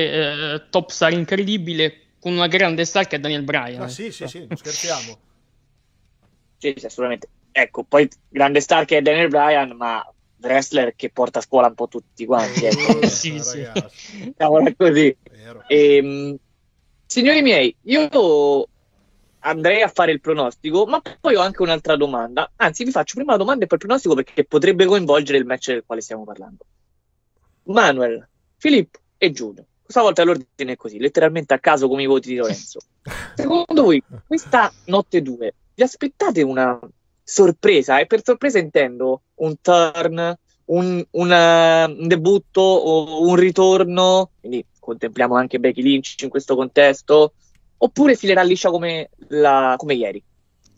[0.55, 3.81] eh, top star incredibili, con una grande star che è Daniel Bryan.
[3.81, 5.19] Ma sì, sì, sì, non scherziamo.
[6.59, 7.29] Sì, sì, assolutamente.
[7.53, 10.03] Ecco, poi grande star che è Daniel Bryan, ma
[10.41, 12.65] wrestler che porta a scuola un po' tutti quanti.
[12.65, 13.05] Ecco.
[13.07, 13.67] sì, sì.
[14.23, 15.15] Diciamola così.
[15.69, 16.37] Ehm,
[17.05, 18.09] signori miei, io
[19.41, 22.51] andrei a fare il pronostico, ma poi ho anche un'altra domanda.
[22.57, 25.69] Anzi, vi faccio prima la domanda e poi il pronostico perché potrebbe coinvolgere il match
[25.69, 26.65] del quale stiamo parlando.
[27.65, 28.27] Manuel,
[28.57, 29.67] Filippo e Giulio.
[29.87, 32.81] Questa volta l'ordine è così, letteralmente a caso come i voti di Lorenzo.
[33.37, 36.77] Secondo voi, questa notte 2, vi aspettate una
[37.23, 38.01] sorpresa?
[38.01, 40.37] E per sorpresa intendo un turn,
[40.67, 47.35] un, una- un debutto o un ritorno, quindi contempliamo anche Becky Lynch in questo contesto,
[47.77, 50.21] oppure filerà liscia come, la- come ieri?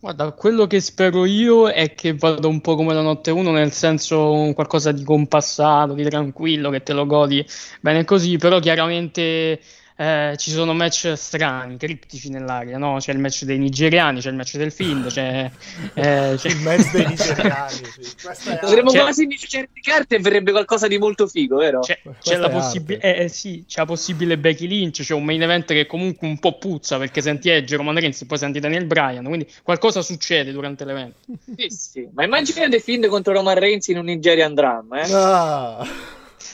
[0.01, 3.73] Guarda, quello che spero io è che vada un po' come la notte 1, nel
[3.73, 7.45] senso qualcosa di compassato, di tranquillo, che te lo godi
[7.81, 9.61] bene così, però chiaramente
[10.01, 12.99] eh, ci sono match strani, criptici nell'aria, no?
[13.01, 15.51] C'è il match dei nigeriani, c'è il match del Fiend, c'è...
[15.95, 18.51] eh, c'è- Il match dei nigeriani, sì.
[18.51, 21.81] È Potremmo C'è- quasi certe carte e verrebbe qualcosa di molto figo, vero?
[21.81, 25.25] C'è, c'è la è possibilità, eh, eh, sì, c'è la possibile Becky Lynch, c'è un
[25.25, 28.61] main event che comunque un po' puzza perché senti Edge, Roman Reigns e poi senti
[28.61, 31.17] Daniel Bryan, quindi qualcosa succede durante l'evento.
[31.57, 32.09] Sì, sì.
[32.15, 35.13] Ma immagina The Fiend contro Roman Reigns in un Nigerian Drum, eh?
[35.13, 35.87] Ah.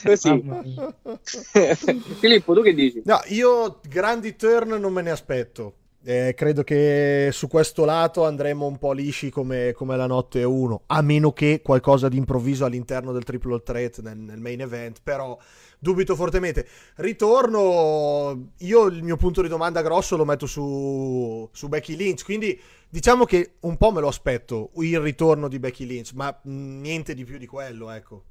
[0.03, 0.33] Così.
[0.33, 0.95] Mia.
[2.19, 3.01] Filippo, tu che dici?
[3.05, 5.75] No, io grandi turn non me ne aspetto.
[6.07, 10.83] Eh, credo che su questo lato andremo un po' lisci come, come la notte 1,
[10.85, 15.35] a meno che qualcosa di improvviso all'interno del triple threat nel, nel main event, però
[15.79, 16.67] dubito fortemente.
[16.97, 22.59] Ritorno, io il mio punto di domanda grosso lo metto su, su Becky Lynch, quindi
[22.87, 27.25] diciamo che un po' me lo aspetto, il ritorno di Becky Lynch, ma niente di
[27.25, 28.25] più di quello, ecco.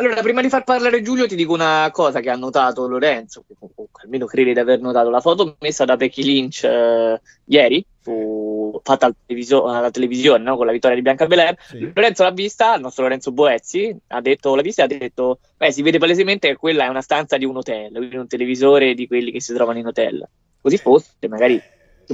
[0.00, 3.52] Allora, prima di far parlare Giulio, ti dico una cosa che ha notato Lorenzo, che
[3.52, 5.10] comunque almeno crede di aver notato.
[5.10, 10.56] La foto messa da Becky Lynch eh, ieri, fu fatta al televiso- alla televisione no?
[10.56, 11.54] con la vittoria di Bianca Belair.
[11.92, 15.70] Lorenzo l'ha vista, il nostro Lorenzo Boezzi, ha detto, l'ha vista e ha detto, beh,
[15.70, 19.06] si vede palesemente che quella è una stanza di un hotel, quindi un televisore di
[19.06, 20.26] quelli che si trovano in hotel.
[20.62, 21.60] Così fosse, magari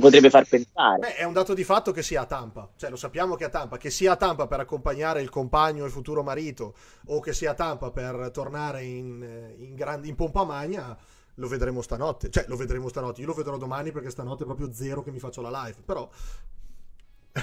[0.01, 0.99] potrebbe far pensare.
[1.01, 3.47] Beh, è un dato di fatto che sia a Tampa, cioè lo sappiamo che è
[3.47, 6.75] a Tampa, che sia a Tampa per accompagnare il compagno e il futuro marito
[7.07, 10.97] o che sia a Tampa per tornare in, eh, in, grandi, in pompa magna,
[11.35, 14.73] lo vedremo stanotte, cioè lo vedremo stanotte, io lo vedrò domani perché stanotte è proprio
[14.73, 16.09] zero che mi faccio la live, però...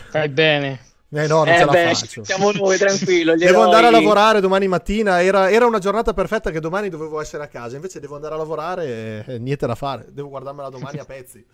[0.09, 0.91] Fai bene.
[1.15, 2.23] Eh no, non Eh ce la beh, faccio.
[2.23, 3.35] siamo noi, tranquillo.
[3.35, 7.21] Devo andare a eroi- lavorare domani mattina, era, era una giornata perfetta che domani dovevo
[7.21, 10.69] essere a casa, invece devo andare a lavorare e, e niente da fare, devo guardarmela
[10.69, 11.45] domani a pezzi.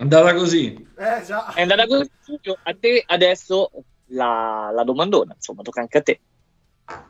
[0.00, 0.74] Andava così.
[0.96, 1.52] Eh già.
[1.52, 2.10] È andata così.
[2.62, 3.70] A te adesso
[4.06, 6.20] la, la domandona, insomma, tocca anche a te.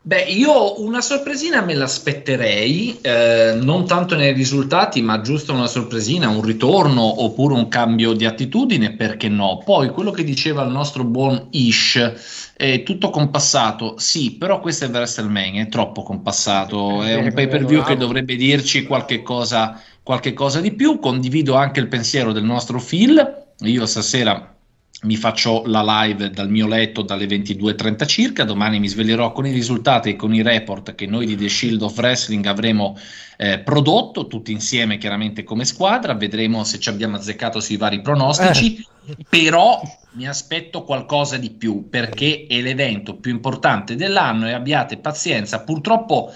[0.03, 6.29] Beh, io una sorpresina me l'aspetterei, eh, non tanto nei risultati, ma giusto una sorpresina,
[6.29, 9.61] un ritorno oppure un cambio di attitudine, perché no?
[9.63, 14.89] Poi quello che diceva il nostro buon Ish, è tutto compassato, sì, però questo è
[14.89, 20.33] WrestleMania, è troppo compassato, è un pay per view che dovrebbe dirci qualche cosa, qualche
[20.33, 20.99] cosa di più.
[20.99, 24.55] Condivido anche il pensiero del nostro Phil, io stasera
[25.03, 29.53] mi faccio la live dal mio letto dalle 22.30 circa, domani mi sveglierò con i
[29.53, 32.99] risultati e con i report che noi di The Shield of Wrestling avremo
[33.39, 38.87] eh, prodotto, tutti insieme chiaramente come squadra, vedremo se ci abbiamo azzeccato sui vari pronostici,
[39.27, 39.81] però
[40.13, 46.33] mi aspetto qualcosa di più perché è l'evento più importante dell'anno e abbiate pazienza, purtroppo...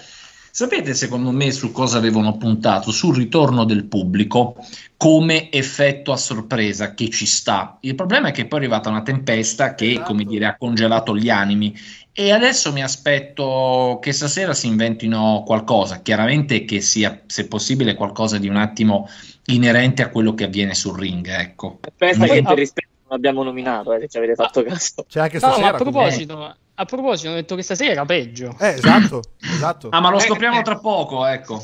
[0.55, 2.91] Sapete secondo me su cosa avevano puntato?
[2.91, 4.55] Sul ritorno del pubblico
[4.95, 7.77] come effetto a sorpresa che ci sta.
[7.81, 11.27] Il problema è che poi è arrivata una tempesta che, come dire, ha congelato gli
[11.27, 11.75] animi
[12.13, 18.37] e adesso mi aspetto che stasera si inventino qualcosa, chiaramente che sia, se possibile, qualcosa
[18.37, 19.09] di un attimo
[19.47, 21.79] inerente a quello che avviene sul ring, ecco.
[21.97, 25.03] Pensa che per rispetto non abbiamo nominato, eh, se ci avete fatto caso.
[25.05, 25.75] C'è anche No, ma stasera.
[25.75, 28.55] a proposito, a proposito, hanno detto che stasera era peggio.
[28.59, 29.89] Eh, esatto, esatto.
[29.95, 30.63] Ah, ma lo Eh, scopriamo eh.
[30.63, 31.63] tra poco, ecco.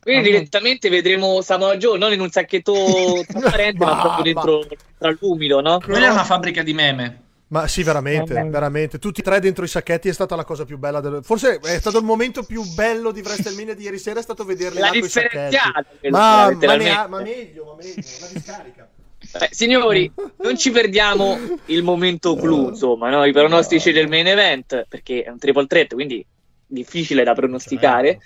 [0.00, 2.74] Quindi direttamente vedremo Samoa Joe non in un sacchetto
[3.26, 4.66] trasparente, ma, Ma- proprio dentro
[4.98, 5.78] tra l'umido, no?
[5.80, 7.18] Quella è una fabbrica di meme.
[7.48, 8.48] Ma sì, veramente, Vabbè.
[8.50, 8.98] veramente.
[8.98, 11.00] Tutti e tre dentro i sacchetti è stata la cosa più bella.
[11.00, 11.20] Del...
[11.22, 14.78] Forse è stato il momento più bello di WrestleMania di ieri sera, è stato vederli
[14.80, 15.36] La là coi sacchetti.
[15.36, 18.88] differenziata, quello, Ma, ma, ne ha- ma meglio, ma meglio, una discarica.
[19.32, 20.10] Eh, signori,
[20.42, 23.24] non ci perdiamo il momento clou, insomma, no?
[23.24, 26.24] i pronostici del main event, perché è un triple threat, quindi
[26.66, 28.20] difficile da pronosticare.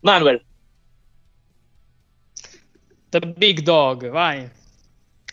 [0.00, 0.44] Manuel,
[3.08, 4.48] The Big Dog, vai.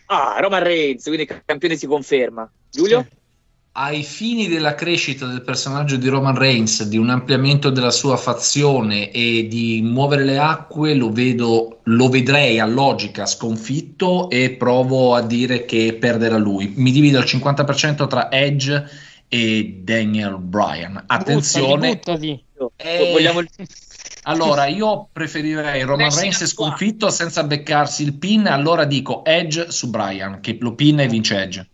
[0.07, 2.49] ah, Roman Reigns, quindi il campione si conferma.
[2.69, 3.07] Giulio?
[3.75, 9.09] Ai fini della crescita del personaggio di Roman Reigns, di un ampliamento della sua fazione
[9.09, 15.23] e di muovere le acque, lo vedo, lo vedrei a logica sconfitto e provo a
[15.23, 16.73] dire che perderà lui.
[16.75, 18.85] Mi divido al 50% tra Edge
[19.27, 21.05] e Daniel Bryan.
[21.07, 22.43] Attenzione, Buttali,
[22.75, 23.41] Eh, Vogliamo
[24.25, 26.45] allora io preferirei Roman Reigns qua.
[26.45, 31.41] sconfitto senza beccarsi il pin, allora dico Edge su Bryan, che lo pin e vince
[31.41, 31.67] Edge.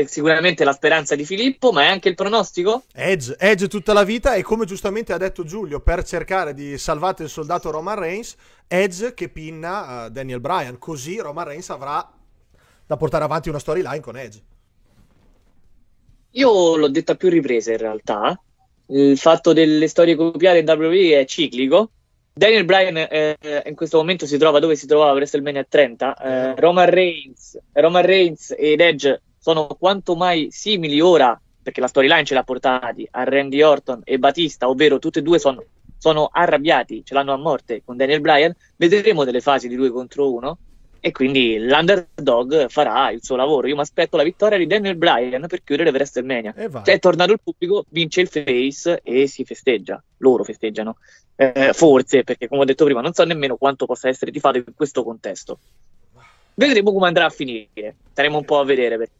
[0.00, 2.84] È sicuramente la speranza di Filippo, ma è anche il pronostico?
[2.92, 7.24] Edge, Edge tutta la vita e come giustamente ha detto Giulio, per cercare di salvare
[7.24, 12.10] il soldato Roman Reigns, Edge che pinna eh, Daniel Bryan, così Roman Reigns avrà
[12.86, 14.42] da portare avanti una storyline con Edge.
[16.32, 18.40] Io l'ho detto a più riprese in realtà.
[18.90, 21.90] Il fatto delle storie copiate in WWE è ciclico.
[22.32, 26.16] Daniel Bryan eh, in questo momento si trova dove si trovava WrestleMania 30.
[26.16, 32.24] Eh, Roman, Reigns, Roman Reigns ed Edge sono quanto mai simili ora, perché la storyline
[32.24, 35.64] ce l'ha portati a Randy Orton e Batista, ovvero tutti e due sono,
[35.96, 38.54] sono arrabbiati, ce l'hanno a morte con Daniel Bryan.
[38.76, 40.58] Vedremo delle fasi di due contro uno.
[41.00, 43.68] E quindi l'underdog farà il suo lavoro.
[43.68, 46.52] Io mi aspetto la vittoria di Daniel Bryan per chiudere WrestleMania.
[46.54, 46.84] E vai.
[46.84, 50.02] Cioè, è tornato il pubblico, vince il face e si festeggia.
[50.18, 50.96] Loro festeggiano.
[51.36, 54.74] Eh, forse, perché come ho detto prima, non so nemmeno quanto possa essere tifato in
[54.74, 55.58] questo contesto.
[56.52, 57.94] Vedremo come andrà a finire.
[58.10, 59.17] Staremo un po' a vedere perché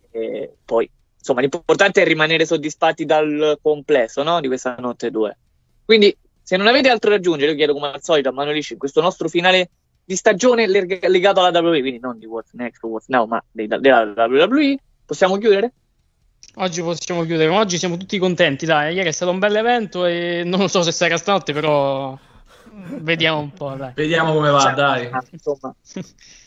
[0.65, 4.41] poi, insomma, l'importante è rimanere soddisfatti dal complesso no?
[4.41, 5.39] di questa notte 2.
[5.85, 8.79] Quindi, se non avete altro da aggiungere, io chiedo come al solito a Manolisci in
[8.79, 9.71] questo nostro finale
[10.05, 13.43] di stagione leg- legato alla WWE, quindi non di What's Next o What's Now, ma
[13.51, 15.73] della WWE, possiamo chiudere?
[16.55, 20.07] Oggi possiamo chiudere, ma oggi siamo tutti contenti, dai, ieri è stato un bel evento
[20.07, 22.19] e non lo so se sarà stanotte, però
[23.01, 23.93] vediamo un po', dai.
[23.95, 25.07] Vediamo come va, Cioè, dai.
[25.11, 25.75] ah, insomma.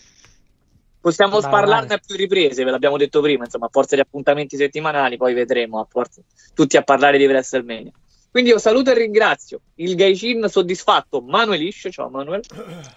[1.01, 4.55] Possiamo Vai, sparlarne a più riprese, ve l'abbiamo detto prima, insomma, a forza di appuntamenti
[4.55, 6.21] settimanali, poi vedremo, a forza,
[6.53, 7.91] tutti a parlare di WrestleMania.
[8.29, 12.41] Quindi io saluto e ringrazio il Gaicin soddisfatto Manuel Isch, ciao Manuel,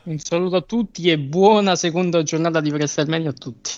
[0.04, 3.72] Un saluto a tutti e buona seconda giornata di WrestleMania a tutti.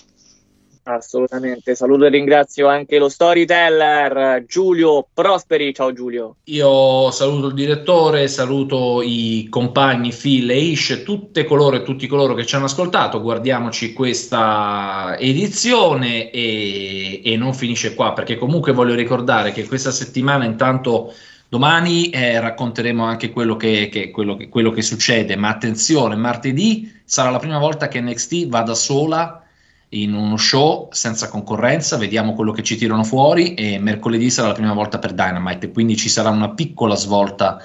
[0.95, 6.35] Assolutamente, saluto e ringrazio anche lo storyteller Giulio Prosperi, ciao Giulio.
[6.45, 12.33] Io saluto il direttore, saluto i compagni Phil e Ish, tutte coloro e tutti coloro
[12.33, 13.21] che ci hanno ascoltato.
[13.21, 20.45] Guardiamoci questa edizione e, e non finisce qua, perché comunque voglio ricordare che questa settimana
[20.45, 21.13] intanto
[21.49, 26.91] domani eh, racconteremo anche quello che, che- quello che- quello che succede, ma attenzione, martedì
[27.05, 29.41] sarà la prima volta che NXT va da sola
[29.89, 34.53] in uno show senza concorrenza, vediamo quello che ci tirano fuori e mercoledì sarà la
[34.53, 37.61] prima volta per Dynamite, quindi ci sarà una piccola svolta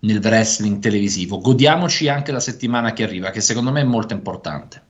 [0.00, 1.40] nel wrestling televisivo.
[1.40, 4.82] Godiamoci anche la settimana che arriva, che secondo me è molto importante.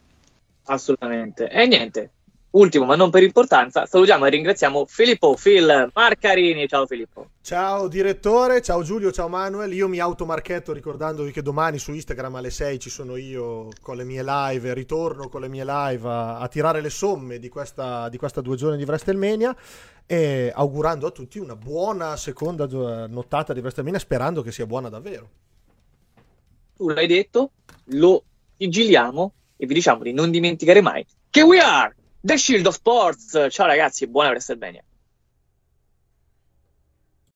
[0.65, 1.49] Assolutamente.
[1.49, 2.11] E niente,
[2.55, 7.31] ultimo ma non per importanza, salutiamo e ringraziamo Filippo, Phil, Marcarini, ciao Filippo.
[7.41, 9.73] Ciao direttore, ciao Giulio, ciao Manuel.
[9.73, 14.05] Io mi automarchetto ricordandovi che domani su Instagram alle 6 ci sono io con le
[14.05, 18.17] mie live, ritorno con le mie live a, a tirare le somme di questa, di
[18.17, 19.55] questa due giorni di WrestleMania
[20.07, 22.67] e augurando a tutti una buona seconda
[23.07, 25.29] nottata di WrestleMania sperando che sia buona davvero.
[26.77, 27.51] Tu l'hai detto,
[27.87, 28.25] lo
[28.57, 31.95] sigilliamo e vi diciamo di non dimenticare mai che we are
[32.27, 33.37] The Shield of Sports.
[33.51, 34.83] Ciao ragazzi, buona WrestleMania.